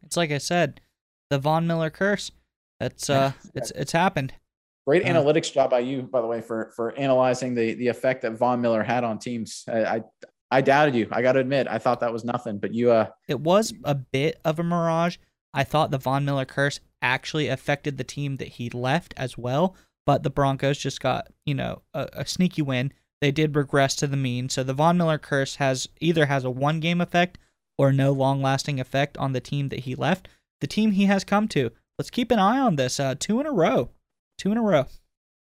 It's 0.03 0.17
like 0.17 0.31
I 0.31 0.39
said, 0.39 0.81
the 1.29 1.37
Von 1.37 1.67
Miller 1.67 1.91
curse. 1.91 2.31
That's 2.79 3.09
uh, 3.09 3.31
it's 3.55 3.71
it's 3.71 3.91
happened. 3.91 4.33
Great 4.85 5.05
uh, 5.05 5.09
analytics 5.09 5.53
job 5.53 5.69
by 5.69 5.79
you, 5.79 6.01
by 6.01 6.19
the 6.19 6.27
way, 6.27 6.41
for 6.41 6.73
for 6.75 6.97
analyzing 6.97 7.53
the 7.53 7.75
the 7.75 7.87
effect 7.87 8.23
that 8.23 8.33
Von 8.33 8.59
Miller 8.59 8.83
had 8.83 9.03
on 9.03 9.19
teams. 9.19 9.63
I, 9.67 9.85
I 9.85 10.01
I 10.51 10.61
doubted 10.61 10.93
you. 10.93 11.07
I 11.11 11.21
got 11.21 11.33
to 11.33 11.39
admit, 11.39 11.67
I 11.67 11.79
thought 11.79 11.99
that 12.01 12.13
was 12.13 12.23
nothing, 12.23 12.59
but 12.59 12.73
you 12.73 12.91
uh, 12.91 13.07
it 13.27 13.39
was 13.39 13.73
a 13.83 13.95
bit 13.95 14.39
of 14.43 14.59
a 14.59 14.63
mirage. 14.63 15.17
I 15.53 15.63
thought 15.63 15.91
the 15.91 15.97
Von 15.97 16.25
Miller 16.25 16.45
curse 16.45 16.79
actually 17.01 17.47
affected 17.47 17.97
the 17.97 18.03
team 18.03 18.37
that 18.37 18.47
he 18.47 18.69
left 18.69 19.13
as 19.17 19.37
well, 19.37 19.75
but 20.05 20.23
the 20.23 20.29
Broncos 20.29 20.77
just 20.77 21.01
got 21.01 21.27
you 21.45 21.53
know 21.53 21.81
a, 21.93 22.09
a 22.13 22.25
sneaky 22.25 22.61
win. 22.61 22.93
They 23.21 23.31
did 23.31 23.55
regress 23.55 23.95
to 23.97 24.07
the 24.07 24.17
mean, 24.17 24.49
so 24.49 24.63
the 24.63 24.73
Von 24.73 24.97
Miller 24.97 25.17
curse 25.17 25.55
has 25.55 25.87
either 26.01 26.25
has 26.25 26.43
a 26.43 26.49
one 26.49 26.79
game 26.79 26.99
effect 26.99 27.37
or 27.77 27.93
no 27.93 28.11
long 28.11 28.41
lasting 28.41 28.79
effect 28.79 29.17
on 29.17 29.33
the 29.33 29.39
team 29.39 29.69
that 29.69 29.81
he 29.81 29.95
left 29.95 30.27
the 30.63 30.67
team 30.67 30.91
he 30.91 31.03
has 31.03 31.25
come 31.25 31.49
to. 31.49 31.71
Let's 31.99 32.09
keep 32.09 32.31
an 32.31 32.39
eye 32.39 32.57
on 32.57 32.77
this. 32.77 32.97
Uh, 32.97 33.15
two 33.19 33.41
in 33.41 33.45
a 33.45 33.51
row. 33.51 33.89
Two 34.37 34.53
in 34.53 34.57
a 34.57 34.61
row. 34.61 34.85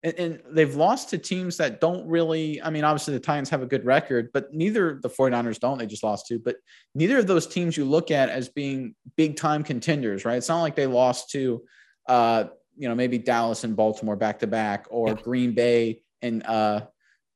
And, 0.01 0.13
and, 0.15 0.41
they've 0.49 0.75
lost 0.75 1.11
to 1.11 1.19
teams 1.19 1.55
that 1.57 1.79
don't 1.79 2.05
really, 2.07 2.59
I 2.63 2.71
mean, 2.71 2.83
obviously 2.83 3.13
the 3.13 3.19
Titans 3.19 3.47
have 3.51 3.61
a 3.61 3.67
good 3.67 3.85
record, 3.85 4.31
but 4.33 4.51
neither 4.51 4.99
the 5.03 5.09
49ers 5.09 5.59
don't. 5.59 5.77
They 5.77 5.85
just 5.85 6.03
lost 6.03 6.25
to, 6.27 6.39
but 6.39 6.55
neither 6.95 7.19
of 7.19 7.27
those 7.27 7.45
teams 7.45 7.77
you 7.77 7.85
look 7.85 8.09
at 8.09 8.29
as 8.29 8.49
being 8.49 8.95
big 9.15 9.37
time 9.37 9.63
contenders, 9.63 10.25
right? 10.25 10.37
It's 10.37 10.49
not 10.49 10.61
like 10.61 10.75
they 10.75 10.87
lost 10.87 11.29
to, 11.29 11.61
uh, 12.09 12.45
you 12.77 12.87
know, 12.87 12.95
maybe 12.95 13.17
Dallas 13.17 13.63
and 13.63 13.75
Baltimore 13.75 14.15
back 14.15 14.39
to 14.39 14.47
back 14.47 14.87
or 14.89 15.09
yeah. 15.09 15.15
Green 15.15 15.53
Bay 15.53 16.01
and 16.21 16.45
uh, 16.45 16.81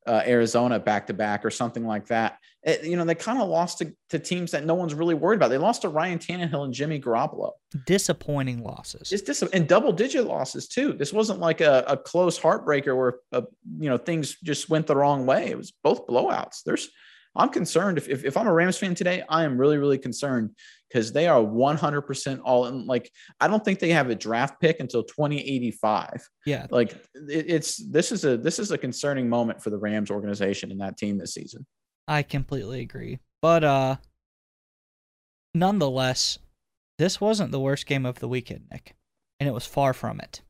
uh, 0.05 0.23
Arizona 0.25 0.79
back 0.79 1.07
to 1.07 1.13
back 1.13 1.45
or 1.45 1.51
something 1.51 1.85
like 1.85 2.07
that. 2.07 2.39
It, 2.63 2.83
you 2.83 2.97
know, 2.97 3.05
they 3.05 3.15
kind 3.15 3.39
of 3.41 3.47
lost 3.47 3.77
to, 3.79 3.93
to 4.09 4.19
teams 4.19 4.51
that 4.51 4.65
no 4.65 4.73
one's 4.73 4.93
really 4.93 5.13
worried 5.13 5.37
about. 5.37 5.49
They 5.49 5.57
lost 5.57 5.83
to 5.83 5.89
Ryan 5.89 6.19
Tannehill 6.19 6.65
and 6.65 6.73
Jimmy 6.73 6.99
Garoppolo. 6.99 7.51
Disappointing 7.85 8.63
losses. 8.63 9.11
It's 9.11 9.21
dis- 9.21 9.43
and 9.43 9.67
double 9.67 9.91
digit 9.91 10.25
losses 10.25 10.67
too. 10.67 10.93
This 10.93 11.13
wasn't 11.13 11.39
like 11.39 11.61
a, 11.61 11.83
a 11.87 11.97
close 11.97 12.39
heartbreaker 12.39 12.97
where 12.97 13.15
uh, 13.31 13.41
you 13.79 13.89
know 13.89 13.97
things 13.97 14.37
just 14.43 14.69
went 14.69 14.87
the 14.87 14.95
wrong 14.95 15.25
way. 15.25 15.49
It 15.49 15.57
was 15.57 15.71
both 15.83 16.07
blowouts. 16.07 16.63
There's, 16.65 16.89
I'm 17.35 17.49
concerned. 17.49 17.97
If, 17.97 18.09
if, 18.09 18.25
if 18.25 18.35
I'm 18.35 18.47
a 18.47 18.53
Rams 18.53 18.77
fan 18.77 18.95
today, 18.95 19.23
I 19.29 19.43
am 19.43 19.57
really 19.57 19.77
really 19.77 19.97
concerned 19.97 20.51
because 20.89 21.11
they 21.11 21.27
are 21.27 21.41
100% 21.41 22.39
all 22.43 22.67
in. 22.67 22.85
Like, 22.85 23.11
I 23.39 23.47
don't 23.47 23.63
think 23.63 23.79
they 23.79 23.91
have 23.91 24.09
a 24.09 24.15
draft 24.15 24.59
pick 24.61 24.79
until 24.79 25.03
2085. 25.03 26.27
Yeah. 26.45 26.67
Like, 26.69 26.91
it, 26.91 27.45
it's 27.47 27.77
this 27.77 28.11
is 28.11 28.25
a 28.25 28.37
this 28.37 28.59
is 28.59 28.71
a 28.71 28.77
concerning 28.77 29.29
moment 29.29 29.61
for 29.61 29.69
the 29.69 29.77
Rams 29.77 30.11
organization 30.11 30.71
and 30.71 30.81
that 30.81 30.97
team 30.97 31.17
this 31.17 31.33
season. 31.33 31.65
I 32.07 32.23
completely 32.23 32.81
agree. 32.81 33.19
But 33.41 33.63
uh 33.63 33.95
nonetheless, 35.53 36.39
this 36.97 37.19
wasn't 37.19 37.51
the 37.51 37.59
worst 37.59 37.85
game 37.85 38.05
of 38.05 38.19
the 38.19 38.27
weekend, 38.27 38.65
Nick. 38.71 38.95
And 39.39 39.47
it 39.47 39.53
was 39.53 39.65
far 39.65 39.93
from 39.93 40.19
it. 40.19 40.41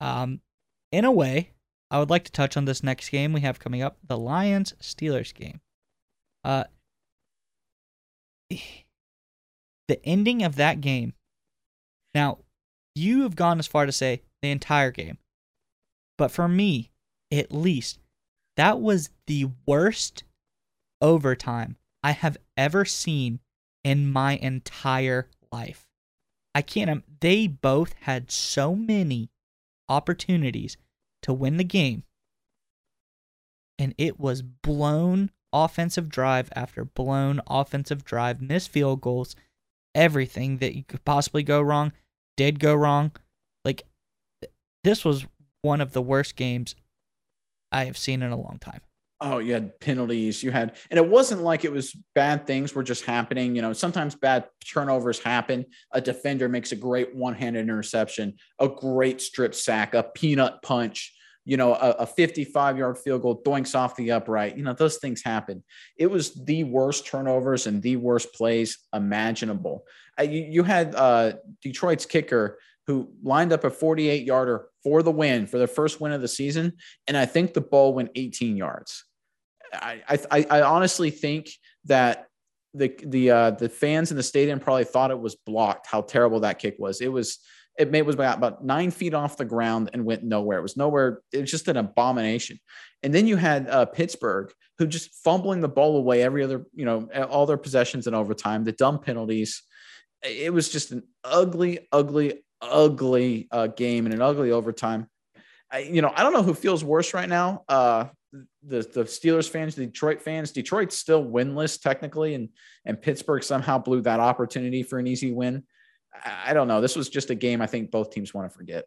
Um 0.00 0.40
in 0.92 1.04
a 1.04 1.12
way, 1.12 1.50
I 1.90 1.98
would 1.98 2.10
like 2.10 2.24
to 2.24 2.32
touch 2.32 2.56
on 2.56 2.64
this 2.64 2.82
next 2.82 3.08
game 3.10 3.32
we 3.32 3.40
have 3.40 3.58
coming 3.58 3.82
up, 3.82 3.98
the 4.06 4.18
Lions 4.18 4.74
Steelers 4.80 5.34
game. 5.34 5.60
Uh 6.44 6.64
the 9.88 10.04
ending 10.04 10.42
of 10.42 10.56
that 10.56 10.80
game. 10.80 11.14
Now, 12.14 12.38
you 12.94 13.22
have 13.22 13.36
gone 13.36 13.58
as 13.58 13.66
far 13.66 13.86
to 13.86 13.92
say 13.92 14.22
the 14.42 14.50
entire 14.50 14.90
game. 14.90 15.18
But 16.18 16.30
for 16.30 16.48
me, 16.48 16.90
at 17.30 17.52
least, 17.52 17.98
that 18.56 18.80
was 18.80 19.10
the 19.26 19.50
worst 19.66 20.24
overtime 21.00 21.76
I 22.02 22.12
have 22.12 22.38
ever 22.56 22.84
seen 22.84 23.40
in 23.84 24.10
my 24.10 24.36
entire 24.36 25.28
life. 25.52 25.86
I 26.54 26.62
can't. 26.62 27.04
They 27.20 27.46
both 27.46 27.92
had 28.00 28.30
so 28.30 28.74
many 28.74 29.30
opportunities 29.88 30.76
to 31.22 31.34
win 31.34 31.58
the 31.58 31.64
game, 31.64 32.04
and 33.78 33.94
it 33.98 34.18
was 34.18 34.40
blown 34.42 35.30
offensive 35.52 36.08
drive 36.08 36.50
after 36.56 36.84
blown 36.84 37.40
offensive 37.46 38.04
drive, 38.04 38.40
missed 38.40 38.70
field 38.70 39.00
goals, 39.00 39.36
everything 39.96 40.58
that 40.58 40.76
you 40.76 40.84
could 40.84 41.04
possibly 41.04 41.42
go 41.42 41.60
wrong 41.60 41.92
did 42.36 42.60
go 42.60 42.74
wrong. 42.74 43.10
Like 43.64 43.82
this 44.84 45.04
was 45.04 45.26
one 45.62 45.80
of 45.80 45.92
the 45.92 46.02
worst 46.02 46.36
games 46.36 46.76
I 47.72 47.86
have 47.86 47.98
seen 47.98 48.22
in 48.22 48.30
a 48.30 48.36
long 48.36 48.58
time. 48.60 48.82
Oh, 49.18 49.38
you 49.38 49.54
had 49.54 49.80
penalties. 49.80 50.42
You 50.42 50.50
had, 50.50 50.76
and 50.90 50.98
it 50.98 51.08
wasn't 51.08 51.42
like 51.42 51.64
it 51.64 51.72
was 51.72 51.96
bad 52.14 52.46
things 52.46 52.74
were 52.74 52.82
just 52.82 53.06
happening. 53.06 53.56
You 53.56 53.62
know, 53.62 53.72
sometimes 53.72 54.14
bad 54.14 54.44
turnovers 54.70 55.18
happen. 55.18 55.64
A 55.92 56.02
defender 56.02 56.50
makes 56.50 56.72
a 56.72 56.76
great 56.76 57.14
one 57.14 57.34
handed 57.34 57.62
interception, 57.62 58.34
a 58.60 58.68
great 58.68 59.22
strip 59.22 59.54
sack, 59.54 59.94
a 59.94 60.02
peanut 60.02 60.60
punch, 60.62 61.15
you 61.46 61.56
know, 61.56 61.74
a, 61.74 61.90
a 62.00 62.06
55 62.06 62.76
yard 62.76 62.98
field 62.98 63.22
goal 63.22 63.40
doinks 63.42 63.74
off 63.74 63.94
the 63.94 64.10
upright. 64.10 64.58
You 64.58 64.64
know, 64.64 64.72
those 64.72 64.98
things 64.98 65.22
happen. 65.22 65.62
It 65.96 66.08
was 66.08 66.34
the 66.34 66.64
worst 66.64 67.06
turnovers 67.06 67.68
and 67.68 67.80
the 67.80 67.96
worst 67.96 68.34
plays 68.34 68.78
imaginable. 68.92 69.84
Uh, 70.18 70.24
you, 70.24 70.40
you, 70.40 70.62
had 70.64 70.94
uh, 70.96 71.34
Detroit's 71.62 72.04
kicker 72.04 72.58
who 72.88 73.08
lined 73.22 73.52
up 73.52 73.62
a 73.62 73.70
48 73.70 74.24
yarder 74.24 74.66
for 74.82 75.04
the 75.04 75.12
win, 75.12 75.46
for 75.46 75.58
the 75.58 75.68
first 75.68 76.00
win 76.00 76.12
of 76.12 76.20
the 76.20 76.28
season. 76.28 76.72
And 77.06 77.16
I 77.16 77.26
think 77.26 77.54
the 77.54 77.60
ball 77.60 77.94
went 77.94 78.10
18 78.16 78.56
yards. 78.56 79.04
I, 79.72 80.02
I, 80.30 80.46
I 80.50 80.62
honestly 80.62 81.10
think 81.10 81.48
that 81.84 82.26
the 82.74 82.94
the 83.04 83.30
uh, 83.30 83.50
the 83.52 83.68
fans 83.68 84.10
in 84.10 84.16
the 84.16 84.22
stadium 84.22 84.60
probably 84.60 84.84
thought 84.84 85.10
it 85.10 85.18
was 85.18 85.34
blocked. 85.34 85.86
How 85.86 86.02
terrible 86.02 86.40
that 86.40 86.58
kick 86.58 86.76
was! 86.78 87.00
It 87.00 87.10
was 87.10 87.38
it 87.78 87.90
made 87.90 88.02
was 88.02 88.14
about, 88.14 88.38
about 88.38 88.64
nine 88.64 88.90
feet 88.90 89.14
off 89.14 89.36
the 89.36 89.44
ground 89.44 89.90
and 89.92 90.04
went 90.04 90.22
nowhere. 90.22 90.58
It 90.58 90.62
was 90.62 90.76
nowhere. 90.76 91.20
It 91.32 91.42
was 91.42 91.50
just 91.50 91.68
an 91.68 91.76
abomination. 91.76 92.58
And 93.02 93.14
then 93.14 93.26
you 93.26 93.36
had 93.36 93.68
uh, 93.68 93.86
Pittsburgh 93.86 94.52
who 94.78 94.86
just 94.86 95.14
fumbling 95.22 95.60
the 95.60 95.68
ball 95.68 95.96
away 95.96 96.22
every 96.22 96.42
other 96.42 96.66
you 96.74 96.84
know 96.84 97.08
all 97.30 97.46
their 97.46 97.56
possessions 97.56 98.06
in 98.06 98.14
overtime. 98.14 98.64
The 98.64 98.72
dumb 98.72 98.98
penalties. 98.98 99.62
It 100.22 100.52
was 100.52 100.70
just 100.70 100.92
an 100.92 101.02
ugly, 101.24 101.86
ugly, 101.92 102.42
ugly 102.60 103.48
uh, 103.50 103.68
game 103.68 104.06
and 104.06 104.14
an 104.14 104.22
ugly 104.22 104.50
overtime. 104.50 105.08
I, 105.70 105.80
you 105.80 106.02
know, 106.02 106.12
I 106.14 106.22
don't 106.22 106.32
know 106.32 106.42
who 106.42 106.54
feels 106.54 106.82
worse 106.82 107.14
right 107.14 107.28
now. 107.28 107.64
Uh, 107.68 108.06
the 108.66 108.80
the 108.82 109.04
Steelers 109.04 109.48
fans, 109.48 109.74
the 109.74 109.86
Detroit 109.86 110.22
fans. 110.22 110.52
Detroit's 110.52 110.96
still 110.96 111.24
winless 111.24 111.80
technically, 111.80 112.34
and 112.34 112.48
and 112.84 113.00
Pittsburgh 113.00 113.44
somehow 113.44 113.78
blew 113.78 114.00
that 114.02 114.20
opportunity 114.20 114.82
for 114.82 114.98
an 114.98 115.06
easy 115.06 115.32
win. 115.32 115.64
I, 116.24 116.52
don't 116.52 116.68
know. 116.68 116.80
This 116.80 116.96
was 116.96 117.08
just 117.08 117.30
a 117.30 117.34
game 117.34 117.60
I 117.60 117.66
think 117.66 117.90
both 117.90 118.10
teams 118.10 118.32
want 118.32 118.50
to 118.50 118.56
forget. 118.56 118.86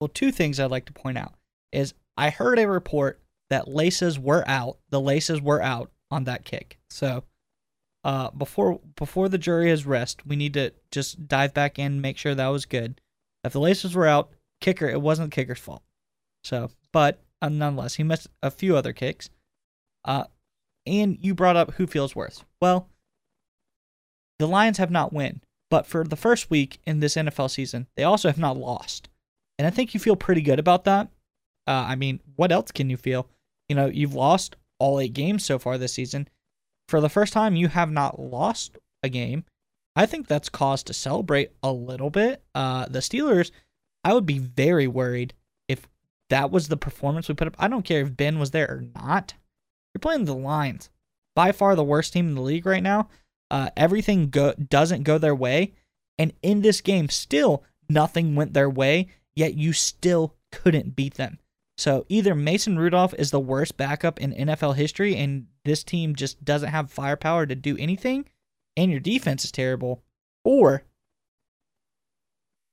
Well, 0.00 0.08
two 0.08 0.30
things 0.30 0.60
I'd 0.60 0.70
like 0.70 0.86
to 0.86 0.92
point 0.92 1.18
out 1.18 1.34
is 1.72 1.94
I 2.16 2.30
heard 2.30 2.58
a 2.58 2.68
report 2.68 3.20
that 3.50 3.68
laces 3.68 4.18
were 4.18 4.44
out. 4.46 4.78
The 4.90 5.00
laces 5.00 5.40
were 5.40 5.62
out 5.62 5.90
on 6.10 6.24
that 6.24 6.44
kick. 6.44 6.78
So 6.90 7.24
uh, 8.04 8.30
before 8.30 8.80
before 8.96 9.28
the 9.28 9.38
jury 9.38 9.70
has 9.70 9.86
rest, 9.86 10.26
we 10.26 10.36
need 10.36 10.54
to 10.54 10.72
just 10.90 11.26
dive 11.28 11.54
back 11.54 11.78
in, 11.78 11.92
and 11.92 12.02
make 12.02 12.16
sure 12.16 12.34
that 12.34 12.48
was 12.48 12.64
good. 12.64 13.00
If 13.44 13.52
the 13.52 13.60
laces 13.60 13.94
were 13.94 14.06
out, 14.06 14.30
kicker, 14.60 14.88
it 14.88 15.00
wasn't 15.00 15.30
the 15.30 15.34
kicker's 15.34 15.58
fault. 15.58 15.82
So, 16.44 16.70
but 16.92 17.22
uh, 17.42 17.48
nonetheless, 17.48 17.96
he 17.96 18.02
missed 18.02 18.28
a 18.42 18.50
few 18.50 18.76
other 18.76 18.92
kicks. 18.92 19.30
Uh, 20.04 20.24
and 20.86 21.18
you 21.20 21.34
brought 21.34 21.56
up 21.56 21.74
who 21.74 21.86
feels 21.86 22.16
worse. 22.16 22.44
Well, 22.60 22.88
the 24.38 24.46
Lions 24.46 24.78
have 24.78 24.90
not 24.90 25.12
won, 25.12 25.42
but 25.70 25.86
for 25.86 26.04
the 26.04 26.16
first 26.16 26.50
week 26.50 26.78
in 26.86 27.00
this 27.00 27.14
NFL 27.14 27.50
season, 27.50 27.86
they 27.96 28.04
also 28.04 28.28
have 28.28 28.38
not 28.38 28.56
lost. 28.56 29.08
And 29.58 29.66
I 29.66 29.70
think 29.70 29.92
you 29.92 30.00
feel 30.00 30.16
pretty 30.16 30.40
good 30.40 30.58
about 30.58 30.84
that. 30.84 31.08
Uh, 31.66 31.86
I 31.88 31.96
mean, 31.96 32.20
what 32.36 32.52
else 32.52 32.70
can 32.70 32.88
you 32.88 32.96
feel? 32.96 33.28
You 33.68 33.76
know, 33.76 33.86
you've 33.86 34.14
lost 34.14 34.56
all 34.78 35.00
eight 35.00 35.12
games 35.12 35.44
so 35.44 35.58
far 35.58 35.76
this 35.76 35.92
season. 35.92 36.28
For 36.88 37.00
the 37.00 37.10
first 37.10 37.32
time, 37.32 37.56
you 37.56 37.68
have 37.68 37.90
not 37.90 38.18
lost 38.18 38.78
a 39.02 39.08
game. 39.08 39.44
I 39.94 40.06
think 40.06 40.26
that's 40.26 40.48
cause 40.48 40.82
to 40.84 40.94
celebrate 40.94 41.50
a 41.62 41.72
little 41.72 42.08
bit. 42.08 42.42
Uh, 42.54 42.86
the 42.86 43.00
Steelers, 43.00 43.50
I 44.04 44.14
would 44.14 44.26
be 44.26 44.38
very 44.38 44.86
worried 44.86 45.34
if 45.66 45.88
that 46.30 46.50
was 46.50 46.68
the 46.68 46.76
performance 46.76 47.28
we 47.28 47.34
put 47.34 47.48
up. 47.48 47.56
I 47.58 47.68
don't 47.68 47.84
care 47.84 48.02
if 48.02 48.16
Ben 48.16 48.38
was 48.38 48.52
there 48.52 48.70
or 48.70 48.84
not. 48.94 49.34
You're 49.92 50.00
playing 50.00 50.24
the 50.24 50.34
Lions, 50.34 50.88
by 51.34 51.52
far 51.52 51.74
the 51.74 51.84
worst 51.84 52.12
team 52.12 52.28
in 52.28 52.34
the 52.34 52.40
league 52.42 52.66
right 52.66 52.82
now. 52.82 53.08
Uh, 53.50 53.70
everything 53.76 54.30
go- 54.30 54.54
doesn't 54.54 55.04
go 55.04 55.18
their 55.18 55.34
way, 55.34 55.72
and 56.18 56.32
in 56.42 56.62
this 56.62 56.80
game, 56.80 57.08
still 57.08 57.64
nothing 57.88 58.34
went 58.34 58.54
their 58.54 58.70
way. 58.70 59.08
Yet 59.34 59.54
you 59.54 59.72
still 59.72 60.34
couldn't 60.50 60.96
beat 60.96 61.14
them. 61.14 61.38
So 61.78 62.04
either 62.08 62.34
Mason 62.34 62.76
Rudolph 62.76 63.14
is 63.14 63.30
the 63.30 63.38
worst 63.38 63.76
backup 63.76 64.20
in 64.20 64.32
NFL 64.32 64.74
history, 64.74 65.14
and 65.14 65.46
this 65.64 65.84
team 65.84 66.16
just 66.16 66.44
doesn't 66.44 66.70
have 66.70 66.90
firepower 66.90 67.46
to 67.46 67.54
do 67.54 67.76
anything, 67.78 68.24
and 68.76 68.90
your 68.90 68.98
defense 69.00 69.44
is 69.44 69.52
terrible, 69.52 70.02
or 70.44 70.82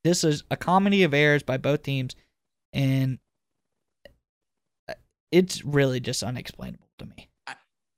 this 0.04 0.24
is 0.24 0.44
a 0.50 0.58
comedy 0.58 1.04
of 1.04 1.14
errors 1.14 1.44
by 1.44 1.58
both 1.58 1.84
teams, 1.84 2.16
and 2.74 3.20
it's 5.32 5.64
really 5.64 6.00
just 6.00 6.24
unexplainable 6.24 6.88
to 6.98 7.06
me. 7.06 7.30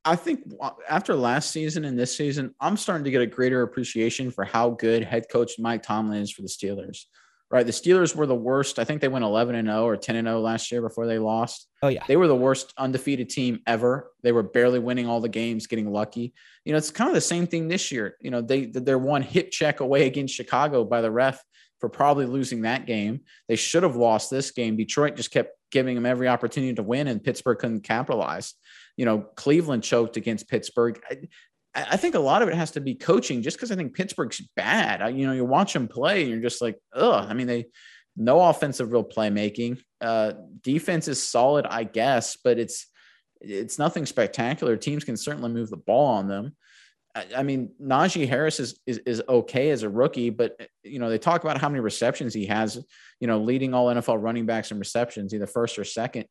I 0.08 0.16
think 0.16 0.54
after 0.90 1.16
last 1.16 1.52
season 1.52 1.84
and 1.84 2.00
this 2.00 2.16
season, 2.16 2.56
I'm 2.62 2.78
starting 2.78 3.04
to 3.04 3.12
get 3.12 3.22
a 3.22 3.28
greater 3.28 3.62
appreciation 3.62 4.32
for 4.32 4.46
how 4.46 4.70
good 4.72 5.04
head 5.04 5.26
coach 5.30 5.60
Mike 5.60 5.84
Tomlin 5.84 6.22
is 6.22 6.32
for 6.32 6.42
the 6.42 6.48
Steelers. 6.48 7.04
Right, 7.50 7.66
the 7.66 7.72
Steelers 7.72 8.14
were 8.14 8.26
the 8.26 8.36
worst. 8.36 8.78
I 8.78 8.84
think 8.84 9.00
they 9.00 9.08
went 9.08 9.24
11 9.24 9.56
and 9.56 9.70
0 9.70 9.86
or 9.86 9.96
10 9.96 10.18
and 10.18 10.28
0 10.28 10.42
last 10.42 10.70
year 10.70 10.82
before 10.82 11.08
they 11.08 11.18
lost. 11.18 11.68
Oh 11.82 11.88
yeah, 11.88 12.04
they 12.06 12.18
were 12.18 12.28
the 12.28 12.36
worst 12.36 12.74
undefeated 12.78 13.30
team 13.30 13.60
ever. 13.66 14.12
They 14.22 14.34
were 14.34 14.44
barely 14.44 14.80
winning 14.80 15.08
all 15.08 15.22
the 15.22 15.30
games, 15.30 15.68
getting 15.68 15.90
lucky. 15.90 16.34
You 16.66 16.74
know, 16.74 16.78
it's 16.78 16.92
kind 16.92 17.10
of 17.10 17.14
the 17.14 17.22
same 17.22 17.48
thing 17.48 17.68
this 17.70 17.90
year. 17.90 18.18
You 18.20 18.32
know, 18.32 18.42
they 18.42 18.66
they're 18.66 18.98
one 18.98 19.22
hip 19.22 19.52
check 19.52 19.80
away 19.80 20.08
against 20.08 20.36
Chicago 20.36 20.84
by 20.84 21.00
the 21.02 21.12
ref 21.12 21.42
for 21.80 21.88
probably 21.90 22.26
losing 22.26 22.62
that 22.62 22.86
game. 22.86 23.22
They 23.48 23.56
should 23.56 23.84
have 23.84 23.96
lost 23.96 24.30
this 24.30 24.52
game. 24.52 24.76
Detroit 24.76 25.16
just 25.16 25.32
kept 25.32 25.52
giving 25.72 25.96
them 25.96 26.06
every 26.06 26.28
opportunity 26.28 26.74
to 26.74 26.84
win, 26.84 27.08
and 27.08 27.24
Pittsburgh 27.24 27.60
couldn't 27.60 27.82
capitalize. 27.82 28.54
You 28.98 29.06
know, 29.06 29.20
Cleveland 29.36 29.84
choked 29.84 30.18
against 30.18 30.50
Pittsburgh. 30.50 31.00
I, 31.10 31.18
I 31.76 31.98
think 31.98 32.16
a 32.16 32.20
lot 32.20 32.42
of 32.42 32.50
it 32.50 32.56
has 32.56 32.72
to 32.72 32.82
be 32.82 32.96
coaching, 32.96 33.42
just 33.42 33.58
because 33.58 33.72
I 33.72 33.76
think 33.76 33.96
Pittsburgh's 33.96 34.42
bad. 34.56 35.02
I, 35.02 35.10
you 35.10 35.26
know, 35.26 35.34
you 35.34 35.46
watch 35.46 35.74
them 35.74 35.88
play, 35.88 36.22
and 36.24 36.32
you're 36.32 36.42
just 36.42 36.62
like, 36.62 36.78
ugh. 36.94 37.26
I 37.30 37.34
mean, 37.34 37.48
they 37.48 37.68
no 38.18 38.42
offensive 38.42 38.92
real 38.92 39.04
playmaking. 39.04 39.80
Uh, 40.02 40.34
defense 40.62 41.08
is 41.08 41.22
solid, 41.22 41.66
I 41.68 41.84
guess, 41.84 42.38
but 42.44 42.58
it's 42.58 42.88
it's 43.40 43.78
nothing 43.78 44.06
spectacular. 44.06 44.76
Teams 44.76 45.04
can 45.04 45.16
certainly 45.16 45.50
move 45.50 45.70
the 45.70 45.78
ball 45.78 46.08
on 46.08 46.28
them. 46.28 46.56
I 47.36 47.42
mean, 47.42 47.72
Najee 47.82 48.28
Harris 48.28 48.60
is, 48.60 48.80
is, 48.86 49.00
is 49.00 49.24
okay 49.28 49.72
as 49.72 49.82
a 49.82 49.90
rookie, 49.90 50.30
but 50.30 50.70
you 50.84 51.00
know 51.00 51.10
they 51.10 51.18
talk 51.18 51.44
about 51.44 51.60
how 51.60 51.70
many 51.70 51.80
receptions 51.80 52.34
he 52.34 52.46
has. 52.46 52.84
You 53.20 53.28
know, 53.28 53.40
leading 53.40 53.74
all 53.74 53.88
NFL 53.88 54.22
running 54.22 54.46
backs 54.46 54.72
in 54.72 54.78
receptions, 54.78 55.34
either 55.34 55.48
first 55.48 55.80
or 55.80 55.84
second. 55.84 56.26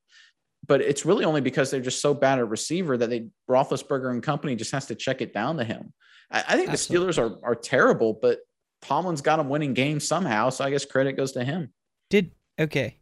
But 0.67 0.81
it's 0.81 1.05
really 1.07 1.25
only 1.25 1.41
because 1.41 1.71
they're 1.71 1.81
just 1.81 2.01
so 2.01 2.15
bad 2.15 2.39
at 2.39 2.49
receiver 2.49 2.97
that 2.97 3.11
they 3.11 3.29
Roethlisberger 3.49 4.11
and 4.11 4.23
company 4.23 4.57
just 4.57 4.73
has 4.73 4.87
to 4.87 4.95
check 4.95 5.21
it 5.21 5.33
down 5.33 5.59
to 5.59 5.65
him. 5.65 5.93
I, 6.31 6.45
I 6.49 6.57
think 6.57 6.71
Absolutely. 6.71 7.07
the 7.07 7.13
Steelers 7.13 7.19
are 7.19 7.51
are 7.51 7.55
terrible, 7.55 8.19
but 8.21 8.41
Tomlin's 8.83 9.23
got 9.23 9.37
them 9.37 9.49
winning 9.49 9.75
games 9.75 10.07
somehow, 10.07 10.51
so 10.51 10.65
I 10.65 10.71
guess 10.71 10.85
credit 10.85 11.17
goes 11.17 11.33
to 11.33 11.45
him. 11.45 11.73
Did 12.11 12.33
okay? 12.59 12.99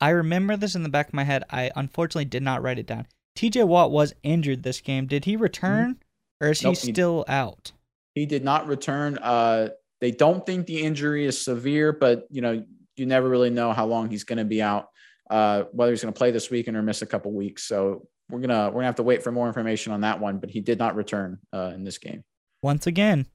I 0.00 0.10
remember 0.10 0.56
this 0.56 0.74
in 0.74 0.82
the 0.82 0.88
back 0.88 1.08
of 1.08 1.14
my 1.14 1.24
head. 1.24 1.44
I 1.50 1.70
unfortunately 1.76 2.24
did 2.24 2.42
not 2.42 2.62
write 2.62 2.78
it 2.78 2.86
down. 2.86 3.06
T.J. 3.36 3.64
Watt 3.64 3.90
was 3.90 4.14
injured 4.22 4.62
this 4.62 4.80
game. 4.80 5.06
Did 5.06 5.24
he 5.24 5.36
return? 5.36 5.90
Mm-hmm 5.90 6.02
or 6.40 6.48
is 6.48 6.62
nope, 6.62 6.76
he 6.76 6.92
still 6.92 7.24
he, 7.26 7.32
out? 7.32 7.72
He 8.14 8.26
did 8.26 8.44
not 8.44 8.66
return. 8.66 9.18
Uh, 9.18 9.68
they 10.00 10.10
don't 10.10 10.44
think 10.44 10.66
the 10.66 10.80
injury 10.80 11.26
is 11.26 11.42
severe, 11.42 11.92
but 11.92 12.26
you 12.30 12.40
know, 12.40 12.64
you 12.96 13.06
never 13.06 13.28
really 13.28 13.50
know 13.50 13.72
how 13.72 13.86
long 13.86 14.10
he's 14.10 14.24
going 14.24 14.38
to 14.38 14.44
be 14.44 14.62
out. 14.62 14.88
Uh, 15.30 15.64
whether 15.72 15.92
he's 15.92 16.02
going 16.02 16.12
to 16.12 16.18
play 16.18 16.32
this 16.32 16.50
weekend 16.50 16.76
or 16.76 16.82
miss 16.82 17.02
a 17.02 17.06
couple 17.06 17.32
weeks. 17.32 17.62
So 17.62 18.08
we're 18.30 18.40
gonna 18.40 18.66
we're 18.66 18.74
gonna 18.74 18.86
have 18.86 18.96
to 18.96 19.02
wait 19.02 19.22
for 19.22 19.32
more 19.32 19.46
information 19.46 19.92
on 19.92 20.00
that 20.02 20.20
one. 20.20 20.38
But 20.38 20.50
he 20.50 20.60
did 20.60 20.78
not 20.78 20.96
return 20.96 21.38
uh, 21.52 21.72
in 21.74 21.84
this 21.84 21.98
game. 21.98 22.22
Once 22.62 22.86
again, 22.86 23.26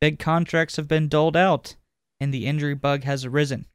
big 0.00 0.18
contracts 0.18 0.76
have 0.76 0.88
been 0.88 1.08
doled 1.08 1.36
out, 1.36 1.76
and 2.20 2.32
the 2.32 2.46
injury 2.46 2.74
bug 2.74 3.04
has 3.04 3.24
arisen. 3.24 3.66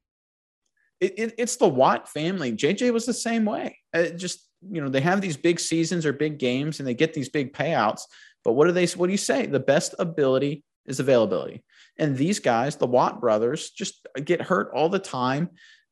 It, 0.99 1.17
it, 1.17 1.35
it's 1.37 1.55
the 1.55 1.67
Watt 1.67 2.07
family. 2.07 2.51
JJ 2.53 2.93
was 2.93 3.05
the 3.05 3.13
same 3.13 3.45
way. 3.45 3.79
It 3.93 4.17
just 4.17 4.47
you 4.69 4.81
know 4.81 4.89
they 4.89 5.01
have 5.01 5.21
these 5.21 5.37
big 5.37 5.59
seasons 5.59 6.05
or 6.05 6.13
big 6.13 6.37
games, 6.37 6.79
and 6.79 6.87
they 6.87 6.93
get 6.93 7.13
these 7.13 7.29
big 7.29 7.53
payouts. 7.53 8.01
But 8.43 8.53
what 8.53 8.67
do 8.67 8.71
they? 8.71 8.85
What 8.87 9.07
do 9.07 9.11
you 9.11 9.17
say? 9.17 9.45
The 9.45 9.59
best 9.59 9.95
ability 9.99 10.63
is 10.85 10.99
availability. 10.99 11.63
And 11.97 12.17
these 12.17 12.39
guys, 12.39 12.75
the 12.75 12.87
Watt 12.87 13.19
brothers, 13.19 13.69
just 13.71 14.07
get 14.23 14.41
hurt 14.41 14.71
all 14.73 14.89
the 14.89 14.99
time. 14.99 15.49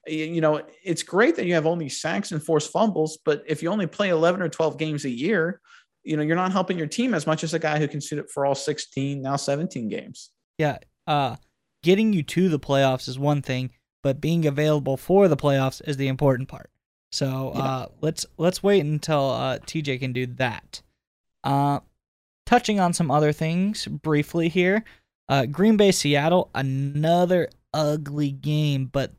You 0.07 0.41
know, 0.41 0.61
it's 0.83 1.03
great 1.03 1.35
that 1.35 1.45
you 1.45 1.53
have 1.53 1.65
only 1.65 1.89
sacks 1.89 2.31
and 2.31 2.41
forced 2.41 2.71
fumbles, 2.71 3.19
but 3.25 3.43
if 3.45 3.61
you 3.61 3.69
only 3.69 3.87
play 3.87 4.09
11 4.09 4.41
or 4.41 4.49
12 4.49 4.77
games 4.77 5.05
a 5.05 5.09
year, 5.09 5.61
you 6.03 6.17
know, 6.17 6.23
you're 6.23 6.35
not 6.35 6.51
helping 6.51 6.77
your 6.77 6.87
team 6.87 7.13
as 7.13 7.27
much 7.27 7.43
as 7.43 7.53
a 7.53 7.59
guy 7.59 7.77
who 7.77 7.87
can 7.87 8.01
suit 8.01 8.19
it 8.19 8.29
for 8.31 8.45
all 8.45 8.55
16, 8.55 9.21
now 9.21 9.35
17 9.35 9.89
games. 9.89 10.31
Yeah. 10.57 10.77
Uh, 11.05 11.35
getting 11.83 12.13
you 12.13 12.23
to 12.23 12.49
the 12.49 12.59
playoffs 12.59 13.07
is 13.07 13.19
one 13.19 13.41
thing, 13.41 13.71
but 14.01 14.21
being 14.21 14.45
available 14.45 14.97
for 14.97 15.27
the 15.27 15.37
playoffs 15.37 15.81
is 15.87 15.97
the 15.97 16.07
important 16.07 16.49
part. 16.49 16.71
So 17.11 17.51
yeah. 17.55 17.61
uh, 17.61 17.85
let's 18.01 18.25
let's 18.37 18.61
wait 18.61 18.81
until 18.81 19.31
uh, 19.31 19.59
TJ 19.59 19.99
can 19.99 20.13
do 20.13 20.27
that. 20.27 20.81
Uh, 21.43 21.79
touching 22.45 22.79
on 22.79 22.93
some 22.93 23.11
other 23.11 23.31
things 23.31 23.85
briefly 23.85 24.49
here. 24.49 24.83
Uh, 25.27 25.45
Green 25.45 25.77
Bay, 25.77 25.91
Seattle, 25.91 26.49
another 26.55 27.49
ugly 27.73 28.31
game, 28.31 28.85
but 28.85 29.13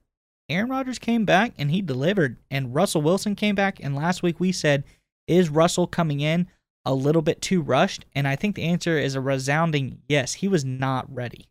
Aaron 0.51 0.71
Rodgers 0.71 0.99
came 0.99 1.25
back 1.25 1.53
and 1.59 1.71
he 1.71 1.81
delivered. 1.81 2.37
And 2.51 2.75
Russell 2.75 3.03
Wilson 3.03 3.35
came 3.35 3.55
back. 3.55 3.79
And 3.81 3.95
last 3.95 4.23
week 4.23 4.41
we 4.41 4.53
said, 4.53 4.85
is 5.27 5.49
Russell 5.49 5.87
coming 5.87 6.21
in 6.21 6.49
a 6.85 6.95
little 6.95 7.23
bit 7.23 7.41
too 7.41 7.63
rushed? 7.63 8.05
And 8.15 8.27
I 8.27 8.37
think 8.37 8.57
the 8.57 8.65
answer 8.65 8.99
is 8.99 9.15
a 9.15 9.21
resounding 9.21 10.03
yes. 10.09 10.35
He 10.35 10.49
was 10.49 10.65
not 10.65 11.13
ready. 11.15 11.47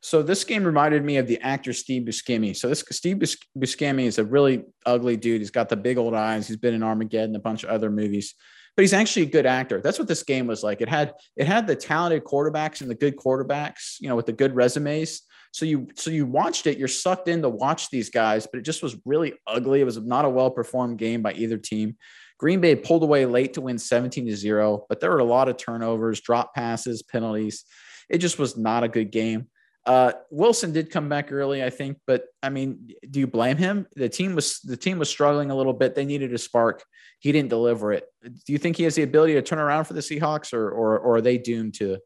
So 0.00 0.22
this 0.22 0.44
game 0.44 0.64
reminded 0.64 1.04
me 1.04 1.16
of 1.16 1.26
the 1.26 1.40
actor 1.40 1.72
Steve 1.72 2.02
Buscemi. 2.02 2.56
So 2.56 2.68
this 2.68 2.84
Steve 2.90 3.16
Buscemi 3.16 4.04
is 4.04 4.18
a 4.18 4.24
really 4.24 4.64
ugly 4.86 5.16
dude. 5.16 5.40
He's 5.40 5.50
got 5.50 5.68
the 5.68 5.76
big 5.76 5.98
old 5.98 6.14
eyes. 6.14 6.46
He's 6.46 6.56
been 6.56 6.74
in 6.74 6.82
Armageddon, 6.82 7.34
a 7.34 7.40
bunch 7.40 7.64
of 7.64 7.70
other 7.70 7.90
movies, 7.90 8.34
but 8.76 8.82
he's 8.82 8.92
actually 8.92 9.22
a 9.22 9.30
good 9.30 9.44
actor. 9.44 9.80
That's 9.80 9.98
what 9.98 10.06
this 10.06 10.22
game 10.22 10.46
was 10.46 10.62
like. 10.62 10.80
It 10.80 10.88
had 10.88 11.14
it 11.36 11.48
had 11.48 11.66
the 11.66 11.74
talented 11.74 12.22
quarterbacks 12.22 12.80
and 12.80 12.88
the 12.88 12.94
good 12.94 13.16
quarterbacks, 13.16 13.96
you 13.98 14.08
know, 14.08 14.14
with 14.14 14.26
the 14.26 14.32
good 14.32 14.54
resumes. 14.54 15.22
So 15.52 15.64
you 15.64 15.88
so 15.94 16.10
you 16.10 16.26
watched 16.26 16.66
it. 16.66 16.78
You're 16.78 16.88
sucked 16.88 17.28
in 17.28 17.42
to 17.42 17.48
watch 17.48 17.90
these 17.90 18.10
guys, 18.10 18.46
but 18.46 18.58
it 18.58 18.62
just 18.62 18.82
was 18.82 18.96
really 19.04 19.34
ugly. 19.46 19.80
It 19.80 19.84
was 19.84 19.98
not 19.98 20.24
a 20.24 20.28
well 20.28 20.50
performed 20.50 20.98
game 20.98 21.22
by 21.22 21.32
either 21.32 21.58
team. 21.58 21.96
Green 22.38 22.60
Bay 22.60 22.76
pulled 22.76 23.02
away 23.02 23.26
late 23.26 23.54
to 23.54 23.60
win 23.60 23.78
17 23.78 24.26
to 24.26 24.36
0, 24.36 24.86
but 24.88 25.00
there 25.00 25.10
were 25.10 25.18
a 25.18 25.24
lot 25.24 25.48
of 25.48 25.56
turnovers, 25.56 26.20
drop 26.20 26.54
passes, 26.54 27.02
penalties. 27.02 27.64
It 28.08 28.18
just 28.18 28.38
was 28.38 28.56
not 28.56 28.84
a 28.84 28.88
good 28.88 29.10
game. 29.10 29.48
Uh, 29.84 30.12
Wilson 30.30 30.72
did 30.72 30.90
come 30.90 31.08
back 31.08 31.32
early, 31.32 31.64
I 31.64 31.70
think, 31.70 31.98
but 32.06 32.24
I 32.42 32.50
mean, 32.50 32.90
do 33.10 33.20
you 33.20 33.26
blame 33.26 33.56
him? 33.56 33.86
The 33.96 34.08
team 34.08 34.34
was 34.34 34.60
the 34.60 34.76
team 34.76 34.98
was 34.98 35.08
struggling 35.08 35.50
a 35.50 35.56
little 35.56 35.72
bit. 35.72 35.94
They 35.94 36.04
needed 36.04 36.32
a 36.34 36.38
spark. 36.38 36.84
He 37.20 37.32
didn't 37.32 37.48
deliver 37.48 37.92
it. 37.92 38.04
Do 38.22 38.52
you 38.52 38.58
think 38.58 38.76
he 38.76 38.84
has 38.84 38.94
the 38.94 39.02
ability 39.02 39.32
to 39.34 39.42
turn 39.42 39.58
around 39.58 39.86
for 39.86 39.94
the 39.94 40.00
Seahawks, 40.00 40.52
or 40.52 40.70
or, 40.70 40.98
or 40.98 41.16
are 41.16 41.20
they 41.20 41.38
doomed 41.38 41.74
to 41.74 41.98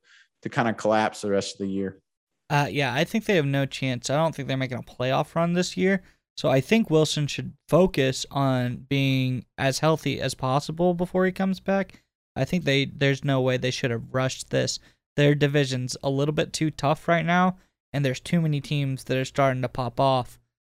to 0.42 0.48
kind 0.48 0.68
of 0.68 0.76
collapse 0.76 1.22
the 1.22 1.30
rest 1.30 1.54
of 1.54 1.66
the 1.66 1.72
year? 1.72 1.98
Uh, 2.50 2.68
yeah, 2.70 2.92
I 2.94 3.04
think 3.04 3.24
they 3.24 3.36
have 3.36 3.46
no 3.46 3.66
chance. 3.66 4.10
I 4.10 4.16
don't 4.16 4.34
think 4.34 4.48
they're 4.48 4.56
making 4.56 4.78
a 4.78 4.82
playoff 4.82 5.34
run 5.34 5.54
this 5.54 5.76
year. 5.76 6.02
So 6.36 6.48
I 6.48 6.60
think 6.60 6.90
Wilson 6.90 7.26
should 7.26 7.52
focus 7.68 8.24
on 8.30 8.86
being 8.88 9.44
as 9.58 9.80
healthy 9.80 10.20
as 10.20 10.34
possible 10.34 10.94
before 10.94 11.26
he 11.26 11.32
comes 11.32 11.60
back. 11.60 12.02
I 12.34 12.44
think 12.44 12.64
they 12.64 12.86
there's 12.86 13.24
no 13.24 13.40
way 13.40 13.56
they 13.56 13.70
should 13.70 13.90
have 13.90 14.12
rushed 14.14 14.50
this. 14.50 14.78
Their 15.16 15.34
division's 15.34 15.96
a 16.02 16.08
little 16.10 16.32
bit 16.32 16.52
too 16.52 16.70
tough 16.70 17.06
right 17.06 17.24
now, 17.24 17.58
and 17.92 18.04
there's 18.04 18.20
too 18.20 18.40
many 18.40 18.60
teams 18.60 19.04
that 19.04 19.18
are 19.18 19.26
starting 19.26 19.62
to 19.62 19.68
pop 19.68 20.00
off. 20.00 20.38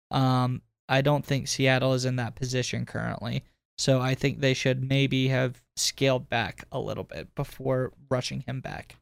Um, 0.10 0.64
I 0.90 1.02
don't 1.02 1.26
think 1.26 1.48
Seattle 1.48 1.94
is 1.94 2.06
in 2.06 2.16
that 2.16 2.36
position 2.36 2.86
currently. 2.86 3.44
So 3.78 4.02
I 4.02 4.16
think 4.16 4.40
they 4.40 4.54
should 4.54 4.88
maybe 4.88 5.30
have 5.30 5.64
scaled 5.76 6.30
back 6.30 6.66
a 6.72 6.80
little 6.80 7.04
bit 7.04 7.34
before 7.36 7.94
rushing 8.10 8.42
him 8.42 8.60
back. 8.60 8.98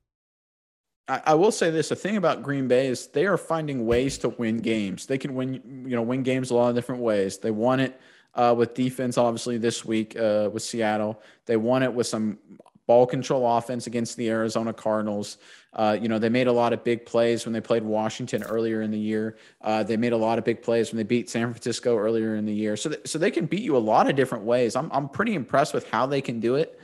I, 1.12 1.22
I 1.26 1.34
will 1.34 1.52
say 1.52 1.70
this: 1.70 1.90
the 1.90 1.96
thing 1.96 2.16
about 2.16 2.42
Green 2.42 2.70
Bay 2.70 2.88
is 2.88 3.08
they 3.08 3.26
are 3.26 3.38
finding 3.38 3.86
ways 3.86 4.18
to 4.20 4.30
win 4.30 4.58
games. 4.58 5.06
They 5.06 5.18
can 5.18 5.36
win, 5.36 5.54
you 5.86 5.96
know, 5.96 6.02
win 6.02 6.24
games 6.24 6.52
a 6.52 6.56
lot 6.56 6.70
of 6.70 6.76
different 6.76 7.02
ways. 7.02 7.38
They 7.38 7.52
won 7.52 7.82
it 7.82 8.00
uh, 8.34 8.56
with 8.58 8.74
defense, 8.74 9.18
obviously 9.18 9.58
this 9.58 9.84
week 9.84 10.18
uh, 10.18 10.50
with 10.54 10.64
Seattle. 10.64 11.22
They 11.46 11.58
won 11.58 11.84
it 11.84 11.94
with 11.94 12.08
some 12.08 12.40
ball 12.88 13.06
control 13.06 13.58
offense 13.58 13.88
against 13.88 14.16
the 14.16 14.30
Arizona 14.30 14.72
Cardinals. 14.72 15.38
Uh, 15.74 15.98
you 16.02 16.08
know, 16.08 16.18
they 16.18 16.30
made 16.30 16.48
a 16.48 16.52
lot 16.52 16.72
of 16.72 16.84
big 16.84 17.06
plays 17.06 17.46
when 17.46 17.54
they 17.54 17.62
played 17.62 17.84
Washington 17.84 18.44
earlier 18.44 18.82
in 18.82 18.92
the 18.92 19.00
year. 19.00 19.38
Uh, 19.62 19.84
they 19.84 19.98
made 19.98 20.14
a 20.14 20.18
lot 20.18 20.38
of 20.38 20.46
big 20.46 20.62
plays 20.62 20.92
when 20.92 20.98
they 20.98 21.04
beat 21.04 21.30
San 21.30 21.52
Francisco 21.52 21.98
earlier 21.98 22.36
in 22.36 22.46
the 22.46 22.54
year. 22.54 22.78
So, 22.78 22.90
th- 22.90 23.08
so 23.08 23.20
they 23.20 23.32
can 23.32 23.46
beat 23.48 23.62
you 23.64 23.76
a 23.76 23.80
lot 23.80 24.10
of 24.10 24.16
different 24.16 24.46
ways. 24.46 24.78
I'm, 24.78 24.90
I'm 24.94 25.10
pretty 25.10 25.36
impressed 25.36 25.74
with 25.74 25.90
how 25.90 26.06
they 26.06 26.22
can 26.22 26.40
do 26.40 26.56
it. 26.56 26.80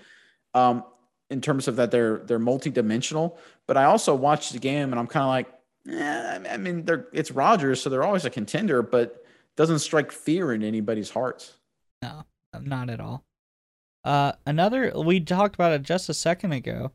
Um, 0.53 0.83
in 1.29 1.41
terms 1.41 1.67
of 1.67 1.75
that 1.75 1.91
they're 1.91 2.19
they're 2.19 2.39
multi-dimensional. 2.39 3.37
But 3.65 3.77
I 3.77 3.85
also 3.85 4.15
watched 4.15 4.53
the 4.53 4.59
game 4.59 4.91
and 4.91 4.99
I'm 4.99 5.07
kind 5.07 5.23
of 5.23 5.29
like, 5.29 5.47
yeah, 5.85 6.43
I 6.49 6.57
mean, 6.57 6.85
they're 6.85 7.07
it's 7.13 7.31
Rodgers, 7.31 7.81
so 7.81 7.89
they're 7.89 8.03
always 8.03 8.25
a 8.25 8.29
contender, 8.29 8.81
but 8.81 9.23
doesn't 9.55 9.79
strike 9.79 10.11
fear 10.11 10.53
in 10.53 10.63
anybody's 10.63 11.09
hearts. 11.09 11.53
No, 12.01 12.23
not 12.61 12.89
at 12.89 12.99
all. 12.99 13.23
Uh, 14.03 14.31
another 14.45 14.93
we 14.95 15.19
talked 15.19 15.55
about 15.55 15.73
it 15.73 15.81
just 15.83 16.09
a 16.09 16.13
second 16.13 16.53
ago, 16.53 16.91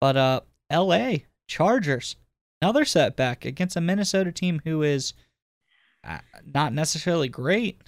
but 0.00 0.16
uh, 0.16 0.40
L.A. 0.70 1.26
Chargers, 1.48 2.16
another 2.62 2.84
setback 2.84 3.44
against 3.44 3.76
a 3.76 3.80
Minnesota 3.80 4.32
team 4.32 4.62
who 4.64 4.82
is 4.82 5.12
uh, 6.02 6.18
not 6.44 6.72
necessarily 6.72 7.28
great. 7.28 7.82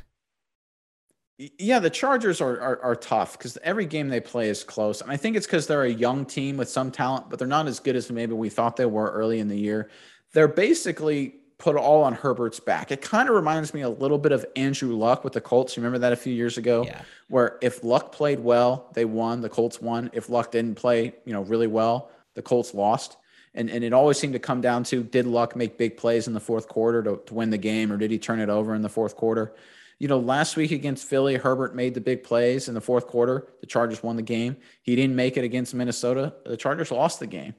Yeah, 1.39 1.79
the 1.79 1.91
Chargers 1.91 2.41
are 2.41 2.61
are, 2.61 2.83
are 2.83 2.97
tough 2.97 3.39
because 3.39 3.57
every 3.63 3.87
game 3.87 4.09
they 4.09 4.21
play 4.21 4.49
is 4.49 4.65
close, 4.65 5.01
and 5.01 5.11
I 5.11 5.17
think 5.17 5.37
it's 5.37 5.47
because 5.47 5.67
they're 5.67 5.85
a 5.85 5.91
young 5.91 6.25
team 6.25 6.57
with 6.57 6.69
some 6.69 6.91
talent, 6.91 7.31
but 7.31 7.39
they're 7.39 7.49
not 7.49 7.69
as 7.69 7.79
good 7.79 7.95
as 7.97 8.11
maybe 8.11 8.35
we 8.35 8.49
thought 8.49 8.77
they 8.77 8.87
were 8.87 9.11
early 9.11 9.39
in 9.39 9.49
the 9.49 9.59
year. 9.59 9.89
They're 10.33 10.49
basically 10.49 11.37
put 11.59 11.77
all 11.77 12.05
on 12.05 12.15
Herbert's 12.15 12.61
back. 12.61 12.93
It 12.93 13.03
kind 13.03 13.29
of 13.29 13.35
reminds 13.35 13.75
me 13.75 13.83
a 13.83 13.89
little 13.89 14.19
bit 14.19 14.33
of 14.33 14.47
Andrew 14.55 14.97
Luck 14.97 15.25
with 15.25 15.33
the 15.33 15.41
Colts. 15.41 15.77
You 15.77 15.83
remember 15.83 15.99
that 15.99 16.13
a 16.13 16.17
few 16.17 16.33
years 16.33 16.57
ago, 16.57 16.85
yeah. 16.85 17.03
where 17.29 17.59
if 17.61 17.83
Luck 17.83 18.13
played 18.13 18.41
well, 18.41 18.89
they 18.95 19.05
won. 19.05 19.41
The 19.41 19.49
Colts 19.49 19.81
won. 19.81 20.09
If 20.13 20.29
Luck 20.29 20.53
didn't 20.53 20.77
play, 20.77 21.15
you 21.25 21.33
know, 21.33 21.43
really 21.43 21.67
well, 21.67 22.11
the 22.35 22.43
Colts 22.43 22.75
lost. 22.75 23.17
And, 23.55 23.71
and 23.71 23.83
it 23.83 23.93
always 23.93 24.19
seemed 24.19 24.35
to 24.35 24.39
come 24.39 24.61
down 24.61 24.85
to 24.85 25.03
did 25.03 25.27
Luck 25.27 25.57
make 25.57 25.77
big 25.77 25.97
plays 25.97 26.29
in 26.29 26.33
the 26.33 26.41
fourth 26.41 26.69
quarter 26.69 27.03
to, 27.03 27.21
to 27.27 27.35
win 27.35 27.51
the 27.51 27.59
game, 27.59 27.91
or 27.91 27.97
did 27.97 28.13
he 28.13 28.19
turn 28.19 28.39
it 28.39 28.49
over 28.49 28.75
in 28.75 28.83
the 28.83 28.89
fourth 28.89 29.17
quarter? 29.17 29.55
You 29.99 30.07
know, 30.07 30.19
last 30.19 30.57
week 30.57 30.71
against 30.71 31.07
Philly, 31.07 31.37
Herbert 31.37 31.75
made 31.75 31.95
the 31.95 32.01
big 32.01 32.23
plays 32.23 32.69
in 32.69 32.75
the 32.75 32.81
fourth 32.81 33.07
quarter. 33.07 33.49
The 33.61 33.67
Chargers 33.67 34.03
won 34.03 34.17
the 34.17 34.23
game. 34.23 34.57
He 34.83 34.95
didn't 34.95 35.17
make 35.17 35.37
it 35.37 35.45
against 35.45 35.75
Minnesota. 35.75 36.35
The 36.47 36.57
Chargers 36.57 36.91
lost 36.91 37.19
the 37.19 37.27
game. 37.27 37.55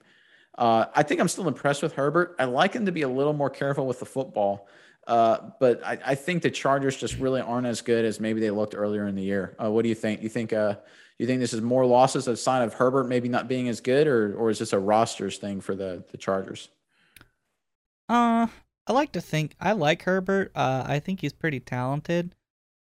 Uh, 0.58 0.86
I 0.96 1.04
think 1.04 1.20
I'm 1.22 1.28
still 1.28 1.48
impressed 1.48 1.84
with 1.84 1.94
Herbert. 1.94 2.36
I 2.40 2.46
like 2.46 2.74
him 2.74 2.86
to 2.86 2.92
be 2.92 3.02
a 3.02 3.10
little 3.10 3.34
more 3.34 3.50
careful 3.50 3.88
with 3.88 4.00
the 4.00 4.06
football. 4.06 4.68
Uh, 5.08 5.52
but 5.60 5.84
I, 5.84 5.98
I, 6.06 6.16
think 6.16 6.44
the 6.44 6.52
Chargers 6.52 6.96
just 6.96 7.18
really 7.18 7.42
aren't 7.42 7.66
as 7.66 7.82
good 7.82 8.06
as 8.06 8.20
maybe 8.20 8.42
they 8.42 8.52
looked 8.52 8.76
earlier 8.76 9.08
in 9.08 9.16
the 9.16 9.24
year. 9.24 9.56
Uh, 9.62 9.72
what 9.72 9.82
do 9.82 9.90
you 9.90 9.96
think? 9.96 10.22
You 10.22 10.30
think 10.30 10.54
uh, 10.54 10.76
you 11.18 11.26
think 11.26 11.40
this 11.40 11.54
is 11.54 11.62
more 11.62 11.86
losses 11.86 12.28
a 12.28 12.38
sign 12.38 12.62
of 12.62 12.74
Herbert 12.74 13.06
maybe 13.06 13.28
not 13.28 13.48
being 13.48 13.70
as 13.70 13.82
good, 13.82 14.06
or 14.06 14.36
or 14.36 14.52
is 14.52 14.60
this 14.60 14.72
a 14.72 14.78
rosters 14.78 15.38
thing 15.38 15.62
for 15.62 15.74
the 15.74 16.04
the 16.12 16.18
Chargers? 16.18 16.70
Uh, 18.08 18.48
I 18.88 18.94
like 18.94 19.12
to 19.14 19.22
think 19.22 19.56
I 19.60 19.74
like 19.74 20.04
Herbert. 20.04 20.52
Uh, 20.56 20.84
I 20.88 21.00
think 21.00 21.22
he's 21.22 21.34
pretty 21.34 21.60
talented. 21.60 22.36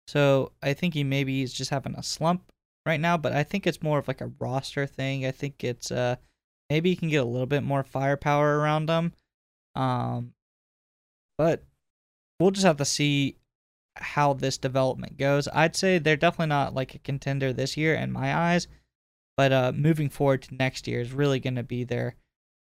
So 0.08 0.52
I 0.62 0.74
think 0.74 0.94
he 0.94 1.04
maybe 1.04 1.40
he's 1.40 1.54
just 1.54 1.70
having 1.70 1.96
a 1.96 2.04
slump 2.04 2.52
right 2.86 3.00
now, 3.00 3.18
but 3.18 3.34
I 3.34 3.44
think 3.44 3.66
it's 3.68 3.84
more 3.84 4.00
of 4.00 4.08
like 4.08 4.22
a 4.22 4.32
roster 4.40 4.86
thing. 4.86 5.26
I 5.26 5.32
think 5.32 5.64
it's 5.64 5.92
uh 5.92 6.16
maybe 6.70 6.90
he 6.90 6.96
can 6.96 7.10
get 7.10 7.24
a 7.24 7.26
little 7.26 7.46
bit 7.46 7.64
more 7.64 7.84
firepower 7.84 8.60
around 8.60 8.90
him. 8.90 9.14
Um, 9.76 10.34
but 11.38 11.64
we'll 12.40 12.52
just 12.52 12.66
have 12.66 12.78
to 12.78 12.86
see 12.86 13.38
how 13.98 14.34
this 14.34 14.58
development 14.58 15.18
goes. 15.18 15.48
I'd 15.54 15.76
say 15.76 15.98
they're 15.98 16.16
definitely 16.16 16.48
not 16.48 16.74
like 16.74 16.96
a 16.96 17.00
contender 17.00 17.54
this 17.54 17.78
year 17.78 17.94
in 17.96 18.12
my 18.12 18.36
eyes, 18.36 18.68
but 19.38 19.52
uh, 19.52 19.72
moving 19.76 20.10
forward 20.10 20.44
to 20.44 20.56
next 20.56 20.88
year 20.88 21.02
is 21.02 21.12
really 21.12 21.40
going 21.40 21.56
to 21.56 21.64
be 21.64 21.84
their 21.84 22.16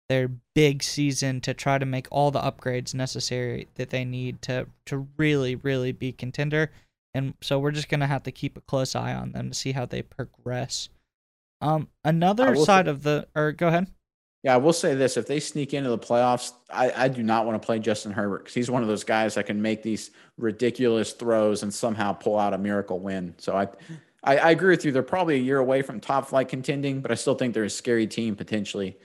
their 0.09 0.28
big 0.54 0.82
season 0.82 1.40
to 1.40 1.54
try 1.54 1.78
to 1.78 1.86
make 1.86 2.07
all 2.11 2.30
the 2.30 2.40
upgrades 2.40 2.94
necessary 2.94 3.68
that 3.74 3.90
they 3.90 4.04
need 4.04 4.40
to 4.42 4.66
to 4.86 5.07
really 5.16 5.57
really 5.57 5.92
be 5.92 6.12
contender. 6.12 6.70
And 7.14 7.34
so 7.40 7.59
we're 7.59 7.72
just 7.72 7.88
gonna 7.88 8.07
have 8.07 8.22
to 8.24 8.32
keep 8.32 8.57
a 8.57 8.61
close 8.61 8.94
eye 8.94 9.14
on 9.14 9.32
them 9.32 9.48
to 9.48 9.54
see 9.54 9.72
how 9.72 9.86
they 9.86 10.02
progress. 10.02 10.88
Um 11.61 11.88
another 12.04 12.54
side 12.57 12.86
say, 12.86 12.90
of 12.90 13.02
the 13.02 13.26
or 13.34 13.52
go 13.52 13.68
ahead. 13.68 13.88
Yeah 14.42 14.54
i 14.54 14.59
will 14.59 14.72
say 14.72 14.94
this. 14.94 15.16
If 15.16 15.26
they 15.26 15.40
sneak 15.40 15.74
into 15.74 15.90
the 15.90 15.98
playoffs 15.98 16.52
i, 16.70 16.92
I 16.94 17.09
do 17.09 17.22
not 17.22 17.46
want 17.46 17.61
to 17.61 17.66
play 17.66 17.78
justin 17.78 18.12
herbert 18.12 18.44
because 18.44 18.54
he's 18.54 18.70
one 18.70 18.82
of 18.82 18.88
those 18.88 19.04
guys 19.04 19.34
that 19.34 19.46
can 19.46 19.61
make 19.61 19.82
these 19.82 20.11
ridiculous 20.38 21.12
throws 21.12 21.62
and 21.62 21.74
somehow 21.74 22.12
pull 22.12 22.38
out 22.38 22.54
a 22.54 22.59
miracle 22.59 23.00
win. 23.00 23.34
So 23.38 23.57
i 23.57 23.68
I, 24.22 24.38
I 24.38 24.50
agree 24.50 24.70
with 24.70 24.84
you. 24.84 24.90
They're 24.90 25.04
probably 25.04 25.36
a 25.36 25.42
year 25.42 25.59
away 25.59 25.82
from 25.82 26.00
top 26.00 26.28
flight 26.28 26.48
contending, 26.48 27.00
but 27.00 27.12
I 27.12 27.14
still 27.14 27.36
think 27.36 27.54
they're 27.54 27.64
a 27.64 27.70
scary 27.70 28.09
team 28.09 28.34
potentially 28.34 28.98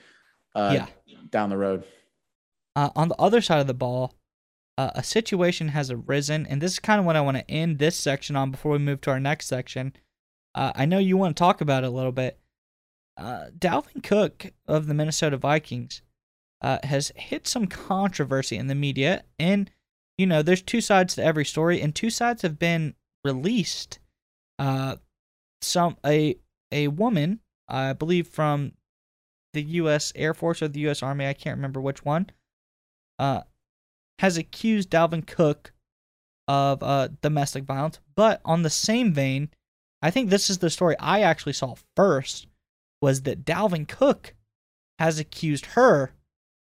uh, 0.56 0.72
yeah. 0.74 1.18
down 1.30 1.49
the 1.49 1.58
road. 1.58 1.84
Uh, 2.76 2.89
on 2.95 3.10
the 3.10 3.16
other 3.16 3.41
side 3.41 3.60
of 3.60 3.68
the 3.68 3.74
ball, 3.74 4.14
uh, 4.78 4.91
a 4.95 5.04
situation 5.04 5.70
has 5.70 5.91
arisen, 5.91 6.45
and 6.47 6.62
this 6.62 6.74
is 6.74 6.80
kind 6.80 6.99
of 6.99 7.06
what 7.06 7.16
I 7.16 7.22
want 7.22 7.38
to 7.38 7.52
end 7.52 7.80
this 7.80 7.95
section 7.95 8.36
on 8.36 8.52
before 8.52 8.72
we 8.72 8.80
move 8.80 9.02
to 9.02 9.12
our 9.12 9.20
next 9.20 9.47
section. 9.47 9.93
Uh, 10.56 10.72
I 10.76 10.86
know 10.86 10.97
you 10.97 11.18
want 11.18 11.36
to 11.36 11.39
talk 11.39 11.62
about 11.62 11.84
it 11.84 11.88
a 11.88 11.91
little 11.91 12.12
bit. 12.12 12.39
Uh, 13.18 13.47
Dalvin 13.58 14.02
Cook 14.04 14.52
of 14.68 14.88
the 14.88 14.93
Minnesota 14.93 15.38
Vikings 15.38 16.02
uh, 16.62 16.80
has 16.84 17.12
hit 17.16 17.47
some 17.47 17.68
controversy 17.68 18.58
in 18.58 18.68
the 18.68 18.76
media, 18.76 19.24
and 19.38 19.70
you 20.18 20.26
know, 20.26 20.41
there's 20.41 20.62
two 20.62 20.82
sides 20.82 21.16
to 21.16 21.24
every 21.24 21.45
story, 21.45 21.82
and 21.82 21.93
two 21.93 22.10
sides 22.10 22.41
have 22.41 22.60
been 22.60 22.95
released. 23.24 23.99
Uh, 24.60 24.97
some 25.62 25.97
a 26.06 26.36
a 26.72 26.88
woman, 26.88 27.39
I 27.68 27.93
believe 27.93 28.28
from 28.28 28.74
the 29.54 29.64
U.S. 29.64 30.12
Air 30.16 30.34
Force 30.34 30.62
or 30.62 30.68
the 30.68 30.80
U.S. 30.82 31.04
Army, 31.04 31.28
I 31.28 31.34
can't 31.34 31.58
remember 31.58 31.82
which 31.82 32.06
one, 32.06 32.30
uh, 33.20 33.41
has 34.20 34.38
accused 34.38 34.89
Dalvin 34.89 35.26
Cook 35.26 35.74
of 36.47 36.84
uh, 36.84 37.10
domestic 37.22 37.64
violence. 37.64 37.99
But 38.16 38.41
on 38.45 38.64
the 38.64 38.70
same 38.70 39.14
vein, 39.14 39.49
I 40.02 40.12
think 40.12 40.30
this 40.30 40.49
is 40.49 40.60
the 40.60 40.70
story 40.70 40.95
I 40.99 41.22
actually 41.22 41.54
saw 41.54 41.76
first 41.95 42.47
was 43.02 43.22
that 43.24 43.45
Dalvin 43.45 43.88
Cook 43.88 44.36
has 44.99 45.20
accused 45.20 45.68
her 45.68 46.14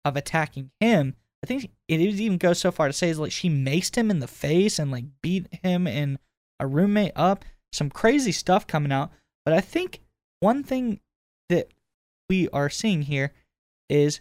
of 0.05 0.15
attacking 0.15 0.71
him. 0.79 1.15
I 1.43 1.47
think 1.47 1.71
it 1.87 1.99
even 1.99 2.37
goes 2.37 2.59
so 2.59 2.71
far 2.71 2.87
to 2.87 2.93
say 2.93 3.09
is 3.09 3.19
like 3.19 3.31
she 3.31 3.49
maced 3.49 3.95
him 3.95 4.09
in 4.09 4.19
the 4.19 4.27
face 4.27 4.79
and 4.79 4.91
like 4.91 5.05
beat 5.21 5.47
him 5.63 5.87
and 5.87 6.17
a 6.59 6.67
roommate 6.67 7.13
up. 7.15 7.45
Some 7.71 7.89
crazy 7.89 8.31
stuff 8.31 8.65
coming 8.65 8.91
out. 8.91 9.11
But 9.45 9.53
I 9.53 9.61
think 9.61 10.01
one 10.39 10.63
thing 10.63 10.99
that 11.49 11.71
we 12.29 12.49
are 12.49 12.69
seeing 12.69 13.03
here 13.03 13.33
is 13.89 14.19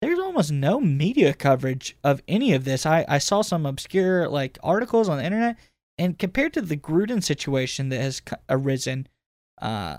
there's 0.00 0.18
almost 0.18 0.52
no 0.52 0.80
media 0.80 1.34
coverage 1.34 1.96
of 2.04 2.22
any 2.28 2.52
of 2.52 2.64
this. 2.64 2.86
I, 2.86 3.04
I 3.08 3.18
saw 3.18 3.42
some 3.42 3.66
obscure 3.66 4.28
like 4.28 4.58
articles 4.62 5.08
on 5.08 5.18
the 5.18 5.24
internet, 5.24 5.56
and 5.96 6.18
compared 6.18 6.52
to 6.54 6.62
the 6.62 6.76
Gruden 6.76 7.22
situation 7.22 7.88
that 7.88 8.00
has 8.00 8.22
arisen, 8.48 9.08
uh, 9.60 9.98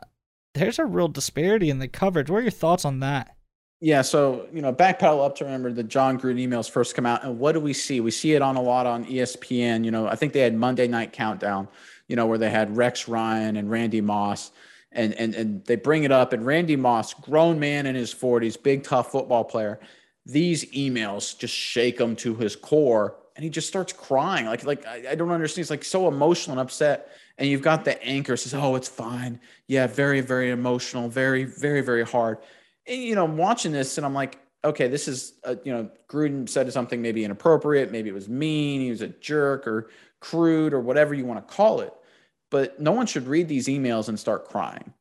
there's 0.54 0.80
a 0.80 0.86
real 0.86 1.10
disparity 1.10 1.70
in 1.70 1.80
the 1.80 1.88
coverage. 1.88 2.30
What 2.30 2.40
are 2.40 2.44
your 2.44 2.52
thoughts 2.52 2.86
on 2.86 3.02
that? 3.02 3.36
Yeah, 3.82 4.02
so 4.02 4.48
you 4.54 4.62
know, 4.62 4.74
backpedal 4.74 5.26
up 5.26 5.36
to 5.38 5.46
remember 5.46 5.72
the 5.72 5.84
Jon 5.84 6.20
Gruden 6.20 6.46
emails 6.46 6.70
first 6.70 6.96
come 6.96 7.06
out, 7.06 7.24
and 7.24 7.40
what 7.40 7.54
do 7.54 7.60
we 7.60 7.74
see? 7.74 8.02
We 8.02 8.12
see 8.12 8.34
it 8.34 8.42
on 8.42 8.56
a 8.58 8.62
lot 8.62 8.86
on 8.86 9.06
ESPN. 9.06 9.86
You 9.86 9.92
know, 9.92 10.08
I 10.08 10.16
think 10.16 10.34
they 10.34 10.42
had 10.42 10.56
Monday 10.56 10.88
Night 10.88 11.14
Countdown. 11.14 11.68
You 12.08 12.16
know, 12.16 12.26
where 12.26 12.38
they 12.38 12.50
had 12.50 12.76
Rex 12.76 13.08
Ryan 13.08 13.56
and 13.56 13.70
Randy 13.70 14.02
Moss, 14.02 14.52
and 14.92 15.14
and 15.14 15.36
and 15.36 15.66
they 15.66 15.76
bring 15.76 16.04
it 16.04 16.12
up, 16.12 16.34
and 16.34 16.46
Randy 16.46 16.76
Moss, 16.76 17.14
grown 17.14 17.60
man 17.60 17.86
in 17.86 17.96
his 17.96 18.14
40s, 18.14 18.62
big 18.62 18.84
tough 18.84 19.12
football 19.12 19.44
player. 19.44 19.80
These 20.26 20.66
emails 20.72 21.38
just 21.38 21.54
shake 21.54 22.00
him 22.00 22.16
to 22.18 22.36
his 22.36 22.56
core, 22.56 23.16
and 23.36 23.44
he 23.44 23.50
just 23.50 23.68
starts 23.68 23.94
crying. 23.94 24.46
Like 24.46 24.64
like 24.64 24.86
I, 24.86 25.12
I 25.12 25.16
don't 25.16 25.32
understand. 25.32 25.66
He's 25.66 25.70
like 25.70 25.84
so 25.84 26.08
emotional 26.08 26.60
and 26.60 26.62
upset. 26.62 27.10
And 27.38 27.48
you've 27.48 27.62
got 27.62 27.86
the 27.86 28.04
anchor 28.04 28.36
says, 28.36 28.54
"Oh, 28.54 28.76
it's 28.76 28.90
fine. 28.90 29.40
Yeah, 29.68 29.88
very 29.88 30.22
very 30.22 30.50
emotional, 30.50 31.08
very 31.08 31.46
very 31.46 31.82
very 31.82 32.06
hard." 32.06 32.40
and, 32.90 33.04
you 33.04 33.16
know, 33.16 33.24
I'm 33.24 33.38
watching 33.38 33.72
this 33.72 33.98
and 33.98 34.06
I'm 34.06 34.14
like, 34.14 34.40
okay, 34.66 34.88
this 34.88 35.08
is, 35.08 35.34
you 35.64 35.72
know, 35.72 35.90
Gruden 36.10 36.50
said 36.50 36.72
something 36.74 37.02
maybe 37.02 37.24
inappropriate, 37.24 37.92
maybe 37.92 38.10
it 38.10 38.14
was 38.14 38.28
mean, 38.28 38.82
he 38.82 38.90
was 38.90 39.02
a 39.02 39.08
jerk 39.08 39.68
or 39.68 39.90
crude 40.20 40.74
or 40.74 40.82
whatever 40.82 41.14
you 41.14 41.26
want 41.26 41.46
to 41.48 41.54
call 41.54 41.80
it. 41.82 41.94
But 42.50 42.80
no 42.80 42.91
one 42.91 43.06
should 43.06 43.28
read 43.28 43.47
these 43.47 43.68
emails 43.68 44.10
and 44.10 44.20
start 44.20 44.47
crying. 44.47 44.93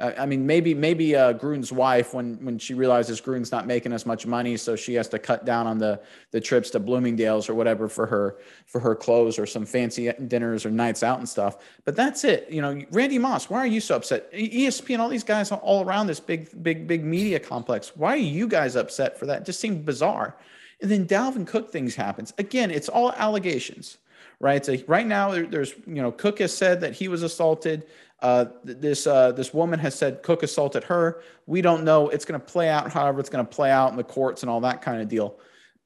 I 0.00 0.26
mean, 0.26 0.46
maybe 0.46 0.74
maybe 0.74 1.16
uh, 1.16 1.32
Gruden's 1.32 1.72
wife, 1.72 2.14
when 2.14 2.36
when 2.44 2.56
she 2.56 2.72
realizes 2.72 3.20
Gruden's 3.20 3.50
not 3.50 3.66
making 3.66 3.92
as 3.92 4.06
much 4.06 4.26
money, 4.26 4.56
so 4.56 4.76
she 4.76 4.94
has 4.94 5.08
to 5.08 5.18
cut 5.18 5.44
down 5.44 5.66
on 5.66 5.78
the 5.78 6.00
the 6.30 6.40
trips 6.40 6.70
to 6.70 6.78
Bloomingdale's 6.78 7.48
or 7.48 7.54
whatever 7.54 7.88
for 7.88 8.06
her 8.06 8.38
for 8.66 8.78
her 8.78 8.94
clothes 8.94 9.40
or 9.40 9.46
some 9.46 9.66
fancy 9.66 10.12
dinners 10.28 10.64
or 10.64 10.70
nights 10.70 11.02
out 11.02 11.18
and 11.18 11.28
stuff. 11.28 11.56
But 11.84 11.96
that's 11.96 12.22
it. 12.22 12.48
You 12.48 12.62
know, 12.62 12.80
Randy 12.92 13.18
Moss, 13.18 13.50
why 13.50 13.58
are 13.58 13.66
you 13.66 13.80
so 13.80 13.96
upset? 13.96 14.32
ESPN, 14.32 15.00
all 15.00 15.08
these 15.08 15.24
guys 15.24 15.50
all 15.50 15.84
around 15.84 16.06
this 16.06 16.20
big 16.20 16.62
big 16.62 16.86
big 16.86 17.02
media 17.02 17.40
complex. 17.40 17.96
Why 17.96 18.12
are 18.12 18.16
you 18.16 18.46
guys 18.46 18.76
upset 18.76 19.18
for 19.18 19.26
that? 19.26 19.40
It 19.42 19.46
just 19.46 19.58
seemed 19.58 19.84
bizarre. 19.84 20.36
And 20.80 20.88
then 20.88 21.08
Dalvin 21.08 21.44
Cook 21.44 21.72
things 21.72 21.96
happens 21.96 22.32
again. 22.38 22.70
It's 22.70 22.88
all 22.88 23.10
allegations 23.14 23.98
right? 24.40 24.64
So 24.64 24.76
right 24.86 25.06
now, 25.06 25.30
there's 25.30 25.74
you 25.86 26.02
know 26.02 26.12
Cook 26.12 26.38
has 26.38 26.56
said 26.56 26.80
that 26.80 26.94
he 26.94 27.08
was 27.08 27.22
assaulted. 27.22 27.86
Uh, 28.20 28.46
this 28.64 29.06
uh, 29.06 29.32
this 29.32 29.54
woman 29.54 29.78
has 29.78 29.94
said 29.94 30.22
Cook 30.22 30.42
assaulted 30.42 30.84
her. 30.84 31.22
We 31.46 31.62
don't 31.62 31.84
know. 31.84 32.08
It's 32.08 32.24
going 32.24 32.40
to 32.40 32.46
play 32.46 32.68
out 32.68 32.90
however 32.92 33.20
it's 33.20 33.30
going 33.30 33.44
to 33.44 33.50
play 33.50 33.70
out 33.70 33.90
in 33.90 33.96
the 33.96 34.04
courts 34.04 34.42
and 34.42 34.50
all 34.50 34.60
that 34.60 34.82
kind 34.82 35.00
of 35.00 35.08
deal. 35.08 35.38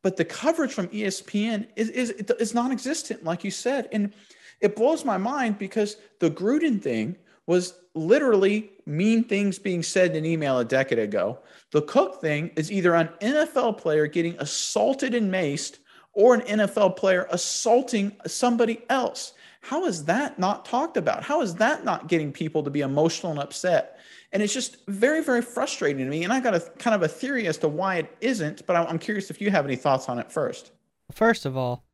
But 0.03 0.16
the 0.16 0.24
coverage 0.24 0.72
from 0.72 0.88
ESPN 0.88 1.68
is 1.76 1.90
is 1.90 2.11
is 2.11 2.55
non-existent, 2.55 3.24
like 3.24 3.44
you 3.44 3.50
said, 3.50 3.88
and 3.92 4.12
it 4.61 4.76
blows 4.76 5.05
my 5.05 5.18
mind 5.18 5.59
because 5.59 5.96
the 6.20 6.30
Gruden 6.30 6.80
thing 6.80 7.16
was 7.46 7.74
literally 7.94 8.70
mean 8.86 9.24
things 9.24 9.59
being 9.59 9.82
said 9.82 10.12
in 10.12 10.18
an 10.18 10.26
email 10.26 10.59
a 10.59 10.64
decade 10.64 10.98
ago. 10.98 11.38
The 11.72 11.82
Cook 11.82 12.20
thing 12.20 12.50
is 12.57 12.70
either 12.70 12.94
an 12.94 13.09
NFL 13.20 13.78
player 13.78 14.07
getting 14.07 14.36
assaulted 14.38 15.14
and 15.14 15.32
maced 15.32 15.78
or 16.13 16.35
an 16.35 16.41
NFL 16.43 16.97
player 16.97 17.27
assaulting 17.31 18.17
somebody 18.27 18.83
else. 18.89 19.33
How 19.63 19.87
is 19.87 20.05
that 20.07 20.39
not 20.39 20.65
talked 20.65 20.97
about? 20.97 21.23
How 21.23 21.41
is 21.41 21.55
that 21.57 21.85
not 21.85 22.09
getting 22.09 22.33
people 22.33 22.63
to 22.65 22.71
be 22.71 22.81
emotional 22.81 23.33
and 23.33 23.41
upset? 23.41 23.99
And 24.33 24.43
it's 24.43 24.53
just 24.53 24.79
very, 24.89 25.23
very 25.23 25.43
frustrating 25.43 26.05
to 26.05 26.11
me. 26.11 26.25
And 26.25 26.33
I 26.33 26.41
got 26.41 26.55
a 26.55 26.61
kind 26.79 26.95
of 26.95 27.03
a 27.03 27.09
theory 27.09 27.47
as 27.47 27.59
to 27.59 27.69
why 27.69 27.97
it 27.97 28.17
isn't, 28.21 28.67
but 28.67 28.75
I'm 28.75 28.99
curious 28.99 29.31
if 29.31 29.41
you 29.41 29.51
have 29.51 29.65
any 29.65 29.77
thoughts 29.77 30.09
on 30.09 30.19
it 30.19 30.33
first. 30.33 30.73
First 31.13 31.45
of 31.45 31.57
all, 31.57 31.85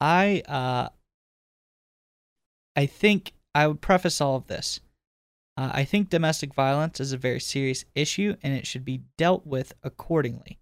I 0.00 0.42
uh, 0.48 0.88
I 2.74 2.86
think 2.86 3.32
I 3.54 3.66
would 3.66 3.80
preface 3.80 4.20
all 4.20 4.36
of 4.36 4.48
this. 4.48 4.80
Uh, 5.56 5.70
I 5.72 5.84
think 5.84 6.10
domestic 6.10 6.52
violence 6.52 7.00
is 7.00 7.12
a 7.12 7.16
very 7.16 7.40
serious 7.40 7.84
issue 7.94 8.36
and 8.42 8.52
it 8.52 8.66
should 8.66 8.84
be 8.84 9.02
dealt 9.16 9.46
with 9.46 9.72
accordingly. 9.82 10.58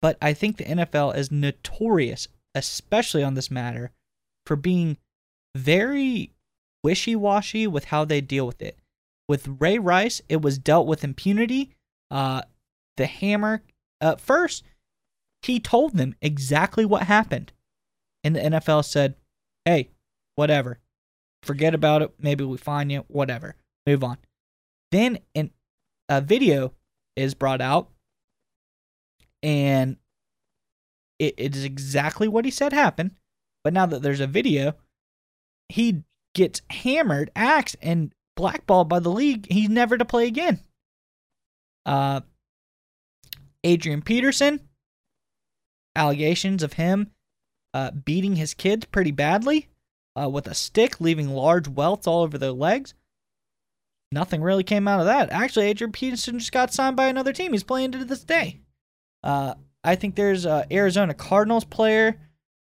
But 0.00 0.16
I 0.22 0.32
think 0.32 0.56
the 0.56 0.64
NFL 0.64 1.16
is 1.16 1.32
notorious, 1.32 2.28
especially 2.54 3.22
on 3.22 3.34
this 3.34 3.50
matter, 3.50 3.90
for 4.46 4.56
being 4.56 4.96
very 5.56 6.32
wishy 6.84 7.16
washy 7.16 7.66
with 7.66 7.86
how 7.86 8.04
they 8.04 8.20
deal 8.20 8.46
with 8.46 8.62
it. 8.62 8.78
With 9.28 9.56
Ray 9.60 9.78
Rice, 9.78 10.22
it 10.28 10.40
was 10.40 10.58
dealt 10.58 10.86
with 10.86 11.04
impunity. 11.04 11.74
Uh, 12.10 12.42
the 12.96 13.06
hammer, 13.06 13.62
uh, 14.00 14.16
first, 14.16 14.64
he 15.42 15.60
told 15.60 15.96
them 15.96 16.14
exactly 16.22 16.84
what 16.84 17.02
happened. 17.02 17.52
And 18.24 18.34
the 18.34 18.40
NFL 18.40 18.84
said, 18.84 19.14
hey, 19.64 19.90
whatever. 20.34 20.78
Forget 21.42 21.74
about 21.74 22.02
it. 22.02 22.12
Maybe 22.18 22.44
we 22.44 22.56
find 22.56 22.90
you. 22.90 23.04
Whatever. 23.08 23.54
Move 23.86 24.02
on. 24.02 24.18
Then 24.90 25.18
an, 25.34 25.50
a 26.08 26.20
video 26.20 26.72
is 27.16 27.34
brought 27.34 27.60
out, 27.60 27.90
and 29.42 29.96
it, 31.18 31.34
it 31.36 31.56
is 31.56 31.64
exactly 31.64 32.28
what 32.28 32.44
he 32.44 32.50
said 32.50 32.72
happened. 32.72 33.12
But 33.64 33.72
now 33.72 33.86
that 33.86 34.02
there's 34.02 34.20
a 34.20 34.26
video, 34.26 34.74
he 35.68 36.04
gets 36.34 36.62
hammered, 36.70 37.30
axed, 37.34 37.76
and 37.82 38.12
blackballed 38.36 38.88
by 38.88 39.00
the 39.00 39.10
league. 39.10 39.46
He's 39.50 39.68
never 39.68 39.98
to 39.98 40.04
play 40.04 40.26
again. 40.26 40.60
Uh, 41.84 42.20
Adrian 43.64 44.02
Peterson, 44.02 44.60
allegations 45.96 46.62
of 46.62 46.74
him 46.74 47.10
uh, 47.74 47.90
beating 47.90 48.36
his 48.36 48.54
kids 48.54 48.86
pretty 48.86 49.10
badly 49.10 49.68
uh, 50.20 50.28
with 50.28 50.46
a 50.46 50.54
stick, 50.54 51.00
leaving 51.00 51.28
large 51.28 51.68
welts 51.68 52.06
all 52.06 52.22
over 52.22 52.38
their 52.38 52.52
legs. 52.52 52.94
Nothing 54.10 54.40
really 54.40 54.64
came 54.64 54.88
out 54.88 55.00
of 55.00 55.06
that. 55.06 55.30
Actually, 55.30 55.66
Adrian 55.66 55.92
Peterson 55.92 56.38
just 56.38 56.52
got 56.52 56.72
signed 56.72 56.96
by 56.96 57.08
another 57.08 57.32
team. 57.32 57.52
He's 57.52 57.62
playing 57.62 57.92
to 57.92 58.04
this 58.04 58.24
day. 58.24 58.60
Uh, 59.22 59.54
I 59.84 59.94
think 59.94 60.14
there's 60.14 60.46
a 60.46 60.66
Arizona 60.70 61.14
Cardinals 61.14 61.64
player. 61.64 62.20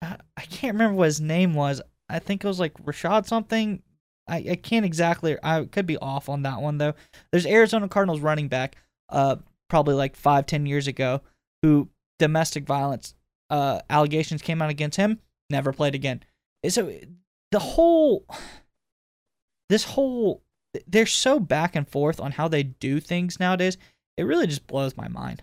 Uh, 0.02 0.16
I 0.36 0.42
can't 0.42 0.74
remember 0.74 0.96
what 0.96 1.06
his 1.06 1.20
name 1.20 1.54
was. 1.54 1.80
I 2.08 2.18
think 2.18 2.44
it 2.44 2.48
was 2.48 2.60
like 2.60 2.74
Rashad 2.84 3.26
something. 3.26 3.82
I, 4.28 4.36
I 4.50 4.54
can't 4.56 4.86
exactly. 4.86 5.36
I 5.42 5.64
could 5.64 5.86
be 5.86 5.96
off 5.98 6.28
on 6.28 6.42
that 6.42 6.60
one 6.60 6.78
though. 6.78 6.94
There's 7.32 7.46
Arizona 7.46 7.88
Cardinals 7.88 8.20
running 8.20 8.48
back, 8.48 8.76
uh, 9.08 9.36
probably 9.68 9.94
like 9.94 10.16
five 10.16 10.46
ten 10.46 10.66
years 10.66 10.86
ago, 10.86 11.20
who 11.62 11.88
domestic 12.18 12.64
violence 12.64 13.14
uh 13.48 13.80
allegations 13.90 14.42
came 14.42 14.62
out 14.62 14.70
against 14.70 14.96
him. 14.96 15.18
Never 15.48 15.72
played 15.72 15.94
again. 15.94 16.22
So 16.68 16.92
the 17.50 17.58
whole, 17.58 18.26
this 19.68 19.84
whole, 19.84 20.42
they're 20.86 21.06
so 21.06 21.40
back 21.40 21.74
and 21.74 21.88
forth 21.88 22.20
on 22.20 22.32
how 22.32 22.46
they 22.46 22.62
do 22.62 23.00
things 23.00 23.40
nowadays. 23.40 23.76
It 24.16 24.24
really 24.24 24.46
just 24.46 24.66
blows 24.66 24.96
my 24.96 25.08
mind. 25.08 25.42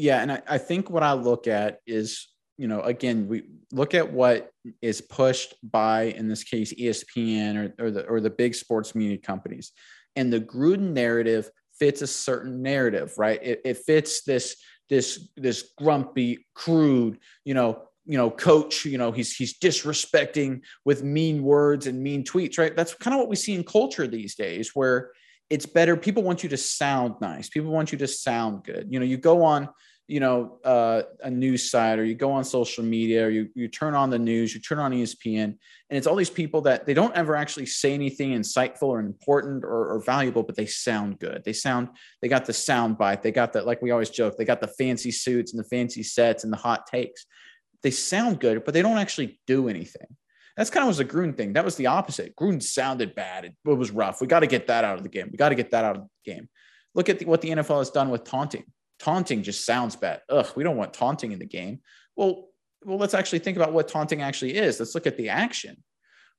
Yeah, 0.00 0.22
and 0.22 0.32
I, 0.32 0.42
I 0.48 0.58
think 0.58 0.90
what 0.90 1.02
I 1.02 1.12
look 1.12 1.46
at 1.46 1.80
is 1.86 2.26
you 2.60 2.68
know, 2.68 2.82
again, 2.82 3.26
we 3.26 3.44
look 3.72 3.94
at 3.94 4.12
what 4.12 4.50
is 4.82 5.00
pushed 5.00 5.54
by, 5.62 6.02
in 6.02 6.28
this 6.28 6.44
case, 6.44 6.74
ESPN 6.74 7.56
or, 7.56 7.86
or 7.86 7.90
the 7.90 8.06
or 8.06 8.20
the 8.20 8.28
big 8.28 8.54
sports 8.54 8.94
media 8.94 9.16
companies, 9.16 9.72
and 10.14 10.30
the 10.30 10.42
Gruden 10.42 10.92
narrative 10.92 11.48
fits 11.78 12.02
a 12.02 12.06
certain 12.06 12.60
narrative, 12.60 13.14
right? 13.16 13.40
It, 13.42 13.62
it 13.64 13.78
fits 13.78 14.24
this 14.24 14.56
this 14.90 15.30
this 15.38 15.72
grumpy, 15.78 16.46
crude, 16.54 17.18
you 17.46 17.54
know, 17.54 17.84
you 18.04 18.18
know, 18.18 18.30
coach, 18.30 18.84
you 18.84 18.98
know, 18.98 19.10
he's 19.10 19.34
he's 19.34 19.58
disrespecting 19.58 20.60
with 20.84 21.02
mean 21.02 21.42
words 21.42 21.86
and 21.86 22.02
mean 22.02 22.24
tweets, 22.24 22.58
right? 22.58 22.76
That's 22.76 22.92
kind 22.92 23.14
of 23.14 23.20
what 23.20 23.30
we 23.30 23.36
see 23.36 23.54
in 23.54 23.64
culture 23.64 24.06
these 24.06 24.34
days, 24.34 24.72
where 24.74 25.12
it's 25.48 25.64
better. 25.64 25.96
People 25.96 26.22
want 26.22 26.42
you 26.42 26.50
to 26.50 26.58
sound 26.58 27.14
nice. 27.22 27.48
People 27.48 27.70
want 27.70 27.90
you 27.90 27.96
to 27.96 28.06
sound 28.06 28.64
good. 28.64 28.88
You 28.90 28.98
know, 29.00 29.06
you 29.06 29.16
go 29.16 29.42
on 29.44 29.70
you 30.10 30.18
know 30.18 30.58
uh, 30.64 31.02
a 31.22 31.30
news 31.30 31.70
site 31.70 31.98
or 31.98 32.04
you 32.04 32.16
go 32.16 32.32
on 32.32 32.42
social 32.42 32.82
media 32.82 33.26
or 33.26 33.30
you, 33.30 33.48
you 33.54 33.68
turn 33.68 33.94
on 33.94 34.10
the 34.10 34.18
news 34.18 34.52
you 34.52 34.60
turn 34.60 34.80
on 34.80 34.90
espn 34.92 35.44
and 35.44 35.56
it's 35.90 36.06
all 36.06 36.16
these 36.16 36.28
people 36.28 36.60
that 36.60 36.84
they 36.84 36.94
don't 36.94 37.14
ever 37.14 37.36
actually 37.36 37.64
say 37.64 37.94
anything 37.94 38.32
insightful 38.32 38.88
or 38.88 38.98
important 38.98 39.62
or, 39.62 39.94
or 39.94 40.02
valuable 40.02 40.42
but 40.42 40.56
they 40.56 40.66
sound 40.66 41.16
good 41.20 41.42
they 41.44 41.52
sound 41.52 41.88
they 42.20 42.28
got 42.28 42.44
the 42.44 42.52
sound 42.52 42.98
bite 42.98 43.22
they 43.22 43.30
got 43.30 43.52
that 43.52 43.66
like 43.66 43.80
we 43.82 43.92
always 43.92 44.10
joke 44.10 44.36
they 44.36 44.44
got 44.44 44.60
the 44.60 44.66
fancy 44.66 45.12
suits 45.12 45.52
and 45.52 45.60
the 45.62 45.68
fancy 45.68 46.02
sets 46.02 46.42
and 46.42 46.52
the 46.52 46.56
hot 46.56 46.88
takes 46.88 47.24
they 47.84 47.90
sound 47.92 48.40
good 48.40 48.64
but 48.64 48.74
they 48.74 48.82
don't 48.82 48.98
actually 48.98 49.38
do 49.46 49.68
anything 49.68 50.08
that's 50.56 50.70
kind 50.70 50.82
of 50.82 50.88
was 50.88 51.00
a 51.00 51.06
Gruden 51.06 51.34
thing. 51.34 51.54
That 51.54 51.64
was 51.64 51.76
the 51.76 51.86
opposite. 51.86 52.36
Gruden 52.36 52.62
sounded 52.62 53.14
bad. 53.14 53.46
It, 53.46 53.54
it 53.64 53.72
was 53.72 53.92
rough. 53.92 54.20
We 54.20 54.26
got 54.26 54.40
to 54.40 54.46
get 54.46 54.66
that 54.66 54.84
out 54.84 54.98
of 54.98 55.04
the 55.04 55.08
game. 55.08 55.28
We 55.30 55.38
got 55.38 55.50
to 55.50 55.54
get 55.54 55.70
that 55.70 55.84
out 55.84 55.96
of 55.96 56.02
the 56.02 56.30
game. 56.30 56.50
Look 56.94 57.08
at 57.08 57.20
the, 57.20 57.24
what 57.24 57.40
the 57.40 57.50
NFL 57.50 57.78
has 57.78 57.90
done 57.90 58.10
with 58.10 58.24
taunting 58.24 58.64
taunting 59.00 59.42
just 59.42 59.64
sounds 59.64 59.96
bad. 59.96 60.20
Ugh, 60.28 60.46
we 60.54 60.62
don't 60.62 60.76
want 60.76 60.92
taunting 60.92 61.32
in 61.32 61.38
the 61.38 61.46
game. 61.46 61.80
Well, 62.16 62.48
well, 62.84 62.98
let's 62.98 63.14
actually 63.14 63.40
think 63.40 63.56
about 63.56 63.72
what 63.72 63.88
taunting 63.88 64.22
actually 64.22 64.56
is. 64.56 64.78
Let's 64.78 64.94
look 64.94 65.06
at 65.06 65.16
the 65.16 65.28
action, 65.28 65.82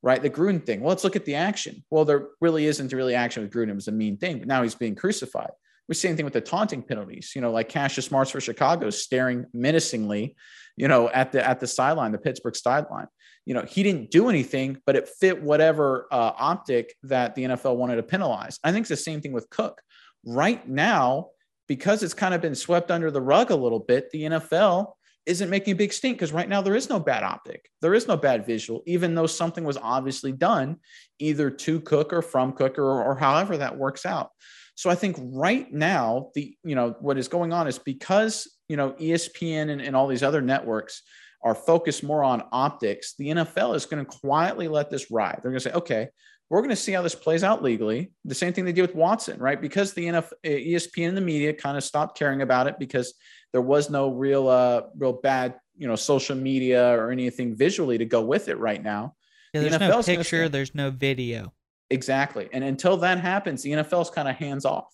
right? 0.02 0.22
The 0.22 0.30
Gruden 0.30 0.66
thing. 0.66 0.82
Well, 0.82 0.90
let's 0.90 1.04
look 1.04 1.16
at 1.16 1.26
the 1.26 1.36
action. 1.36 1.84
Well, 1.90 2.06
there 2.06 2.30
really 2.40 2.66
isn't 2.66 2.94
really 2.94 3.16
action 3.16 3.44
with 3.44 3.52
Gruden. 3.52 3.70
It 3.70 3.76
was 3.76 3.88
a 3.88 3.92
mean 3.92 4.18
thing, 4.18 4.40
but 4.40 4.48
now 4.48 4.64
he's 4.64 4.76
being 4.76 4.96
crucified. 4.96 5.52
the 5.88 5.96
same 5.96 6.16
thing 6.16 6.26
with 6.26 6.34
the 6.34 6.42
taunting 6.42 6.82
penalties. 6.82 7.34
You 7.36 7.42
know, 7.42 7.52
like 7.52 7.70
Cassius 7.70 8.12
Marsh 8.12 8.32
for 8.32 8.42
Chicago 8.42 8.90
staring 8.90 9.46
menacingly, 9.54 10.36
you 10.78 10.88
know, 10.88 11.10
at 11.10 11.32
the 11.32 11.48
at 11.48 11.60
the 11.60 11.68
sideline, 11.68 12.12
the 12.12 12.18
Pittsburgh 12.18 12.56
sideline. 12.56 13.08
You 13.46 13.56
know, 13.56 13.64
he 13.64 13.82
didn't 13.82 14.12
do 14.12 14.30
anything, 14.30 14.78
but 14.86 14.96
it 14.96 15.10
fit 15.10 15.42
whatever 15.42 16.08
uh, 16.12 16.32
optic 16.38 16.96
that 17.04 17.34
the 17.34 17.44
NFL 17.44 17.76
wanted 17.76 17.96
to 17.96 18.04
penalize. 18.04 18.60
I 18.64 18.72
think 18.72 18.84
it's 18.84 18.90
the 18.90 18.98
same 18.98 19.20
thing 19.20 19.32
with 19.32 19.50
Cook. 19.50 19.82
Right 20.24 20.68
now, 20.68 21.30
because 21.68 22.04
it's 22.04 22.14
kind 22.14 22.34
of 22.34 22.42
been 22.42 22.56
swept 22.56 22.92
under 22.92 23.12
the 23.12 23.22
rug 23.22 23.52
a 23.52 23.56
little 23.56 23.80
bit, 23.80 24.10
the 24.12 24.24
NFL 24.24 24.94
isn't 25.26 25.50
making 25.50 25.74
a 25.74 25.76
big 25.76 25.94
stink 25.94 26.18
because 26.18 26.34
right 26.34 26.50
now 26.50 26.62
there 26.62 26.76
is 26.76 26.90
no 26.90 27.00
bad 27.00 27.24
optic. 27.24 27.70
There 27.82 27.94
is 27.94 28.08
no 28.08 28.18
bad 28.18 28.46
visual, 28.46 28.82
even 28.88 29.14
though 29.14 29.28
something 29.28 29.64
was 29.64 29.78
obviously 29.78 30.32
done 30.32 30.78
either 31.20 31.50
to 31.50 31.80
Cook 31.82 32.12
or 32.12 32.22
from 32.22 32.54
Cook 32.54 32.80
or, 32.80 33.04
or 33.04 33.16
however 33.16 33.58
that 33.58 33.78
works 33.78 34.06
out. 34.06 34.32
So 34.76 34.90
I 34.90 34.96
think 34.96 35.18
right 35.20 35.72
now, 35.72 36.32
the 36.34 36.56
you 36.64 36.76
know 36.76 36.96
what 37.00 37.18
is 37.18 37.28
going 37.28 37.54
on 37.54 37.68
is 37.68 37.78
because 37.78 38.48
you 38.68 38.78
know 38.78 38.94
ESPN 38.94 39.70
and, 39.70 39.82
and 39.82 39.96
all 39.96 40.08
these 40.08 40.24
other 40.24 40.42
networks 40.42 41.04
are 41.44 41.56
focused 41.56 42.04
more 42.04 42.24
on 42.24 42.44
optics, 42.52 43.16
the 43.16 43.30
NFL 43.30 43.76
is 43.76 43.86
going 43.86 44.04
to 44.06 44.20
quietly 44.20 44.68
let 44.68 44.90
this 44.90 45.10
ride. 45.10 45.40
They're 45.42 45.52
going 45.52 45.62
to 45.62 45.70
say, 45.70 45.74
okay, 45.74 46.10
we're 46.50 46.60
going 46.60 46.70
to 46.70 46.76
see 46.76 46.92
how 46.92 47.02
this 47.02 47.16
plays 47.16 47.44
out 47.44 47.64
legally. 47.64 48.12
The 48.26 48.36
same 48.36 48.54
thing 48.54 48.66
they 48.66 48.74
did 48.74 48.82
with 48.82 48.96
Watson, 48.96 49.40
right? 49.40 49.60
Because 49.60 49.94
the 49.94 50.06
NFL, 50.06 50.32
ESPN 50.46 51.10
and 51.10 51.18
the 51.18 51.22
media 51.22 51.54
kind 51.54 51.78
of 51.78 51.84
stopped 51.84 52.18
caring 52.18 52.42
about 52.42 52.68
it 52.68 52.78
because 52.78 53.14
there 53.54 53.62
was 53.62 53.90
no 53.90 54.12
real, 54.12 54.50
uh, 54.50 54.82
real 54.98 55.14
bad, 55.14 55.56
you 55.78 55.88
know, 55.88 55.96
social 55.96 56.36
media 56.36 56.94
or 56.98 57.10
anything 57.10 57.56
visually 57.56 57.98
to 57.98 58.06
go 58.06 58.22
with 58.22 58.50
it 58.50 58.58
right 58.58 58.84
now. 58.84 59.16
Yeah, 59.54 59.62
there's 59.62 59.80
the 59.80 59.88
no 59.88 60.04
picture, 60.04 60.50
there's 60.50 60.76
no 60.76 60.92
video. 60.92 61.54
Exactly. 61.90 62.50
And 62.54 62.64
until 62.64 62.98
that 62.98 63.20
happens, 63.20 63.64
the 63.64 63.72
NFL 63.72 64.02
is 64.02 64.10
kind 64.10 64.28
of 64.28 64.36
hands 64.36 64.66
off. 64.66 64.94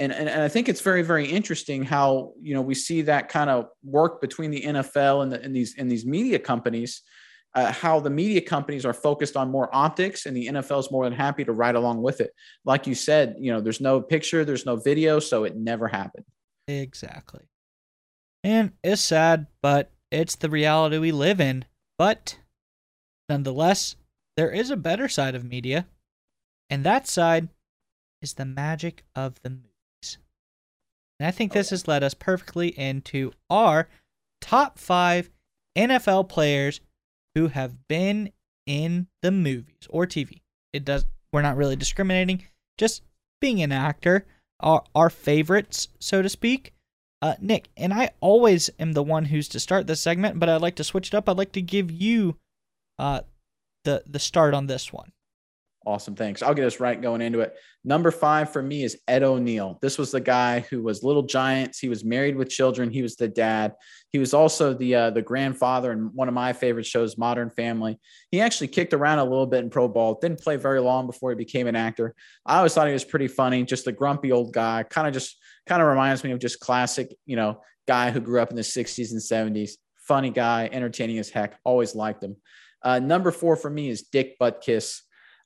And, 0.00 0.12
and, 0.12 0.28
and 0.28 0.42
I 0.42 0.48
think 0.48 0.68
it's 0.68 0.80
very, 0.80 1.02
very 1.02 1.26
interesting 1.26 1.84
how, 1.84 2.32
you 2.40 2.54
know, 2.54 2.62
we 2.62 2.74
see 2.74 3.02
that 3.02 3.28
kind 3.28 3.50
of 3.50 3.68
work 3.84 4.20
between 4.20 4.50
the 4.50 4.62
NFL 4.62 5.22
and, 5.22 5.32
the, 5.32 5.40
and 5.40 5.54
these, 5.54 5.76
and 5.78 5.88
these 5.88 6.04
media 6.04 6.38
companies 6.38 7.02
uh, 7.54 7.72
how 7.72 7.98
the 7.98 8.10
media 8.10 8.40
companies 8.40 8.84
are 8.84 8.92
focused 8.92 9.36
on 9.36 9.50
more 9.50 9.68
optics 9.74 10.26
and 10.26 10.36
the 10.36 10.46
NFL 10.46 10.80
is 10.80 10.90
more 10.90 11.04
than 11.04 11.12
happy 11.12 11.44
to 11.44 11.52
ride 11.52 11.74
along 11.74 12.00
with 12.02 12.20
it. 12.20 12.32
Like 12.64 12.86
you 12.86 12.94
said, 12.94 13.36
you 13.38 13.52
know, 13.52 13.60
there's 13.60 13.80
no 13.80 14.00
picture, 14.00 14.44
there's 14.44 14.66
no 14.66 14.76
video, 14.76 15.18
so 15.18 15.44
it 15.44 15.56
never 15.56 15.88
happened. 15.88 16.24
Exactly. 16.68 17.42
And 18.44 18.72
it's 18.84 19.02
sad, 19.02 19.46
but 19.62 19.90
it's 20.10 20.36
the 20.36 20.48
reality 20.48 20.98
we 20.98 21.12
live 21.12 21.40
in. 21.40 21.64
But 21.98 22.38
nonetheless, 23.28 23.96
there 24.36 24.50
is 24.50 24.70
a 24.70 24.76
better 24.76 25.08
side 25.08 25.34
of 25.34 25.44
media, 25.44 25.86
and 26.70 26.84
that 26.84 27.06
side 27.06 27.48
is 28.22 28.34
the 28.34 28.46
magic 28.46 29.04
of 29.14 29.40
the. 29.42 29.58
And 31.20 31.26
I 31.26 31.30
think 31.30 31.52
this 31.52 31.68
has 31.68 31.86
led 31.86 32.02
us 32.02 32.14
perfectly 32.14 32.68
into 32.78 33.32
our 33.50 33.88
top 34.40 34.78
five 34.78 35.28
NFL 35.76 36.30
players 36.30 36.80
who 37.34 37.48
have 37.48 37.86
been 37.88 38.32
in 38.66 39.06
the 39.20 39.30
movies 39.30 39.86
or 39.90 40.06
TV. 40.06 40.40
It 40.72 40.84
does 40.84 41.04
we're 41.32 41.42
not 41.42 41.56
really 41.56 41.76
discriminating, 41.76 42.46
just 42.76 43.02
being 43.40 43.62
an 43.62 43.70
actor, 43.70 44.26
our, 44.58 44.82
our 44.94 45.10
favorites, 45.10 45.88
so 46.00 46.22
to 46.22 46.28
speak. 46.28 46.72
Uh, 47.22 47.34
Nick, 47.40 47.68
and 47.76 47.92
I 47.92 48.10
always 48.20 48.70
am 48.80 48.92
the 48.92 49.02
one 49.02 49.26
who's 49.26 49.48
to 49.50 49.60
start 49.60 49.86
this 49.86 50.00
segment, 50.00 50.40
but 50.40 50.48
I'd 50.48 50.62
like 50.62 50.76
to 50.76 50.84
switch 50.84 51.08
it 51.08 51.14
up. 51.14 51.28
I'd 51.28 51.36
like 51.36 51.52
to 51.52 51.62
give 51.62 51.90
you 51.90 52.36
uh, 52.98 53.20
the 53.84 54.02
the 54.06 54.18
start 54.18 54.54
on 54.54 54.66
this 54.66 54.92
one. 54.92 55.12
Awesome. 55.86 56.14
Thanks. 56.14 56.42
I'll 56.42 56.52
get 56.52 56.66
us 56.66 56.78
right 56.78 57.00
going 57.00 57.22
into 57.22 57.40
it. 57.40 57.56
Number 57.84 58.10
five 58.10 58.52
for 58.52 58.62
me 58.62 58.84
is 58.84 58.98
Ed 59.08 59.22
O'Neill. 59.22 59.78
This 59.80 59.96
was 59.96 60.10
the 60.10 60.20
guy 60.20 60.60
who 60.60 60.82
was 60.82 61.02
Little 61.02 61.22
Giants. 61.22 61.78
He 61.78 61.88
was 61.88 62.04
married 62.04 62.36
with 62.36 62.50
children. 62.50 62.90
He 62.90 63.00
was 63.00 63.16
the 63.16 63.28
dad. 63.28 63.72
He 64.10 64.18
was 64.18 64.34
also 64.34 64.74
the 64.74 64.94
uh, 64.94 65.10
the 65.10 65.22
grandfather 65.22 65.90
in 65.92 66.10
one 66.14 66.28
of 66.28 66.34
my 66.34 66.52
favorite 66.52 66.84
shows, 66.84 67.16
Modern 67.16 67.48
Family. 67.48 67.98
He 68.30 68.42
actually 68.42 68.68
kicked 68.68 68.92
around 68.92 69.20
a 69.20 69.24
little 69.24 69.46
bit 69.46 69.64
in 69.64 69.70
pro 69.70 69.88
ball. 69.88 70.18
Didn't 70.20 70.42
play 70.42 70.56
very 70.56 70.80
long 70.80 71.06
before 71.06 71.30
he 71.30 71.36
became 71.36 71.66
an 71.66 71.76
actor. 71.76 72.14
I 72.44 72.58
always 72.58 72.74
thought 72.74 72.86
he 72.86 72.92
was 72.92 73.04
pretty 73.04 73.28
funny. 73.28 73.64
Just 73.64 73.86
a 73.86 73.92
grumpy 73.92 74.32
old 74.32 74.52
guy. 74.52 74.82
Kind 74.82 75.08
of 75.08 75.14
just 75.14 75.38
kind 75.66 75.80
of 75.80 75.88
reminds 75.88 76.22
me 76.22 76.32
of 76.32 76.40
just 76.40 76.60
classic, 76.60 77.16
you 77.24 77.36
know, 77.36 77.62
guy 77.88 78.10
who 78.10 78.20
grew 78.20 78.42
up 78.42 78.50
in 78.50 78.56
the 78.56 78.62
60s 78.62 79.12
and 79.12 79.56
70s. 79.56 79.72
Funny 79.96 80.30
guy, 80.30 80.68
entertaining 80.70 81.18
as 81.18 81.30
heck. 81.30 81.58
Always 81.64 81.94
liked 81.94 82.22
him. 82.22 82.36
Uh, 82.82 82.98
number 82.98 83.30
four 83.30 83.56
for 83.56 83.70
me 83.70 83.88
is 83.88 84.02
Dick 84.02 84.38
Butkus. 84.38 85.00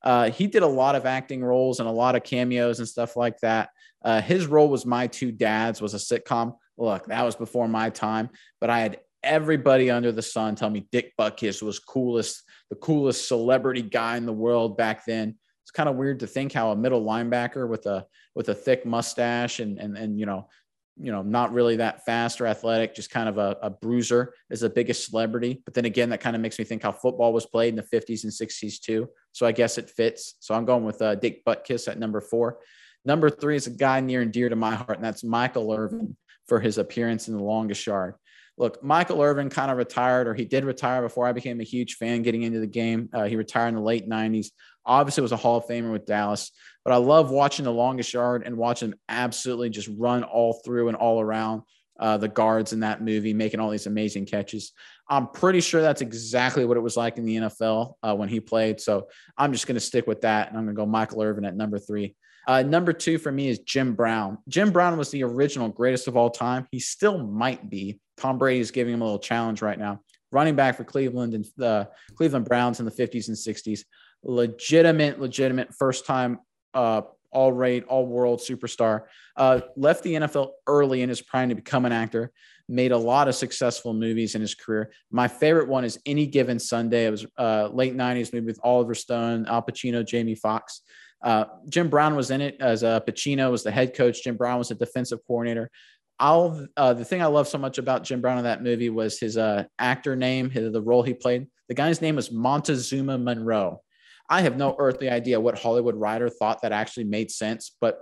Uh, 0.05 0.31
he 0.31 0.47
did 0.47 0.63
a 0.63 0.67
lot 0.67 0.95
of 0.95 1.07
acting 1.07 1.43
roles 1.43 1.81
and 1.81 1.89
a 1.89 1.93
lot 1.93 2.15
of 2.15 2.23
cameos 2.23 2.79
and 2.79 2.87
stuff 2.87 3.17
like 3.17 3.39
that. 3.41 3.71
Uh, 4.05 4.21
his 4.21 4.47
role 4.47 4.69
was 4.69 4.85
My 4.85 5.07
Two 5.07 5.33
Dads 5.33 5.81
was 5.81 5.95
a 5.95 5.97
sitcom. 5.97 6.55
Look, 6.77 7.07
that 7.07 7.25
was 7.25 7.35
before 7.35 7.67
my 7.67 7.91
time, 7.91 8.29
but 8.61 8.69
I 8.69 8.81
had 8.81 9.01
everybody 9.23 9.91
under 9.91 10.13
the 10.13 10.23
sun 10.23 10.55
tell 10.55 10.69
me 10.69 10.87
Dick 10.93 11.13
Butkus 11.19 11.63
was 11.63 11.79
coolest, 11.79 12.43
the 12.69 12.77
coolest 12.77 13.27
celebrity 13.27 13.81
guy 13.81 14.19
in 14.19 14.27
the 14.27 14.33
world 14.33 14.77
back 14.77 15.07
then. 15.07 15.37
It's 15.63 15.71
kind 15.71 15.89
of 15.89 15.97
weird 15.97 16.21
to 16.21 16.27
think 16.27 16.53
how 16.53 16.73
a 16.73 16.77
middle 16.77 17.03
linebacker 17.03 17.67
with 17.67 17.87
a 17.87 18.05
with 18.35 18.51
a 18.51 18.55
thick 18.55 18.85
mustache 18.85 19.61
and 19.61 19.79
and 19.79 19.97
and 19.97 20.21
you 20.21 20.27
know 20.27 20.49
you 20.97 21.11
know, 21.11 21.23
not 21.23 21.53
really 21.53 21.77
that 21.77 22.05
fast 22.05 22.41
or 22.41 22.47
athletic, 22.47 22.95
just 22.95 23.11
kind 23.11 23.29
of 23.29 23.39
a, 23.39 23.57
a 23.63 23.71
bruiser 23.71 24.33
is 24.51 24.61
the 24.61 24.71
biggest 24.71 25.11
celebrity. 25.11 25.61
But 25.65 25.75
then 25.75 25.87
again, 25.87 26.11
that 26.11 26.21
kind 26.21 26.37
of 26.37 26.43
makes 26.43 26.59
me 26.59 26.65
think 26.65 26.83
how 26.83 26.93
football 26.93 27.33
was 27.33 27.47
played 27.47 27.71
in 27.71 27.77
the 27.77 27.83
50s 27.83 28.23
and 28.23 28.33
60s 28.33 28.81
too. 28.81 29.09
So 29.35 29.47
I 29.47 29.53
guess 29.53 29.79
it 29.79 29.91
fits. 29.91 30.37
So 30.39 30.55
I'm 30.55 30.65
going 30.65 30.85
with 30.85 31.03
uh, 31.03 31.17
Dick 31.17 31.45
Butkus 31.45 31.89
at 31.89 31.99
number 31.99 32.21
four. 32.21 32.61
Number 33.05 33.29
three 33.29 33.57
is 33.57 33.67
a 33.67 33.71
guy 33.71 34.01
near 34.01 34.23
and 34.23 34.33
dear 34.33 34.49
to 34.49 34.57
my 34.57 34.75
heart, 34.75 34.97
and 34.97 35.05
that's 35.05 35.25
Michael 35.25 35.73
Irvin 35.73 36.17
for 36.47 36.61
his 36.61 36.79
appearance 36.79 37.29
in 37.29 37.37
The 37.37 37.43
Longest 37.43 37.87
Yard. 37.87 38.15
Look, 38.57 38.83
Michael 38.83 39.21
Irvin 39.21 39.51
kind 39.51 39.73
of 39.73 39.77
retired, 39.77 40.29
or 40.29 40.35
he 40.35 40.45
did 40.45 40.65
retire 40.65 41.03
before 41.03 41.27
I 41.27 41.33
became 41.33 41.61
a 41.61 41.65
huge 41.65 41.97
fan 41.97 42.23
getting 42.23 42.43
into 42.43 42.61
the 42.61 42.69
game. 42.69 43.09
Uh, 43.13 43.25
he 43.25 43.35
retired 43.35 43.69
in 43.69 43.75
the 43.75 43.81
late 43.81 44.09
90s. 44.09 44.47
Obviously, 44.87 45.23
was 45.23 45.33
a 45.33 45.37
Hall 45.37 45.57
of 45.57 45.67
Famer 45.67 45.91
with 45.91 46.07
Dallas, 46.07 46.53
but 46.85 46.93
I 46.93 46.97
love 46.97 47.31
watching 47.31 47.65
the 47.65 47.73
longest 47.73 48.15
yard 48.15 48.45
and 48.47 48.57
watching 48.57 48.91
him 48.91 48.99
absolutely 49.09 49.71
just 49.71 49.91
run 49.99 50.23
all 50.23 50.61
through 50.65 50.89
and 50.89 50.97
all 50.97 51.21
around 51.21 51.63
uh, 51.99 52.17
the 52.17 52.29
guards 52.29 52.73
in 52.73 52.81
that 52.81 53.03
movie, 53.03 53.33
making 53.33 53.61
all 53.61 53.71
these 53.71 53.87
amazing 53.87 54.27
catches. 54.27 54.73
I'm 55.09 55.29
pretty 55.29 55.61
sure 55.61 55.83
that's 55.83 56.01
exactly 56.01 56.65
what 56.65 56.77
it 56.77 56.81
was 56.81 56.97
like 56.97 57.19
in 57.19 57.25
the 57.25 57.37
NFL 57.37 57.95
uh, 58.03 58.15
when 58.15 58.29
he 58.29 58.41
played. 58.41 58.81
So 58.81 59.09
I'm 59.37 59.53
just 59.53 59.67
going 59.67 59.77
to 59.77 59.81
stick 59.81 60.07
with 60.07 60.23
that. 60.23 60.49
And 60.49 60.57
I'm 60.57 60.65
going 60.65 60.75
to 60.75 60.81
go 60.81 60.87
Michael 60.87 61.23
Irvin 61.23 61.45
at 61.45 61.57
number 61.57 61.79
three. 61.79 62.15
Uh, 62.47 62.63
number 62.63 62.93
two 62.93 63.19
for 63.19 63.33
me 63.33 63.49
is 63.49 63.61
Jim 63.61 63.95
Brown. 63.95 64.39
Jim 64.49 64.71
Brown 64.71 64.99
was 64.99 65.11
the 65.11 65.25
original 65.25 65.69
greatest 65.69 66.09
of 66.09 66.17
all 66.17 66.31
time. 66.31 66.67
He 66.71 66.81
still 66.81 67.19
might 67.19 67.71
be. 67.71 68.01
Tom 68.17 68.39
Brady 68.39 68.61
is 68.61 68.71
giving 68.71 68.95
him 68.95 69.01
a 69.01 69.05
little 69.05 69.19
challenge 69.19 69.63
right 69.63 69.79
now. 69.79 70.01
Running 70.31 70.57
back 70.57 70.77
for 70.77 70.85
Cleveland 70.85 71.35
and 71.35 71.47
the 71.57 71.89
Cleveland 72.17 72.45
Browns 72.45 72.81
in 72.81 72.87
the 72.87 72.93
50s 72.93 73.29
and 73.29 73.37
60s 73.37 73.85
legitimate, 74.25 75.21
legitimate 75.21 75.75
first 75.75 76.07
time 76.07 76.41
uh, 76.73 77.03
all 77.35 77.53
all 77.89 78.07
world 78.07 78.41
superstar. 78.41 79.03
Uh, 79.37 79.61
left 79.77 80.03
the 80.03 80.15
NFL 80.15 80.51
early 80.67 81.03
in 81.03 81.09
his 81.09 81.21
prime 81.21 81.49
to 81.51 81.55
become 81.55 81.85
an 81.85 81.93
actor. 81.93 82.31
Made 82.69 82.93
a 82.93 82.99
lot 82.99 83.29
of 83.29 83.35
successful 83.35 83.93
movies 83.93 84.35
in 84.35 84.41
his 84.41 84.55
career. 84.55 84.93
My 85.11 85.29
favorite 85.29 85.69
one 85.69 85.85
is 85.85 85.99
Any 86.07 86.27
Given 86.27 86.59
Sunday. 86.59 87.07
It 87.07 87.11
was 87.11 87.27
uh, 87.37 87.69
late 87.73 87.95
'90s 87.95 88.33
movie 88.33 88.47
with 88.47 88.61
Oliver 88.63 88.95
Stone, 88.95 89.47
Al 89.47 89.63
Pacino, 89.63 90.07
Jamie 90.07 90.35
Foxx. 90.35 90.81
Uh, 91.23 91.47
Jim 91.69 91.89
Brown 91.89 92.17
was 92.17 92.31
in 92.31 92.41
it 92.41 92.57
as 92.61 92.85
uh, 92.85 93.01
Pacino 93.01 93.51
was 93.51 93.63
the 93.63 93.71
head 93.71 93.95
coach. 93.95 94.23
Jim 94.23 94.37
Brown 94.37 94.59
was 94.59 94.71
a 94.71 94.75
defensive 94.75 95.21
coordinator. 95.27 95.71
I'll, 96.19 96.67
uh, 96.77 96.95
the 96.95 97.05
thing 97.05 97.23
I 97.23 97.27
love 97.27 97.49
so 97.49 97.59
much 97.59 97.79
about 97.79 98.05
Jim 98.05 98.21
Brown 98.21 98.39
in 98.39 98.45
that 98.45 98.63
movie 98.63 98.91
was 98.91 99.19
his 99.19 99.37
uh, 99.37 99.65
actor 99.79 100.15
name, 100.15 100.49
his, 100.51 100.73
the 100.73 100.83
role 100.83 101.03
he 101.03 101.15
played. 101.15 101.47
The 101.69 101.75
guy's 101.75 102.01
name 102.01 102.17
was 102.17 102.31
Montezuma 102.31 103.19
Monroe. 103.19 103.83
I 104.29 104.43
have 104.43 104.57
no 104.57 104.75
earthly 104.79 105.11
idea 105.11 105.41
what 105.41 105.59
Hollywood 105.59 105.97
writer 105.97 106.29
thought 106.29 106.63
that 106.63 106.73
actually 106.73 107.05
made 107.05 107.31
sense, 107.31 107.77
but 107.81 108.01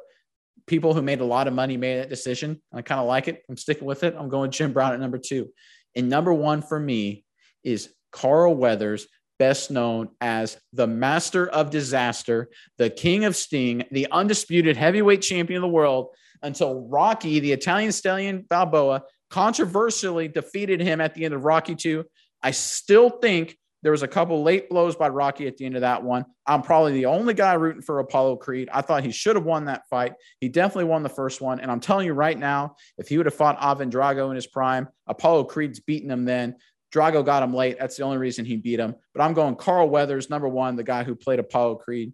people 0.67 0.95
who 0.95 1.03
made 1.03 1.21
a 1.21 1.25
lot 1.25 1.49
of 1.49 1.55
money 1.55 1.77
made 1.77 1.99
that 1.99 2.09
decision. 2.09 2.51
And 2.51 2.79
I 2.79 2.83
kind 2.83 3.01
of 3.01 3.07
like 3.07 3.29
it. 3.29 3.43
I'm 3.49 3.57
sticking 3.57 3.87
with 3.87 4.05
it. 4.05 4.15
I'm 4.17 4.29
going 4.29 4.51
Jim 4.51 4.73
Brown 4.73 4.93
at 4.93 5.01
number 5.01 5.19
two. 5.19 5.51
And 5.97 6.09
number 6.09 6.33
one 6.33 6.63
for 6.63 6.79
me 6.79 7.25
is 7.65 7.93
Carl 8.13 8.55
Weathers, 8.55 9.07
best 9.39 9.71
known 9.71 10.11
as 10.21 10.59
the 10.73 10.87
master 10.87 11.49
of 11.49 11.71
disaster, 11.71 12.49
the 12.79 12.91
king 12.91 13.25
of 13.25 13.35
sting, 13.35 13.85
the 13.91 14.07
undisputed 14.13 14.77
heavyweight 14.77 15.23
champion 15.23 15.59
of 15.59 15.63
the 15.63 15.75
world 15.75 16.09
until 16.43 16.87
Rocky, 16.89 17.41
the 17.41 17.53
Italian 17.53 17.93
stallion 17.93 18.45
Balboa, 18.49 19.03
controversially 19.31 20.29
defeated 20.29 20.81
him 20.81 21.01
at 21.01 21.15
the 21.15 21.25
end 21.25 21.35
of 21.35 21.45
Rocky 21.45 21.75
2. 21.75 22.05
I 22.43 22.51
still 22.51 23.11
think 23.11 23.57
there 23.83 23.93
was 23.93 24.03
a 24.03 24.09
couple 24.09 24.43
late 24.43 24.71
blows 24.71 24.97
by 24.97 25.09
Rocky 25.09 25.47
at 25.47 25.57
the 25.57 25.67
end 25.67 25.75
of 25.75 25.81
that 25.81 26.03
one. 26.03 26.25
I'm 26.47 26.63
probably 26.63 26.93
the 26.93 27.07
only 27.07 27.35
guy 27.35 27.55
rooting 27.55 27.83
for 27.83 27.99
Apollo 27.99 28.37
Creed. 28.37 28.69
I 28.73 28.81
thought 28.83 29.05
he 29.05 29.11
should 29.11 29.37
have 29.37 29.45
won 29.45 29.65
that 29.67 29.89
fight. 29.89 30.15
He 30.41 30.49
definitely 30.49 30.85
won 30.85 31.03
the 31.03 31.09
first 31.09 31.41
one. 31.41 31.61
And 31.61 31.71
I'm 31.71 31.81
telling 31.81 32.07
you 32.07 32.13
right 32.13 32.39
now, 32.39 32.77
if 32.99 33.09
he 33.09 33.17
would 33.17 33.27
have 33.27 33.35
fought 33.35 33.59
Ivan 33.61 33.91
Drago 33.91 34.31
in 34.31 34.37
his 34.37 34.47
prime, 34.47 34.89
Apollo 35.07 35.45
Creed's 35.45 35.81
beaten 35.81 36.11
him 36.11 36.25
then. 36.25 36.57
Drago 36.95 37.25
got 37.25 37.43
him 37.43 37.55
late. 37.55 37.79
That's 37.79 37.97
the 37.97 38.05
only 38.05 38.19
reason 38.19 38.45
he 38.45 38.57
beat 38.57 38.79
him. 38.79 38.95
But 39.15 39.23
I'm 39.23 39.35
going 39.35 39.57
Carl 39.57 39.89
Weathers, 39.89 40.31
number 40.31 40.49
one, 40.49 40.77
the 40.77 40.85
guy 40.85 41.05
who 41.05 41.15
played 41.15 41.39
Apollo 41.39 41.77
Creed. 41.77 42.13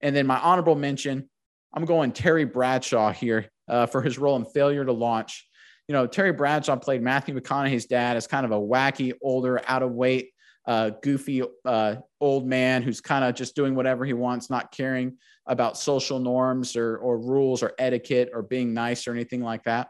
And 0.00 0.14
then 0.14 0.26
my 0.26 0.38
honorable 0.38 0.74
mention, 0.74 1.28
I'm 1.72 1.84
going 1.84 2.12
Terry 2.12 2.44
Bradshaw 2.44 3.12
here. 3.12 3.50
uh, 3.68 3.86
for 3.86 4.02
his 4.02 4.18
role 4.18 4.36
in 4.36 4.44
failure 4.44 4.84
to 4.84 4.92
launch. 4.92 5.46
You 5.88 5.92
know, 5.92 6.06
Terry 6.06 6.32
Bradshaw 6.32 6.76
played 6.76 7.02
Matthew 7.02 7.38
McConaughey's 7.38 7.86
dad 7.86 8.16
as 8.16 8.26
kind 8.26 8.46
of 8.46 8.52
a 8.52 8.60
wacky, 8.60 9.12
older, 9.22 9.60
out 9.66 9.82
of 9.82 9.92
weight, 9.92 10.30
uh, 10.66 10.90
goofy 11.02 11.42
uh, 11.64 11.96
old 12.20 12.46
man 12.46 12.82
who's 12.82 13.00
kind 13.00 13.24
of 13.24 13.34
just 13.34 13.54
doing 13.54 13.74
whatever 13.74 14.04
he 14.04 14.12
wants, 14.12 14.50
not 14.50 14.72
caring 14.72 15.16
about 15.46 15.76
social 15.76 16.18
norms 16.18 16.76
or, 16.76 16.96
or 16.98 17.18
rules 17.18 17.62
or 17.62 17.72
etiquette 17.78 18.30
or 18.32 18.42
being 18.42 18.72
nice 18.72 19.06
or 19.06 19.12
anything 19.12 19.42
like 19.42 19.64
that. 19.64 19.88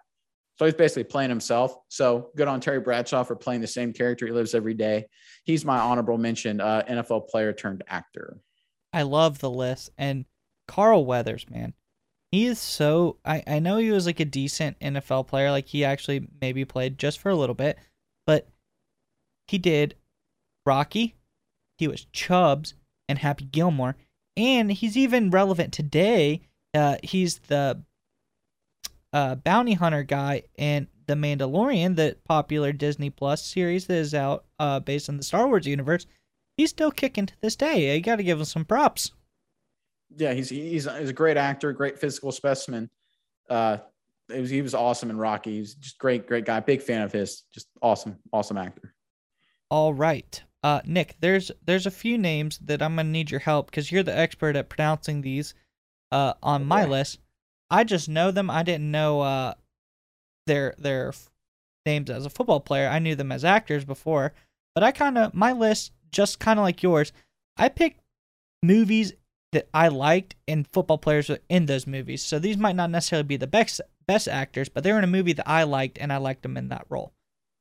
So 0.58 0.64
he's 0.64 0.74
basically 0.74 1.04
playing 1.04 1.30
himself. 1.30 1.76
So 1.88 2.30
good 2.36 2.48
on 2.48 2.60
Terry 2.60 2.80
Bradshaw 2.80 3.24
for 3.24 3.34
playing 3.34 3.60
the 3.60 3.66
same 3.66 3.92
character 3.92 4.26
he 4.26 4.32
lives 4.32 4.54
every 4.54 4.74
day. 4.74 5.06
He's 5.44 5.64
my 5.64 5.78
honorable 5.78 6.18
mention, 6.18 6.60
uh, 6.60 6.82
NFL 6.88 7.28
player 7.28 7.52
turned 7.52 7.82
actor. 7.88 8.38
I 8.92 9.02
love 9.02 9.40
the 9.40 9.50
list. 9.50 9.90
And 9.98 10.24
Carl 10.68 11.04
Weathers, 11.04 11.48
man, 11.50 11.74
he 12.30 12.46
is 12.46 12.58
so. 12.58 13.18
I, 13.24 13.42
I 13.46 13.58
know 13.58 13.76
he 13.78 13.90
was 13.90 14.06
like 14.06 14.20
a 14.20 14.24
decent 14.24 14.78
NFL 14.80 15.26
player. 15.26 15.50
Like 15.50 15.66
he 15.66 15.84
actually 15.84 16.28
maybe 16.40 16.64
played 16.64 16.98
just 16.98 17.18
for 17.18 17.28
a 17.30 17.36
little 17.36 17.54
bit, 17.54 17.78
but 18.26 18.48
he 19.48 19.58
did 19.58 19.96
Rocky, 20.66 21.14
he 21.76 21.88
was 21.88 22.06
Chubbs 22.12 22.74
and 23.08 23.18
Happy 23.18 23.44
Gilmore. 23.44 23.96
And 24.36 24.72
he's 24.72 24.96
even 24.96 25.30
relevant 25.30 25.72
today. 25.72 26.40
Uh, 26.72 26.96
he's 27.02 27.38
the 27.46 27.82
uh, 29.12 29.36
bounty 29.36 29.74
hunter 29.74 30.02
guy 30.02 30.42
in 30.58 30.88
The 31.06 31.14
Mandalorian, 31.14 31.94
the 31.94 32.16
popular 32.24 32.72
Disney 32.72 33.10
Plus 33.10 33.44
series 33.44 33.86
that 33.86 33.94
is 33.94 34.14
out 34.14 34.44
uh, 34.58 34.80
based 34.80 35.08
on 35.08 35.16
the 35.16 35.22
Star 35.22 35.46
Wars 35.46 35.66
universe. 35.66 36.06
He's 36.56 36.70
still 36.70 36.90
kicking 36.90 37.26
to 37.26 37.34
this 37.40 37.54
day. 37.54 37.94
You 37.94 38.02
got 38.02 38.16
to 38.16 38.24
give 38.24 38.38
him 38.38 38.44
some 38.44 38.64
props. 38.64 39.12
Yeah, 40.16 40.32
he's, 40.32 40.48
he's 40.48 40.84
he's 40.84 41.08
a 41.08 41.12
great 41.12 41.36
actor, 41.36 41.72
great 41.72 41.98
physical 41.98 42.32
specimen. 42.32 42.90
Uh, 43.48 43.78
was, 44.28 44.50
he 44.50 44.62
was 44.62 44.74
awesome 44.74 45.10
in 45.10 45.16
Rocky. 45.16 45.58
He's 45.58 45.74
just 45.74 45.98
great, 45.98 46.26
great 46.26 46.44
guy. 46.44 46.60
Big 46.60 46.82
fan 46.82 47.02
of 47.02 47.12
his. 47.12 47.42
Just 47.52 47.68
awesome, 47.82 48.16
awesome 48.32 48.56
actor. 48.56 48.94
All 49.70 49.94
right, 49.94 50.42
uh, 50.64 50.80
Nick. 50.86 51.14
There's 51.20 51.52
there's 51.64 51.86
a 51.86 51.90
few 51.90 52.16
names 52.16 52.58
that 52.64 52.82
I'm 52.82 52.96
gonna 52.96 53.10
need 53.10 53.30
your 53.30 53.40
help 53.40 53.66
because 53.66 53.92
you're 53.92 54.02
the 54.02 54.16
expert 54.16 54.56
at 54.56 54.70
pronouncing 54.70 55.20
these. 55.20 55.54
Uh, 56.10 56.32
on 56.42 56.64
my 56.64 56.84
list, 56.84 57.18
I 57.70 57.84
just 57.84 58.08
know 58.08 58.30
them. 58.30 58.48
I 58.48 58.62
didn't 58.62 58.90
know 58.90 59.20
uh, 59.20 59.54
their 60.46 60.74
their 60.78 61.12
names 61.84 62.08
as 62.08 62.24
a 62.24 62.30
football 62.30 62.60
player. 62.60 62.88
I 62.88 62.98
knew 62.98 63.14
them 63.14 63.30
as 63.30 63.44
actors 63.44 63.84
before, 63.84 64.32
but 64.74 64.82
I 64.82 64.90
kind 64.90 65.18
of 65.18 65.34
my 65.34 65.52
list 65.52 65.92
just 66.10 66.40
kind 66.40 66.58
of 66.58 66.64
like 66.64 66.82
yours. 66.82 67.12
I 67.58 67.68
picked 67.68 68.00
movies 68.62 69.12
that 69.52 69.68
I 69.74 69.88
liked 69.88 70.34
and 70.48 70.66
football 70.72 70.98
players 70.98 71.30
in 71.50 71.66
those 71.66 71.86
movies. 71.86 72.24
So 72.24 72.38
these 72.38 72.56
might 72.56 72.74
not 72.74 72.90
necessarily 72.90 73.26
be 73.26 73.36
the 73.36 73.46
best 73.46 73.82
best 74.06 74.28
actors, 74.28 74.70
but 74.70 74.82
they're 74.82 74.98
in 74.98 75.04
a 75.04 75.08
movie 75.08 75.34
that 75.34 75.48
I 75.48 75.64
liked 75.64 75.98
and 75.98 76.10
I 76.10 76.16
liked 76.16 76.42
them 76.42 76.56
in 76.56 76.70
that 76.70 76.86
role. 76.88 77.12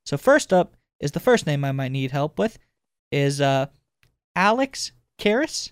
So 0.05 0.15
first 0.15 0.53
up 0.53 0.77
is 1.01 1.11
the 1.11 1.19
first 1.19 1.45
name 1.45 1.65
I 1.65 1.73
might 1.73 1.91
need 1.91 2.11
help 2.11 2.39
with 2.39 2.57
is 3.13 3.39
uh 3.39 3.67
Alex 4.35 4.91
Karras. 5.19 5.71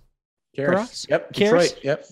Karras. 0.57 1.09
Yep. 1.09 1.33
Detroit. 1.33 1.79
Yep 1.83 2.05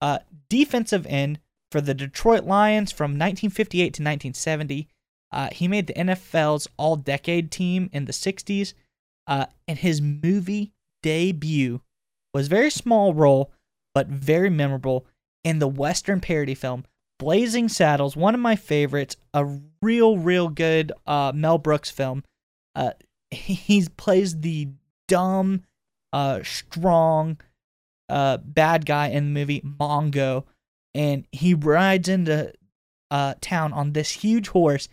uh, 0.00 0.18
defensive 0.48 1.06
end 1.06 1.40
for 1.70 1.80
the 1.80 1.94
Detroit 1.94 2.44
Lions 2.44 2.92
from 2.92 3.12
1958 3.12 3.82
to 3.82 3.86
1970. 3.86 4.88
Uh, 5.32 5.48
he 5.52 5.68
made 5.68 5.86
the 5.86 5.94
NFL's 5.94 6.68
All 6.76 6.96
Decade 6.96 7.50
team 7.50 7.88
in 7.92 8.06
the 8.06 8.12
60s, 8.12 8.74
uh, 9.26 9.46
and 9.68 9.78
his 9.78 10.00
movie 10.00 10.72
debut 11.02 11.80
was 12.34 12.48
very 12.48 12.70
small 12.70 13.14
role, 13.14 13.52
but 13.94 14.08
very 14.08 14.50
memorable 14.50 15.06
in 15.44 15.58
the 15.58 15.68
Western 15.68 16.20
parody 16.20 16.54
film 16.54 16.84
Blazing 17.18 17.68
Saddles, 17.68 18.16
one 18.16 18.34
of 18.34 18.40
my 18.40 18.56
favorites, 18.56 19.16
a 19.34 19.44
real, 19.82 20.16
real 20.16 20.48
good 20.48 20.90
uh, 21.06 21.32
Mel 21.34 21.58
Brooks 21.58 21.90
film. 21.90 22.24
He 23.30 23.86
plays 23.96 24.40
the 24.40 24.68
dumb, 25.08 25.62
uh, 26.12 26.40
strong, 26.42 27.38
uh, 28.08 28.38
bad 28.38 28.86
guy 28.86 29.08
in 29.08 29.24
the 29.32 29.40
movie 29.40 29.60
Mongo, 29.60 30.44
and 30.94 31.26
he 31.30 31.54
rides 31.54 32.08
into 32.08 32.52
uh, 33.10 33.34
town 33.40 33.72
on 33.72 33.92
this 33.92 34.10
huge 34.10 34.48
horse 34.48 34.88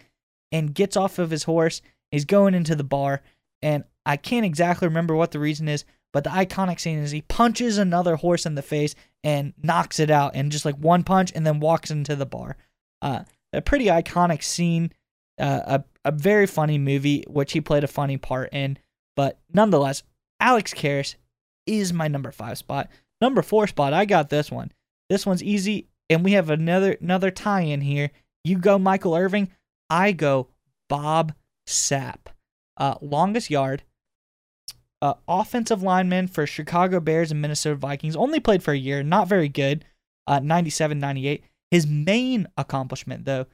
and 0.51 0.75
gets 0.75 0.95
off 0.95 1.19
of 1.19 1.31
his 1.31 1.43
horse. 1.43 1.81
He's 2.11 2.25
going 2.25 2.53
into 2.53 2.75
the 2.75 2.83
bar, 2.83 3.21
and 3.61 3.83
I 4.05 4.17
can't 4.17 4.45
exactly 4.45 4.87
remember 4.87 5.15
what 5.15 5.31
the 5.31 5.39
reason 5.39 5.67
is, 5.67 5.83
but 6.13 6.23
the 6.23 6.29
iconic 6.29 6.79
scene 6.79 6.99
is 6.99 7.11
he 7.11 7.21
punches 7.21 7.77
another 7.77 8.15
horse 8.15 8.45
in 8.45 8.55
the 8.55 8.61
face 8.61 8.95
and 9.23 9.53
knocks 9.61 9.99
it 9.99 10.09
out, 10.09 10.35
and 10.35 10.51
just 10.51 10.63
like 10.65 10.77
one 10.77 11.03
punch, 11.03 11.31
and 11.35 11.45
then 11.45 11.59
walks 11.59 11.91
into 11.91 12.15
the 12.15 12.25
bar. 12.25 12.55
Uh, 13.01 13.23
a 13.51 13.61
pretty 13.61 13.85
iconic 13.85 14.43
scene, 14.43 14.91
uh, 15.39 15.61
a 15.65 15.83
a 16.05 16.11
very 16.11 16.47
funny 16.47 16.77
movie, 16.77 17.23
which 17.27 17.51
he 17.51 17.61
played 17.61 17.83
a 17.83 17.87
funny 17.87 18.17
part 18.17 18.53
in. 18.53 18.77
But 19.15 19.39
nonetheless, 19.53 20.03
Alex 20.39 20.73
Karras 20.73 21.15
is 21.65 21.91
my 21.91 22.07
number 22.07 22.31
five 22.31 22.57
spot. 22.57 22.89
Number 23.19 23.41
four 23.41 23.67
spot, 23.67 23.93
I 23.93 24.05
got 24.05 24.29
this 24.29 24.51
one. 24.51 24.71
This 25.09 25.25
one's 25.25 25.43
easy, 25.43 25.87
and 26.09 26.23
we 26.23 26.33
have 26.33 26.49
another 26.49 26.97
another 27.01 27.31
tie 27.31 27.61
in 27.61 27.81
here. 27.81 28.11
You 28.43 28.57
go 28.57 28.79
Michael 28.79 29.15
Irving, 29.15 29.51
I 29.89 30.11
go 30.11 30.47
Bob 30.89 31.33
Sapp. 31.67 32.27
Uh, 32.77 32.95
longest 33.01 33.49
yard, 33.49 33.83
uh, 35.01 35.15
offensive 35.27 35.81
lineman 35.81 36.27
for 36.27 36.45
Chicago 36.45 36.99
Bears 36.99 37.31
and 37.31 37.41
Minnesota 37.41 37.75
Vikings. 37.75 38.15
Only 38.15 38.39
played 38.39 38.63
for 38.63 38.71
a 38.71 38.77
year, 38.77 39.03
not 39.03 39.27
very 39.27 39.49
good. 39.49 39.83
Uh, 40.27 40.39
97 40.39 40.99
98. 40.99 41.43
His 41.71 41.87
main 41.87 42.47
accomplishment, 42.57 43.25
though, 43.25 43.47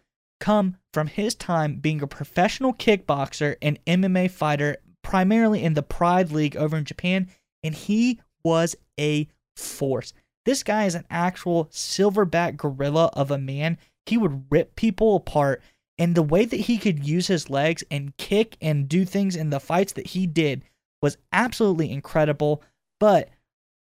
come 0.44 0.76
from 0.92 1.08
his 1.08 1.36
time 1.36 1.78
being 1.78 2.02
a 2.02 2.08
professional 2.08 2.74
kickboxer 2.74 3.56
and 3.62 3.80
MMA 3.86 4.30
fighter, 4.30 4.76
primarily 5.02 5.64
in 5.64 5.74
the 5.74 5.82
Pride 5.82 6.34
League 6.34 6.58
over 6.58 6.76
in 6.76 6.84
Japan, 6.84 7.30
and 7.64 7.74
he 7.74 8.20
was 8.44 8.76
a 9.00 9.30
force. 9.56 10.12
This 10.46 10.62
guy 10.62 10.84
is 10.84 10.96
an 10.96 11.06
actual 11.10 11.68
silverback 11.68 12.58
gorilla 12.58 13.10
of 13.14 13.32
a 13.32 13.38
man. 13.38 13.78
He 14.06 14.18
would 14.18 14.44
rip 14.50 14.76
people 14.76 15.16
apart. 15.16 15.62
And 15.98 16.14
the 16.14 16.22
way 16.22 16.44
that 16.44 16.60
he 16.60 16.78
could 16.78 17.08
use 17.08 17.28
his 17.28 17.50
legs 17.50 17.82
and 17.90 18.18
kick 18.18 18.58
and 18.62 18.90
do 18.90 19.06
things 19.06 19.38
in 19.38 19.50
the 19.50 19.62
fights 19.62 19.94
that 19.94 20.08
he 20.08 20.28
did 20.28 20.64
was 21.02 21.18
absolutely 21.32 21.90
incredible. 21.90 22.62
But 23.00 23.30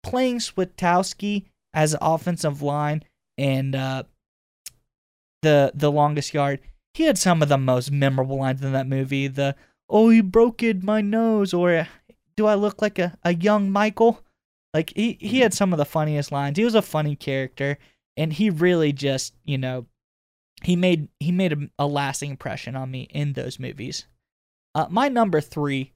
playing 0.04 0.38
Switowski 0.40 1.46
as 1.74 1.96
offensive 2.00 2.62
line 2.62 3.04
and 3.36 3.76
uh, 3.76 4.04
the 5.42 5.72
the 5.74 5.92
longest 5.92 6.34
yard, 6.34 6.60
he 6.94 7.04
had 7.04 7.18
some 7.18 7.42
of 7.42 7.50
the 7.50 7.58
most 7.58 7.92
memorable 7.92 8.38
lines 8.38 8.62
in 8.62 8.74
that 8.74 8.88
movie. 8.88 9.28
The 9.28 9.56
oh, 9.90 10.10
you 10.10 10.24
broke 10.24 10.64
it, 10.64 10.84
my 10.84 11.02
nose, 11.02 11.54
or 11.54 11.88
do 12.36 12.46
I 12.46 12.56
look 12.56 12.82
like 12.82 13.00
a, 13.00 13.18
a 13.24 13.34
young 13.34 13.70
Michael? 13.70 14.24
Like 14.74 14.94
he 14.96 15.18
he 15.20 15.40
had 15.40 15.54
some 15.54 15.74
of 15.74 15.78
the 15.78 15.86
funniest 15.86 16.32
lines. 16.32 16.58
He 16.58 16.64
was 16.64 16.76
a 16.76 16.82
funny 16.82 17.16
character, 17.16 17.78
and 18.16 18.32
he 18.34 18.50
really 18.50 18.94
just 18.94 19.34
you 19.44 19.58
know 19.58 19.86
he 20.64 20.76
made 20.76 21.10
he 21.20 21.32
made 21.32 21.54
a, 21.54 21.70
a 21.80 21.88
lasting 21.88 22.32
impression 22.32 22.76
on 22.76 22.90
me 22.92 23.08
in 23.12 23.34
those 23.34 23.60
movies. 23.60 24.06
Uh, 24.74 24.88
my 24.90 25.10
number 25.10 25.42
three 25.42 25.94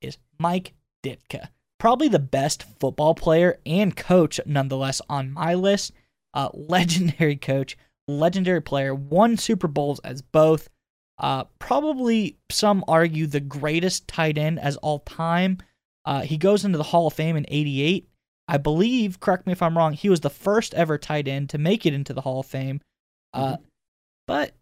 is 0.00 0.16
Mike 0.38 0.74
Ditka, 1.04 1.48
probably 1.78 2.08
the 2.08 2.18
best 2.18 2.64
football 2.80 3.14
player 3.14 3.58
and 3.66 3.94
coach, 3.94 4.40
nonetheless, 4.46 5.02
on 5.08 5.32
my 5.32 5.54
list. 5.54 5.92
Uh, 6.34 6.50
legendary 6.54 7.36
coach, 7.36 7.76
legendary 8.08 8.62
player, 8.62 8.94
won 8.94 9.36
Super 9.36 9.68
Bowls 9.68 10.00
as 10.00 10.22
both. 10.22 10.68
Uh, 11.18 11.44
probably 11.58 12.38
some 12.50 12.84
argue 12.88 13.26
the 13.26 13.40
greatest 13.40 14.08
tight 14.08 14.38
end 14.38 14.58
as 14.58 14.76
all 14.78 15.00
time. 15.00 15.58
Uh, 16.04 16.22
he 16.22 16.38
goes 16.38 16.64
into 16.64 16.78
the 16.78 16.84
Hall 16.84 17.06
of 17.06 17.12
Fame 17.12 17.36
in 17.36 17.44
88. 17.48 18.08
I 18.48 18.56
believe, 18.56 19.20
correct 19.20 19.46
me 19.46 19.52
if 19.52 19.62
I'm 19.62 19.76
wrong, 19.76 19.92
he 19.92 20.08
was 20.08 20.20
the 20.20 20.30
first 20.30 20.72
ever 20.74 20.96
tight 20.96 21.28
end 21.28 21.50
to 21.50 21.58
make 21.58 21.84
it 21.84 21.92
into 21.92 22.14
the 22.14 22.22
Hall 22.22 22.40
of 22.40 22.46
Fame. 22.46 22.80
Uh, 23.34 23.52
mm-hmm. 23.52 23.62
But 24.26 24.54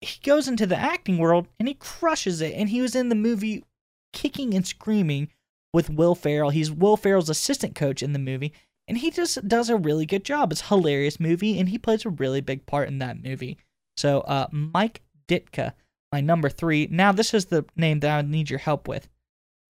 he 0.00 0.20
goes 0.22 0.48
into 0.48 0.66
the 0.66 0.76
acting 0.76 1.18
world 1.18 1.48
and 1.58 1.68
he 1.68 1.74
crushes 1.74 2.40
it. 2.40 2.54
And 2.54 2.68
he 2.68 2.80
was 2.80 2.94
in 2.94 3.08
the 3.08 3.14
movie 3.14 3.64
Kicking 4.12 4.54
and 4.54 4.66
Screaming 4.66 5.28
with 5.72 5.90
Will 5.90 6.14
Ferrell. 6.14 6.50
He's 6.50 6.70
Will 6.70 6.96
Ferrell's 6.96 7.28
assistant 7.28 7.74
coach 7.74 8.02
in 8.02 8.12
the 8.12 8.18
movie. 8.18 8.52
And 8.86 8.98
he 8.98 9.10
just 9.10 9.46
does 9.48 9.70
a 9.70 9.76
really 9.76 10.06
good 10.06 10.24
job. 10.24 10.52
It's 10.52 10.60
a 10.62 10.66
hilarious 10.66 11.18
movie, 11.18 11.58
and 11.58 11.68
he 11.68 11.78
plays 11.78 12.04
a 12.04 12.10
really 12.10 12.40
big 12.40 12.66
part 12.66 12.88
in 12.88 12.98
that 12.98 13.22
movie. 13.22 13.56
So, 13.96 14.20
uh, 14.20 14.48
Mike 14.52 15.02
Ditka, 15.26 15.72
my 16.12 16.20
number 16.20 16.48
three. 16.48 16.88
Now, 16.90 17.12
this 17.12 17.32
is 17.32 17.46
the 17.46 17.64
name 17.76 18.00
that 18.00 18.18
I 18.18 18.22
need 18.22 18.50
your 18.50 18.58
help 18.58 18.86
with. 18.86 19.08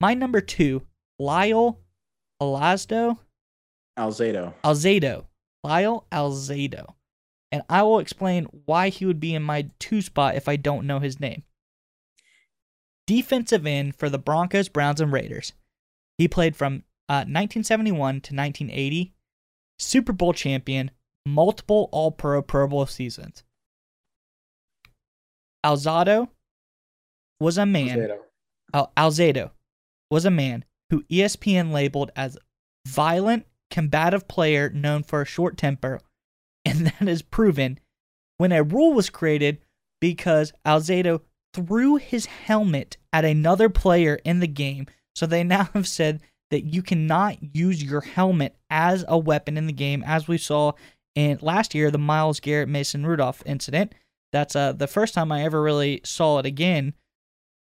My 0.00 0.14
number 0.14 0.40
two 0.40 0.82
Lyle 1.18 1.78
Alazdo. 2.42 3.18
Alzado. 3.98 4.54
Alzado. 4.64 5.24
Lyle 5.62 6.06
Alzado. 6.10 6.94
And 7.52 7.62
I 7.68 7.82
will 7.84 8.00
explain 8.00 8.46
why 8.66 8.88
he 8.88 9.06
would 9.06 9.20
be 9.20 9.34
in 9.34 9.42
my 9.42 9.70
two 9.78 10.02
spot 10.02 10.34
if 10.34 10.48
I 10.48 10.56
don't 10.56 10.86
know 10.86 10.98
his 10.98 11.20
name. 11.20 11.44
Defensive 13.06 13.66
end 13.66 13.94
for 13.94 14.10
the 14.10 14.18
Broncos, 14.18 14.68
Browns, 14.68 15.00
and 15.00 15.12
Raiders. 15.12 15.52
He 16.18 16.26
played 16.26 16.56
from 16.56 16.82
uh, 17.08 17.24
1971 17.26 17.96
to 17.96 18.34
1980. 18.34 19.12
Super 19.78 20.12
Bowl 20.12 20.32
champion, 20.32 20.90
multiple 21.26 21.88
All 21.92 22.10
Pro 22.12 22.42
Pro 22.42 22.68
Bowl 22.68 22.86
seasons. 22.86 23.42
Alzado 25.64 26.28
was 27.40 27.58
a 27.58 27.66
man. 27.66 28.10
Al- 28.72 28.92
Alzado 28.96 29.50
was 30.10 30.24
a 30.24 30.30
man 30.30 30.64
who 30.90 31.02
ESPN 31.04 31.72
labeled 31.72 32.10
as 32.14 32.38
violent, 32.86 33.46
combative 33.70 34.28
player 34.28 34.70
known 34.70 35.02
for 35.02 35.22
a 35.22 35.26
short 35.26 35.56
temper, 35.56 36.00
and 36.64 36.86
that 36.86 37.08
is 37.08 37.22
proven 37.22 37.80
when 38.36 38.52
a 38.52 38.62
rule 38.62 38.92
was 38.92 39.10
created 39.10 39.58
because 40.00 40.52
Alzado 40.66 41.22
threw 41.54 41.96
his 41.96 42.26
helmet 42.26 42.96
at 43.12 43.24
another 43.24 43.68
player 43.68 44.18
in 44.24 44.40
the 44.40 44.46
game. 44.46 44.86
So 45.14 45.26
they 45.26 45.44
now 45.44 45.64
have 45.74 45.88
said 45.88 46.20
that 46.54 46.72
you 46.72 46.82
cannot 46.82 47.36
use 47.52 47.82
your 47.82 48.00
helmet 48.00 48.54
as 48.70 49.04
a 49.08 49.18
weapon 49.18 49.56
in 49.56 49.66
the 49.66 49.72
game, 49.72 50.04
as 50.06 50.28
we 50.28 50.38
saw 50.38 50.70
in 51.16 51.36
last 51.42 51.74
year, 51.74 51.90
the 51.90 51.98
Myles 51.98 52.38
Garrett 52.38 52.68
Mason 52.68 53.04
Rudolph 53.04 53.42
incident. 53.44 53.92
That's 54.32 54.54
uh, 54.54 54.70
the 54.70 54.86
first 54.86 55.14
time 55.14 55.32
I 55.32 55.42
ever 55.42 55.60
really 55.60 56.00
saw 56.04 56.38
it 56.38 56.46
again. 56.46 56.94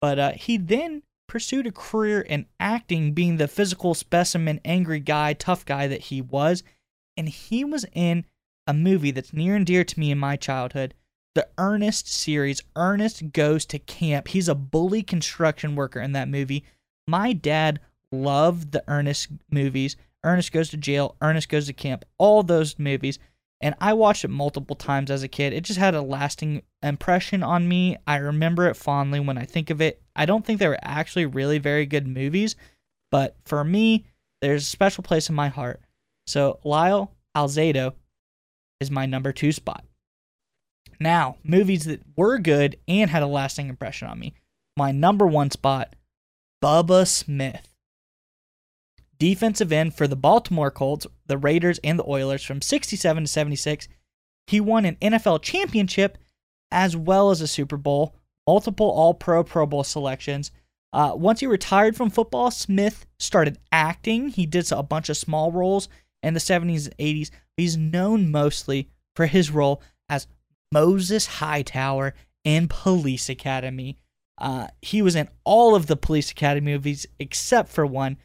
But 0.01 0.19
uh, 0.19 0.31
he 0.33 0.57
then 0.57 1.03
pursued 1.29 1.67
a 1.67 1.71
career 1.71 2.19
in 2.19 2.47
acting, 2.59 3.13
being 3.13 3.37
the 3.37 3.47
physical 3.47 3.93
specimen, 3.93 4.59
angry 4.65 4.99
guy, 4.99 5.31
tough 5.31 5.63
guy 5.63 5.87
that 5.87 6.01
he 6.01 6.21
was. 6.21 6.61
And 7.15 7.29
he 7.29 7.63
was 7.63 7.85
in 7.93 8.25
a 8.67 8.73
movie 8.73 9.11
that's 9.11 9.31
near 9.31 9.55
and 9.55 9.65
dear 9.65 9.85
to 9.85 9.99
me 9.99 10.11
in 10.11 10.17
my 10.17 10.35
childhood 10.35 10.95
the 11.33 11.47
Ernest 11.57 12.09
series. 12.09 12.61
Ernest 12.75 13.31
goes 13.31 13.65
to 13.67 13.79
camp. 13.79 14.27
He's 14.27 14.49
a 14.49 14.55
bully 14.55 15.01
construction 15.01 15.77
worker 15.77 16.01
in 16.01 16.11
that 16.11 16.27
movie. 16.27 16.65
My 17.07 17.31
dad 17.31 17.79
loved 18.11 18.71
the 18.71 18.83
Ernest 18.87 19.29
movies. 19.49 19.95
Ernest 20.23 20.51
goes 20.51 20.69
to 20.69 20.77
jail, 20.77 21.15
Ernest 21.21 21.49
goes 21.49 21.67
to 21.67 21.73
camp, 21.73 22.05
all 22.17 22.43
those 22.43 22.77
movies. 22.77 23.19
And 23.61 23.75
I 23.79 23.93
watched 23.93 24.25
it 24.25 24.29
multiple 24.29 24.75
times 24.75 25.11
as 25.11 25.21
a 25.21 25.27
kid. 25.27 25.53
It 25.53 25.63
just 25.63 25.79
had 25.79 25.93
a 25.93 26.01
lasting 26.01 26.63
impression 26.81 27.43
on 27.43 27.67
me. 27.67 27.97
I 28.07 28.17
remember 28.17 28.67
it 28.67 28.75
fondly 28.75 29.19
when 29.19 29.37
I 29.37 29.45
think 29.45 29.69
of 29.69 29.81
it. 29.81 30.01
I 30.15 30.25
don't 30.25 30.43
think 30.43 30.59
they 30.59 30.67
were 30.67 30.79
actually 30.81 31.27
really 31.27 31.59
very 31.59 31.85
good 31.85 32.07
movies, 32.07 32.55
but 33.11 33.35
for 33.45 33.63
me, 33.63 34.05
there's 34.41 34.63
a 34.63 34.65
special 34.65 35.03
place 35.03 35.29
in 35.29 35.35
my 35.35 35.47
heart. 35.47 35.79
So 36.25 36.59
Lyle 36.63 37.11
Alzado 37.37 37.93
is 38.79 38.89
my 38.89 39.05
number 39.05 39.31
two 39.31 39.51
spot. 39.51 39.85
Now, 40.99 41.37
movies 41.43 41.85
that 41.85 42.01
were 42.15 42.39
good 42.39 42.77
and 42.87 43.09
had 43.09 43.23
a 43.23 43.27
lasting 43.27 43.69
impression 43.69 44.07
on 44.07 44.19
me. 44.19 44.33
My 44.77 44.91
number 44.91 45.27
one 45.27 45.51
spot, 45.51 45.95
Bubba 46.63 47.07
Smith. 47.07 47.70
Defensive 49.21 49.71
end 49.71 49.93
for 49.93 50.07
the 50.07 50.15
Baltimore 50.15 50.71
Colts, 50.71 51.05
the 51.27 51.37
Raiders, 51.37 51.79
and 51.83 51.99
the 51.99 52.09
Oilers 52.09 52.43
from 52.43 52.59
67 52.59 53.23
to 53.23 53.27
76. 53.27 53.87
He 54.47 54.59
won 54.59 54.83
an 54.83 54.95
NFL 54.95 55.43
championship 55.43 56.17
as 56.71 56.97
well 56.97 57.29
as 57.29 57.39
a 57.39 57.45
Super 57.45 57.77
Bowl, 57.77 58.15
multiple 58.47 58.89
All 58.89 59.13
Pro 59.13 59.43
Pro 59.43 59.67
Bowl 59.67 59.83
selections. 59.83 60.49
Uh, 60.91 61.11
once 61.15 61.39
he 61.39 61.45
retired 61.45 61.95
from 61.95 62.09
football, 62.09 62.49
Smith 62.49 63.05
started 63.19 63.59
acting. 63.71 64.29
He 64.29 64.47
did 64.47 64.71
a 64.71 64.81
bunch 64.81 65.07
of 65.07 65.17
small 65.17 65.51
roles 65.51 65.87
in 66.23 66.33
the 66.33 66.39
70s 66.39 66.87
and 66.87 66.97
80s. 66.97 67.29
He's 67.57 67.77
known 67.77 68.31
mostly 68.31 68.89
for 69.15 69.27
his 69.27 69.51
role 69.51 69.83
as 70.09 70.25
Moses 70.71 71.27
Hightower 71.27 72.15
in 72.43 72.67
Police 72.67 73.29
Academy. 73.29 73.99
Uh, 74.39 74.65
he 74.81 75.03
was 75.03 75.15
in 75.15 75.29
all 75.43 75.75
of 75.75 75.85
the 75.85 75.95
Police 75.95 76.31
Academy 76.31 76.71
movies 76.71 77.05
except 77.19 77.69
for 77.69 77.85
one, 77.85 78.17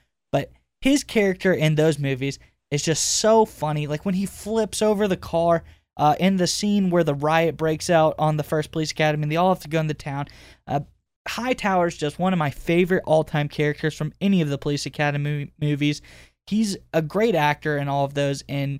his 0.80 1.04
character 1.04 1.52
in 1.52 1.74
those 1.74 1.98
movies 1.98 2.38
is 2.70 2.82
just 2.82 3.04
so 3.04 3.44
funny. 3.44 3.86
Like 3.86 4.04
when 4.04 4.14
he 4.14 4.26
flips 4.26 4.82
over 4.82 5.08
the 5.08 5.16
car 5.16 5.64
uh, 5.96 6.14
in 6.20 6.36
the 6.36 6.46
scene 6.46 6.90
where 6.90 7.04
the 7.04 7.14
riot 7.14 7.56
breaks 7.56 7.88
out 7.88 8.14
on 8.18 8.36
the 8.36 8.42
first 8.42 8.70
Police 8.70 8.90
Academy, 8.90 9.22
and 9.22 9.32
they 9.32 9.36
all 9.36 9.54
have 9.54 9.62
to 9.62 9.68
go 9.68 9.80
into 9.80 9.94
town. 9.94 10.26
Uh, 10.66 10.80
Hightower 11.28 11.88
is 11.88 11.96
just 11.96 12.18
one 12.18 12.32
of 12.32 12.38
my 12.38 12.50
favorite 12.50 13.02
all-time 13.04 13.48
characters 13.48 13.94
from 13.94 14.12
any 14.20 14.42
of 14.42 14.48
the 14.48 14.58
Police 14.58 14.86
Academy 14.86 15.50
movies. 15.60 16.00
He's 16.46 16.76
a 16.92 17.02
great 17.02 17.34
actor 17.34 17.76
in 17.78 17.88
all 17.88 18.04
of 18.04 18.14
those, 18.14 18.44
and 18.48 18.78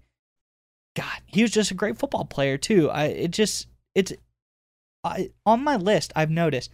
God, 0.95 1.21
he 1.27 1.43
was 1.43 1.51
just 1.51 1.73
a 1.73 1.75
great 1.75 1.99
football 1.99 2.25
player 2.25 2.57
too. 2.57 2.89
I 2.91 3.07
it 3.07 3.31
just 3.33 3.67
it's 3.95 4.13
I 5.03 5.31
on 5.45 5.65
my 5.65 5.77
list. 5.77 6.13
I've 6.15 6.31
noticed 6.31 6.71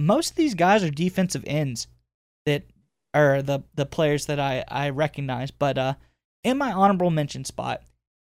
most 0.00 0.30
of 0.30 0.36
these 0.36 0.54
guys 0.54 0.82
are 0.82 0.90
defensive 0.90 1.44
ends 1.46 1.86
that 2.46 2.64
are 3.14 3.42
the 3.42 3.62
the 3.74 3.86
players 3.86 4.26
that 4.26 4.40
I 4.40 4.64
I 4.68 4.90
recognize. 4.90 5.50
But 5.50 5.78
uh, 5.78 5.94
in 6.44 6.58
my 6.58 6.72
honorable 6.72 7.10
mention 7.10 7.44
spot, 7.44 7.82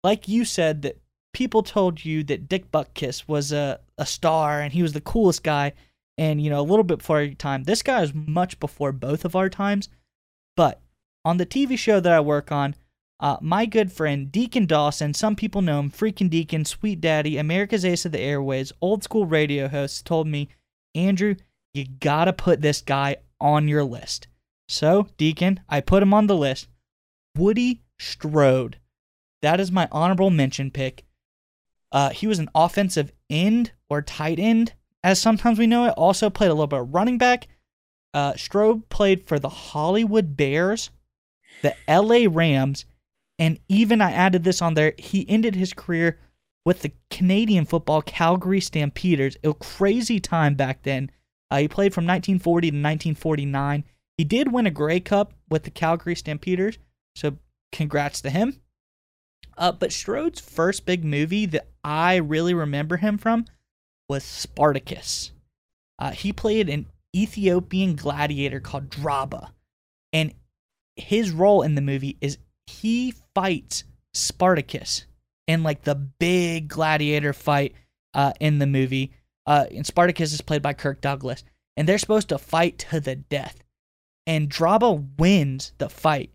like 0.03 0.27
you 0.27 0.45
said 0.45 0.81
that 0.83 0.99
people 1.33 1.63
told 1.63 2.05
you 2.05 2.23
that 2.25 2.47
Dick 2.47 2.71
Butkus 2.71 3.27
was 3.27 3.51
a 3.51 3.79
a 3.97 4.05
star 4.05 4.61
and 4.61 4.73
he 4.73 4.81
was 4.81 4.93
the 4.93 5.01
coolest 5.01 5.43
guy, 5.43 5.73
and 6.17 6.41
you 6.41 6.49
know 6.49 6.61
a 6.61 6.63
little 6.63 6.83
bit 6.83 6.99
before 6.99 7.21
your 7.21 7.35
time. 7.35 7.63
This 7.63 7.81
guy 7.83 8.01
is 8.01 8.13
much 8.13 8.59
before 8.59 8.91
both 8.91 9.25
of 9.25 9.35
our 9.35 9.49
times, 9.49 9.89
but 10.55 10.81
on 11.25 11.37
the 11.37 11.45
TV 11.45 11.77
show 11.77 11.99
that 11.99 12.13
I 12.13 12.19
work 12.19 12.51
on. 12.51 12.75
Uh, 13.19 13.37
my 13.39 13.65
good 13.65 13.89
friend 13.89 14.33
Deacon 14.33 14.65
Dawson, 14.65 15.13
some 15.13 15.37
people 15.37 15.61
know 15.61 15.79
him, 15.79 15.89
freaking 15.89 16.29
Deacon, 16.29 16.65
Sweet 16.65 16.99
Daddy, 16.99 17.37
America's 17.37 17.85
Ace 17.85 18.05
of 18.05 18.11
the 18.11 18.19
Airways, 18.19 18.73
old 18.81 19.01
school 19.01 19.25
radio 19.25 19.69
host, 19.69 20.05
told 20.05 20.27
me, 20.27 20.49
Andrew, 20.93 21.35
you 21.73 21.85
gotta 21.85 22.33
put 22.33 22.61
this 22.61 22.81
guy 22.81 23.15
on 23.39 23.69
your 23.69 23.85
list. 23.85 24.27
So, 24.67 25.07
Deacon, 25.17 25.59
I 25.69 25.81
put 25.81 26.03
him 26.03 26.13
on 26.13 26.27
the 26.27 26.37
list. 26.37 26.67
Woody 27.37 27.81
Strode. 27.99 28.77
That 29.41 29.59
is 29.59 29.71
my 29.71 29.87
honorable 29.91 30.29
mention 30.29 30.71
pick. 30.71 31.03
Uh, 31.91 32.09
he 32.09 32.27
was 32.27 32.39
an 32.39 32.49
offensive 32.55 33.11
end 33.29 33.71
or 33.89 34.01
tight 34.01 34.39
end, 34.39 34.73
as 35.03 35.19
sometimes 35.19 35.59
we 35.59 35.67
know 35.67 35.85
it. 35.85 35.93
Also 35.97 36.29
played 36.29 36.49
a 36.49 36.53
little 36.53 36.67
bit 36.67 36.79
of 36.79 36.93
running 36.93 37.17
back. 37.17 37.47
Uh, 38.13 38.35
Strode 38.35 38.89
played 38.89 39.27
for 39.27 39.39
the 39.39 39.49
Hollywood 39.49 40.37
Bears, 40.37 40.91
the 41.61 41.75
LA 41.87 42.27
Rams, 42.29 42.85
and 43.39 43.59
even 43.67 44.01
I 44.01 44.11
added 44.11 44.43
this 44.43 44.61
on 44.61 44.75
there. 44.75 44.93
He 44.97 45.27
ended 45.27 45.55
his 45.55 45.73
career 45.73 46.19
with 46.65 46.81
the 46.81 46.91
Canadian 47.09 47.65
football 47.65 48.01
Calgary 48.01 48.61
Stampeders. 48.61 49.37
A 49.43 49.53
crazy 49.53 50.19
time 50.19 50.55
back 50.55 50.83
then. 50.83 51.11
Uh, 51.51 51.57
he 51.57 51.67
played 51.67 51.93
from 51.93 52.05
1940 52.05 52.71
to 52.71 52.77
1949. 52.77 53.83
He 54.23 54.29
did 54.29 54.53
win 54.53 54.65
a 54.65 54.71
Grey 54.71 55.01
Cup 55.01 55.33
with 55.49 55.63
the 55.63 55.69
Calgary 55.69 56.15
Stampeders, 56.15 56.77
so 57.13 57.39
congrats 57.73 58.21
to 58.21 58.29
him. 58.29 58.61
Uh, 59.57 59.73
but 59.73 59.91
Strode's 59.91 60.39
first 60.39 60.85
big 60.85 61.03
movie 61.03 61.45
that 61.47 61.67
I 61.83 62.15
really 62.15 62.53
remember 62.53 62.95
him 62.95 63.17
from 63.17 63.43
was 64.07 64.23
Spartacus. 64.23 65.33
Uh, 65.99 66.11
he 66.11 66.31
played 66.31 66.69
an 66.69 66.85
Ethiopian 67.13 67.97
gladiator 67.97 68.61
called 68.61 68.89
Draba, 68.89 69.49
and 70.13 70.33
his 70.95 71.31
role 71.31 71.61
in 71.61 71.75
the 71.75 71.81
movie 71.81 72.15
is 72.21 72.37
he 72.65 73.13
fights 73.35 73.83
Spartacus 74.13 75.05
in 75.47 75.63
like 75.63 75.81
the 75.81 75.95
big 75.95 76.69
gladiator 76.69 77.33
fight 77.33 77.75
uh, 78.13 78.31
in 78.39 78.59
the 78.59 78.67
movie. 78.67 79.11
Uh, 79.45 79.65
and 79.69 79.85
Spartacus 79.85 80.31
is 80.31 80.39
played 80.39 80.61
by 80.61 80.71
Kirk 80.71 81.01
Douglas, 81.01 81.43
and 81.75 81.89
they're 81.89 81.97
supposed 81.97 82.29
to 82.29 82.37
fight 82.37 82.77
to 82.77 83.01
the 83.01 83.17
death. 83.17 83.59
And 84.25 84.49
Draba 84.49 85.05
wins 85.17 85.73
the 85.77 85.89
fight, 85.89 86.31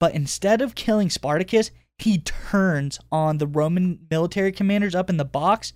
but 0.00 0.14
instead 0.14 0.60
of 0.60 0.74
killing 0.74 1.08
Spartacus, 1.08 1.70
he 1.98 2.18
turns 2.18 2.98
on 3.12 3.38
the 3.38 3.46
Roman 3.46 4.00
military 4.10 4.50
commanders 4.50 4.94
up 4.94 5.08
in 5.08 5.18
the 5.18 5.24
box 5.24 5.72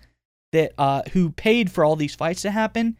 that 0.52 0.72
uh, 0.76 1.02
who 1.12 1.30
paid 1.30 1.70
for 1.70 1.84
all 1.84 1.96
these 1.96 2.14
fights 2.14 2.42
to 2.42 2.50
happen, 2.50 2.98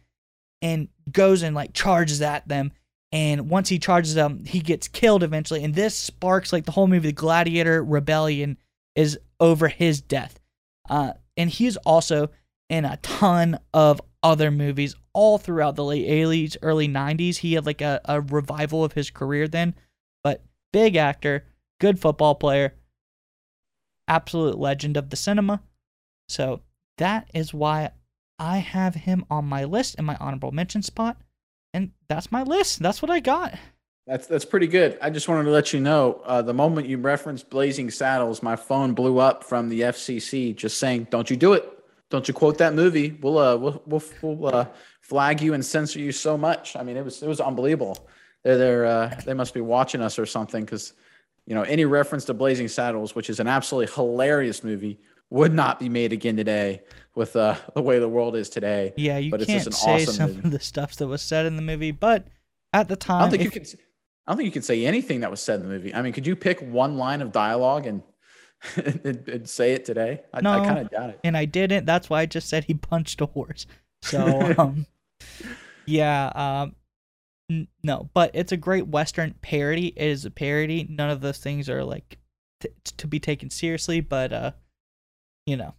and 0.61 0.87
goes 1.11 1.43
and 1.43 1.55
like 1.55 1.73
charges 1.73 2.21
at 2.21 2.47
them. 2.47 2.71
And 3.11 3.49
once 3.49 3.69
he 3.69 3.79
charges 3.79 4.15
them, 4.15 4.43
he 4.45 4.59
gets 4.59 4.87
killed 4.87 5.23
eventually. 5.23 5.63
And 5.63 5.73
this 5.73 5.95
sparks 5.95 6.51
like 6.51 6.65
the 6.65 6.71
whole 6.71 6.87
movie. 6.87 7.09
The 7.09 7.13
Gladiator 7.13 7.83
Rebellion 7.83 8.57
is 8.95 9.17
over 9.39 9.67
his 9.67 10.01
death. 10.01 10.39
Uh, 10.89 11.13
and 11.37 11.49
he's 11.49 11.77
also 11.77 12.29
in 12.69 12.83
a 12.85 12.97
ton 12.97 13.59
of 13.73 14.01
other 14.27 14.51
movies 14.51 14.93
all 15.13 15.37
throughout 15.37 15.77
the 15.77 15.85
late 15.85 16.05
80s, 16.05 16.57
early 16.61 16.89
90s. 16.89 17.37
He 17.37 17.53
had 17.53 17.65
like 17.65 17.79
a, 17.79 18.01
a 18.03 18.19
revival 18.19 18.83
of 18.83 18.91
his 18.91 19.09
career 19.09 19.47
then. 19.47 19.73
But 20.21 20.43
big 20.73 20.97
actor, 20.97 21.45
good 21.79 21.97
football 21.97 22.35
player, 22.35 22.73
absolute 24.05 24.59
legend 24.59 24.97
of 24.97 25.11
the 25.11 25.15
cinema. 25.15 25.61
So 26.27 26.59
that 26.97 27.29
is 27.33 27.53
why 27.53 27.91
I 28.37 28.57
have 28.57 28.95
him 28.95 29.23
on 29.29 29.45
my 29.45 29.63
list 29.63 29.95
in 29.95 30.03
my 30.03 30.17
honorable 30.19 30.51
mention 30.51 30.81
spot. 30.81 31.15
And 31.73 31.91
that's 32.09 32.29
my 32.29 32.43
list. 32.43 32.79
That's 32.79 33.01
what 33.01 33.09
I 33.09 33.21
got. 33.21 33.55
That's 34.07 34.27
that's 34.27 34.45
pretty 34.45 34.67
good. 34.67 34.97
I 35.01 35.09
just 35.09 35.27
wanted 35.29 35.43
to 35.43 35.51
let 35.51 35.71
you 35.71 35.79
know 35.79 36.21
uh, 36.25 36.41
the 36.41 36.53
moment 36.53 36.87
you 36.87 36.97
referenced 36.97 37.49
Blazing 37.49 37.91
Saddles, 37.91 38.41
my 38.43 38.55
phone 38.55 38.93
blew 38.93 39.19
up 39.19 39.43
from 39.43 39.69
the 39.69 39.81
FCC 39.81 40.55
just 40.55 40.77
saying, 40.79 41.07
"Don't 41.11 41.29
you 41.29 41.35
do 41.35 41.53
it? 41.53 41.76
Don't 42.09 42.27
you 42.27 42.33
quote 42.33 42.57
that 42.59 42.73
movie? 42.73 43.17
We'll 43.21 43.37
uh 43.37 43.57
we'll 43.57 43.81
we'll, 43.85 44.03
we'll 44.21 44.55
uh, 44.55 44.67
flag 45.01 45.41
you 45.41 45.53
and 45.53 45.65
censor 45.65 45.99
you 45.99 46.11
so 46.11 46.37
much." 46.37 46.75
I 46.75 46.83
mean, 46.83 46.97
it 46.97 47.03
was 47.03 47.21
it 47.21 47.27
was 47.27 47.41
unbelievable. 47.41 48.07
They're 48.43 48.57
they're 48.57 48.85
uh, 48.85 49.21
they 49.25 49.33
must 49.33 49.53
be 49.53 49.61
watching 49.61 50.01
us 50.01 50.17
or 50.17 50.25
something 50.25 50.63
because 50.63 50.93
you 51.45 51.55
know 51.55 51.63
any 51.63 51.85
reference 51.85 52.25
to 52.25 52.33
Blazing 52.33 52.69
Saddles, 52.69 53.15
which 53.15 53.29
is 53.29 53.39
an 53.39 53.47
absolutely 53.47 53.93
hilarious 53.93 54.63
movie, 54.63 54.99
would 55.29 55.53
not 55.53 55.79
be 55.79 55.89
made 55.89 56.13
again 56.13 56.37
today 56.37 56.81
with 57.15 57.35
uh, 57.35 57.55
the 57.75 57.81
way 57.81 57.99
the 57.99 58.07
world 58.07 58.35
is 58.35 58.49
today. 58.49 58.93
Yeah, 58.95 59.17
you 59.17 59.31
but 59.31 59.41
can't 59.45 59.73
say 59.73 60.03
awesome 60.03 60.13
some 60.13 60.29
movie. 60.29 60.47
of 60.47 60.51
the 60.51 60.59
stuff 60.59 60.95
that 60.97 61.07
was 61.07 61.21
said 61.21 61.45
in 61.45 61.55
the 61.55 61.61
movie, 61.61 61.91
but 61.91 62.27
at 62.71 62.87
the 62.87 62.95
time, 62.95 63.17
I 63.17 63.21
don't 63.21 63.31
think 63.31 63.41
if, 63.41 63.55
you 63.55 63.61
can. 63.61 63.79
I 64.25 64.31
don't 64.31 64.37
think 64.37 64.45
you 64.45 64.51
can 64.51 64.61
say 64.61 64.85
anything 64.85 65.21
that 65.21 65.31
was 65.31 65.41
said 65.41 65.59
in 65.59 65.67
the 65.67 65.73
movie. 65.73 65.93
I 65.93 66.01
mean, 66.01 66.13
could 66.13 66.27
you 66.27 66.35
pick 66.35 66.59
one 66.61 66.97
line 66.97 67.21
of 67.21 67.31
dialogue 67.31 67.85
and 67.85 68.01
and, 68.75 69.27
and 69.27 69.49
say 69.49 69.73
it 69.73 69.85
today? 69.85 70.21
I, 70.33 70.41
no, 70.41 70.51
I 70.51 70.65
kind 70.65 70.79
of 70.79 70.89
doubt 70.89 71.09
it. 71.11 71.19
And 71.23 71.37
I 71.37 71.45
didn't. 71.45 71.85
That's 71.85 72.09
why 72.09 72.21
I 72.21 72.25
just 72.25 72.49
said 72.49 72.65
he 72.65 72.73
punched 72.73 73.21
a 73.21 73.25
horse. 73.25 73.65
So, 74.01 74.53
um, 74.57 74.85
yeah, 75.85 76.31
um, 76.35 76.75
n- 77.49 77.67
no, 77.83 78.09
but 78.13 78.31
it's 78.33 78.51
a 78.51 78.57
great 78.57 78.87
Western 78.87 79.35
parody. 79.41 79.87
It 79.87 80.07
is 80.07 80.25
a 80.25 80.31
parody. 80.31 80.87
None 80.89 81.09
of 81.09 81.21
those 81.21 81.37
things 81.37 81.69
are 81.69 81.83
like 81.83 82.17
t- 82.59 82.69
to 82.97 83.07
be 83.07 83.19
taken 83.19 83.49
seriously, 83.49 84.01
but 84.01 84.33
uh, 84.33 84.51
you 85.45 85.57
know, 85.57 85.73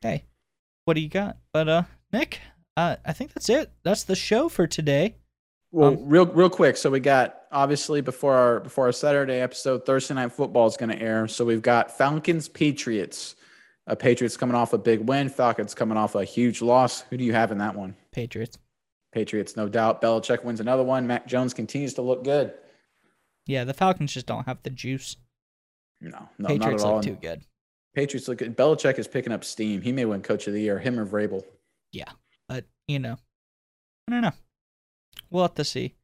hey, 0.00 0.24
what 0.84 0.94
do 0.94 1.00
you 1.00 1.08
got? 1.08 1.38
But 1.52 1.68
uh, 1.68 1.82
Nick, 2.12 2.40
uh, 2.76 2.96
I 3.04 3.12
think 3.12 3.32
that's 3.32 3.48
it. 3.48 3.70
That's 3.82 4.04
the 4.04 4.16
show 4.16 4.48
for 4.48 4.66
today. 4.66 5.16
Well, 5.72 5.90
um, 5.90 6.08
real 6.08 6.26
real 6.26 6.50
quick. 6.50 6.76
So 6.76 6.90
we 6.90 7.00
got 7.00 7.42
obviously 7.52 8.00
before 8.00 8.34
our 8.34 8.60
before 8.60 8.86
our 8.86 8.92
Saturday 8.92 9.40
episode, 9.40 9.86
Thursday 9.86 10.14
night 10.14 10.32
football 10.32 10.66
is 10.66 10.76
going 10.76 10.90
to 10.90 11.00
air. 11.00 11.28
So 11.28 11.44
we've 11.44 11.62
got 11.62 11.96
Falcons 11.96 12.48
Patriots. 12.48 13.36
Uh, 13.86 13.94
Patriots 13.94 14.36
coming 14.36 14.54
off 14.54 14.72
a 14.72 14.78
big 14.78 15.00
win. 15.00 15.28
Falcons 15.28 15.74
coming 15.74 15.96
off 15.96 16.14
a 16.14 16.24
huge 16.24 16.62
loss. 16.62 17.02
Who 17.02 17.16
do 17.16 17.24
you 17.24 17.32
have 17.32 17.50
in 17.50 17.58
that 17.58 17.74
one? 17.74 17.96
Patriots. 18.12 18.58
Patriots, 19.12 19.56
no 19.56 19.68
doubt. 19.68 20.00
Belichick 20.00 20.44
wins 20.44 20.60
another 20.60 20.84
one. 20.84 21.06
Mac 21.06 21.26
Jones 21.26 21.52
continues 21.52 21.94
to 21.94 22.02
look 22.02 22.22
good. 22.22 22.52
Yeah, 23.46 23.64
the 23.64 23.74
Falcons 23.74 24.12
just 24.12 24.26
don't 24.26 24.44
have 24.44 24.62
the 24.62 24.70
juice. 24.70 25.16
No, 26.00 26.28
no, 26.38 26.48
Patriots 26.48 26.82
not 26.82 26.88
at 26.88 26.92
all. 26.92 26.96
look 26.96 27.04
too 27.04 27.18
good. 27.20 27.42
Patriots 27.94 28.28
look 28.28 28.38
good. 28.38 28.56
Belichick 28.56 28.98
is 28.98 29.08
picking 29.08 29.32
up 29.32 29.42
steam. 29.42 29.82
He 29.82 29.90
may 29.90 30.04
win 30.04 30.22
Coach 30.22 30.46
of 30.46 30.52
the 30.52 30.60
Year. 30.60 30.78
Him 30.78 30.98
or 30.98 31.06
Vrabel. 31.06 31.42
Yeah, 31.92 32.10
but 32.48 32.66
you 32.86 33.00
know, 33.00 33.16
I 34.08 34.12
don't 34.12 34.20
know. 34.20 34.32
We'll 35.30 35.44
have 35.44 35.54
to 35.54 35.64
see. 35.64 35.94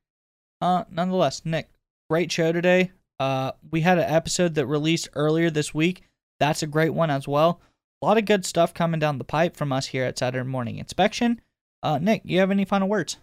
Uh, 0.61 0.85
nonetheless, 0.91 1.43
Nick, 1.45 1.71
great 2.09 2.31
show 2.33 2.53
today. 2.53 2.93
Uh, 3.19 3.53
we 3.71 3.81
had 3.81 3.99
an 3.99 4.11
episode 4.11 4.55
that 4.55 4.67
released 4.67 5.09
earlier 5.15 5.51
this 5.51 5.75
week. 5.75 6.03
That's 6.39 6.63
a 6.63 6.67
great 6.67 6.95
one 6.95 7.11
as 7.11 7.27
well. 7.27 7.61
A 8.03 8.07
lot 8.07 8.19
of 8.19 8.27
good 8.27 8.45
stuff 8.45 8.75
coming 8.75 9.01
down 9.01 9.19
the 9.19 9.25
pipe 9.25 9.57
from 9.57 9.73
us 9.73 9.87
here 9.87 10.05
at 10.05 10.19
Saturday 10.19 10.47
Morning 10.47 10.79
Inspection. 10.79 11.41
Uh, 11.83 11.99
Nick, 11.99 12.23
you 12.25 12.41
have 12.41 12.51
any 12.51 12.65
final 12.65 12.89
words? 12.89 13.17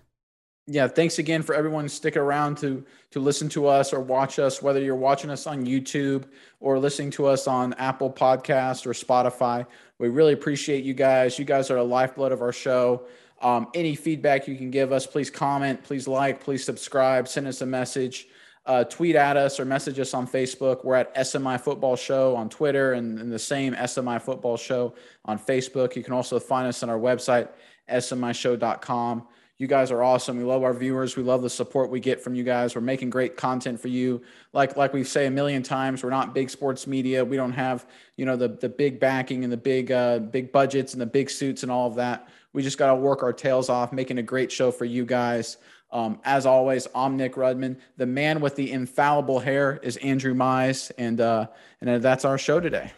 Yeah, 0.65 0.87
thanks 0.87 1.19
again 1.19 1.41
for 1.41 1.53
everyone 1.53 1.89
sticking 1.89 2.21
around 2.21 2.57
to 2.59 2.85
to 3.11 3.19
listen 3.19 3.49
to 3.49 3.67
us 3.67 3.91
or 3.91 3.99
watch 3.99 4.39
us, 4.39 4.61
whether 4.61 4.79
you're 4.79 4.95
watching 4.95 5.29
us 5.29 5.45
on 5.45 5.65
YouTube 5.65 6.23
or 6.61 6.79
listening 6.79 7.11
to 7.11 7.27
us 7.27 7.47
on 7.47 7.73
Apple 7.73 8.09
Podcast 8.09 8.85
or 8.85 8.93
Spotify. 8.93 9.67
We 9.99 10.07
really 10.07 10.33
appreciate 10.33 10.85
you 10.85 10.93
guys. 10.93 11.37
You 11.37 11.43
guys 11.43 11.69
are 11.69 11.75
the 11.75 11.83
lifeblood 11.83 12.31
of 12.31 12.41
our 12.41 12.53
show. 12.53 13.05
Um, 13.43 13.67
any 13.73 13.93
feedback 13.93 14.47
you 14.47 14.55
can 14.55 14.71
give 14.71 14.93
us, 14.93 15.05
please 15.05 15.29
comment, 15.29 15.83
please 15.83 16.07
like, 16.07 16.39
please 16.39 16.63
subscribe, 16.63 17.27
send 17.27 17.45
us 17.45 17.61
a 17.61 17.65
message, 17.65 18.27
uh, 18.65 18.85
tweet 18.85 19.17
at 19.17 19.35
us 19.35 19.59
or 19.59 19.65
message 19.65 19.99
us 19.99 20.13
on 20.13 20.25
Facebook. 20.25 20.85
We're 20.85 20.95
at 20.95 21.13
SMI 21.13 21.59
Football 21.59 21.97
Show 21.97 22.37
on 22.37 22.47
Twitter 22.47 22.93
and, 22.93 23.19
and 23.19 23.29
the 23.29 23.37
same 23.37 23.73
SMI 23.73 24.21
Football 24.21 24.55
Show 24.55 24.95
on 25.25 25.37
Facebook. 25.37 25.97
You 25.97 26.03
can 26.03 26.13
also 26.13 26.39
find 26.39 26.67
us 26.67 26.83
on 26.83 26.89
our 26.89 26.97
website, 26.97 27.49
smishow.com. 27.89 29.27
You 29.57 29.67
guys 29.67 29.91
are 29.91 30.01
awesome. 30.01 30.37
We 30.37 30.43
love 30.45 30.63
our 30.63 30.73
viewers. 30.73 31.15
We 31.15 31.23
love 31.23 31.41
the 31.41 31.49
support 31.49 31.89
we 31.89 31.99
get 31.99 32.21
from 32.21 32.35
you 32.35 32.43
guys. 32.43 32.75
We're 32.75 32.81
making 32.81 33.11
great 33.11 33.37
content 33.37 33.79
for 33.79 33.87
you. 33.87 34.21
Like 34.51 34.75
like 34.75 34.93
we 34.93 35.03
say 35.03 35.27
a 35.27 35.31
million 35.31 35.61
times, 35.61 36.03
we're 36.03 36.09
not 36.09 36.33
big 36.33 36.49
sports 36.49 36.87
media. 36.87 37.23
We 37.23 37.37
don't 37.37 37.51
have 37.51 37.85
you 38.17 38.25
know 38.25 38.35
the 38.35 38.47
the 38.47 38.67
big 38.67 38.99
backing 38.99 39.43
and 39.43 39.53
the 39.53 39.57
big 39.57 39.91
uh, 39.91 40.19
big 40.19 40.51
budgets 40.51 40.93
and 40.93 41.01
the 41.01 41.05
big 41.05 41.29
suits 41.29 41.61
and 41.61 41.71
all 41.71 41.87
of 41.87 41.95
that. 41.95 42.27
We 42.53 42.61
just 42.61 42.77
got 42.77 42.87
to 42.87 42.95
work 42.95 43.23
our 43.23 43.33
tails 43.33 43.69
off, 43.69 43.91
making 43.91 44.19
a 44.19 44.23
great 44.23 44.51
show 44.51 44.71
for 44.71 44.85
you 44.85 45.05
guys. 45.05 45.57
Um, 45.91 46.19
as 46.23 46.45
always, 46.45 46.87
I'm 46.95 47.17
Nick 47.17 47.35
Rudman. 47.35 47.77
The 47.97 48.05
man 48.05 48.39
with 48.41 48.55
the 48.55 48.71
infallible 48.71 49.39
hair 49.39 49.79
is 49.83 49.97
Andrew 49.97 50.33
Mize, 50.33 50.91
and 50.97 51.21
uh, 51.21 51.47
and 51.81 52.01
that's 52.01 52.25
our 52.25 52.37
show 52.37 52.59
today. 52.59 52.91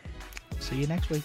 See 0.60 0.78
you 0.78 0.88
next 0.88 1.10
week. 1.10 1.24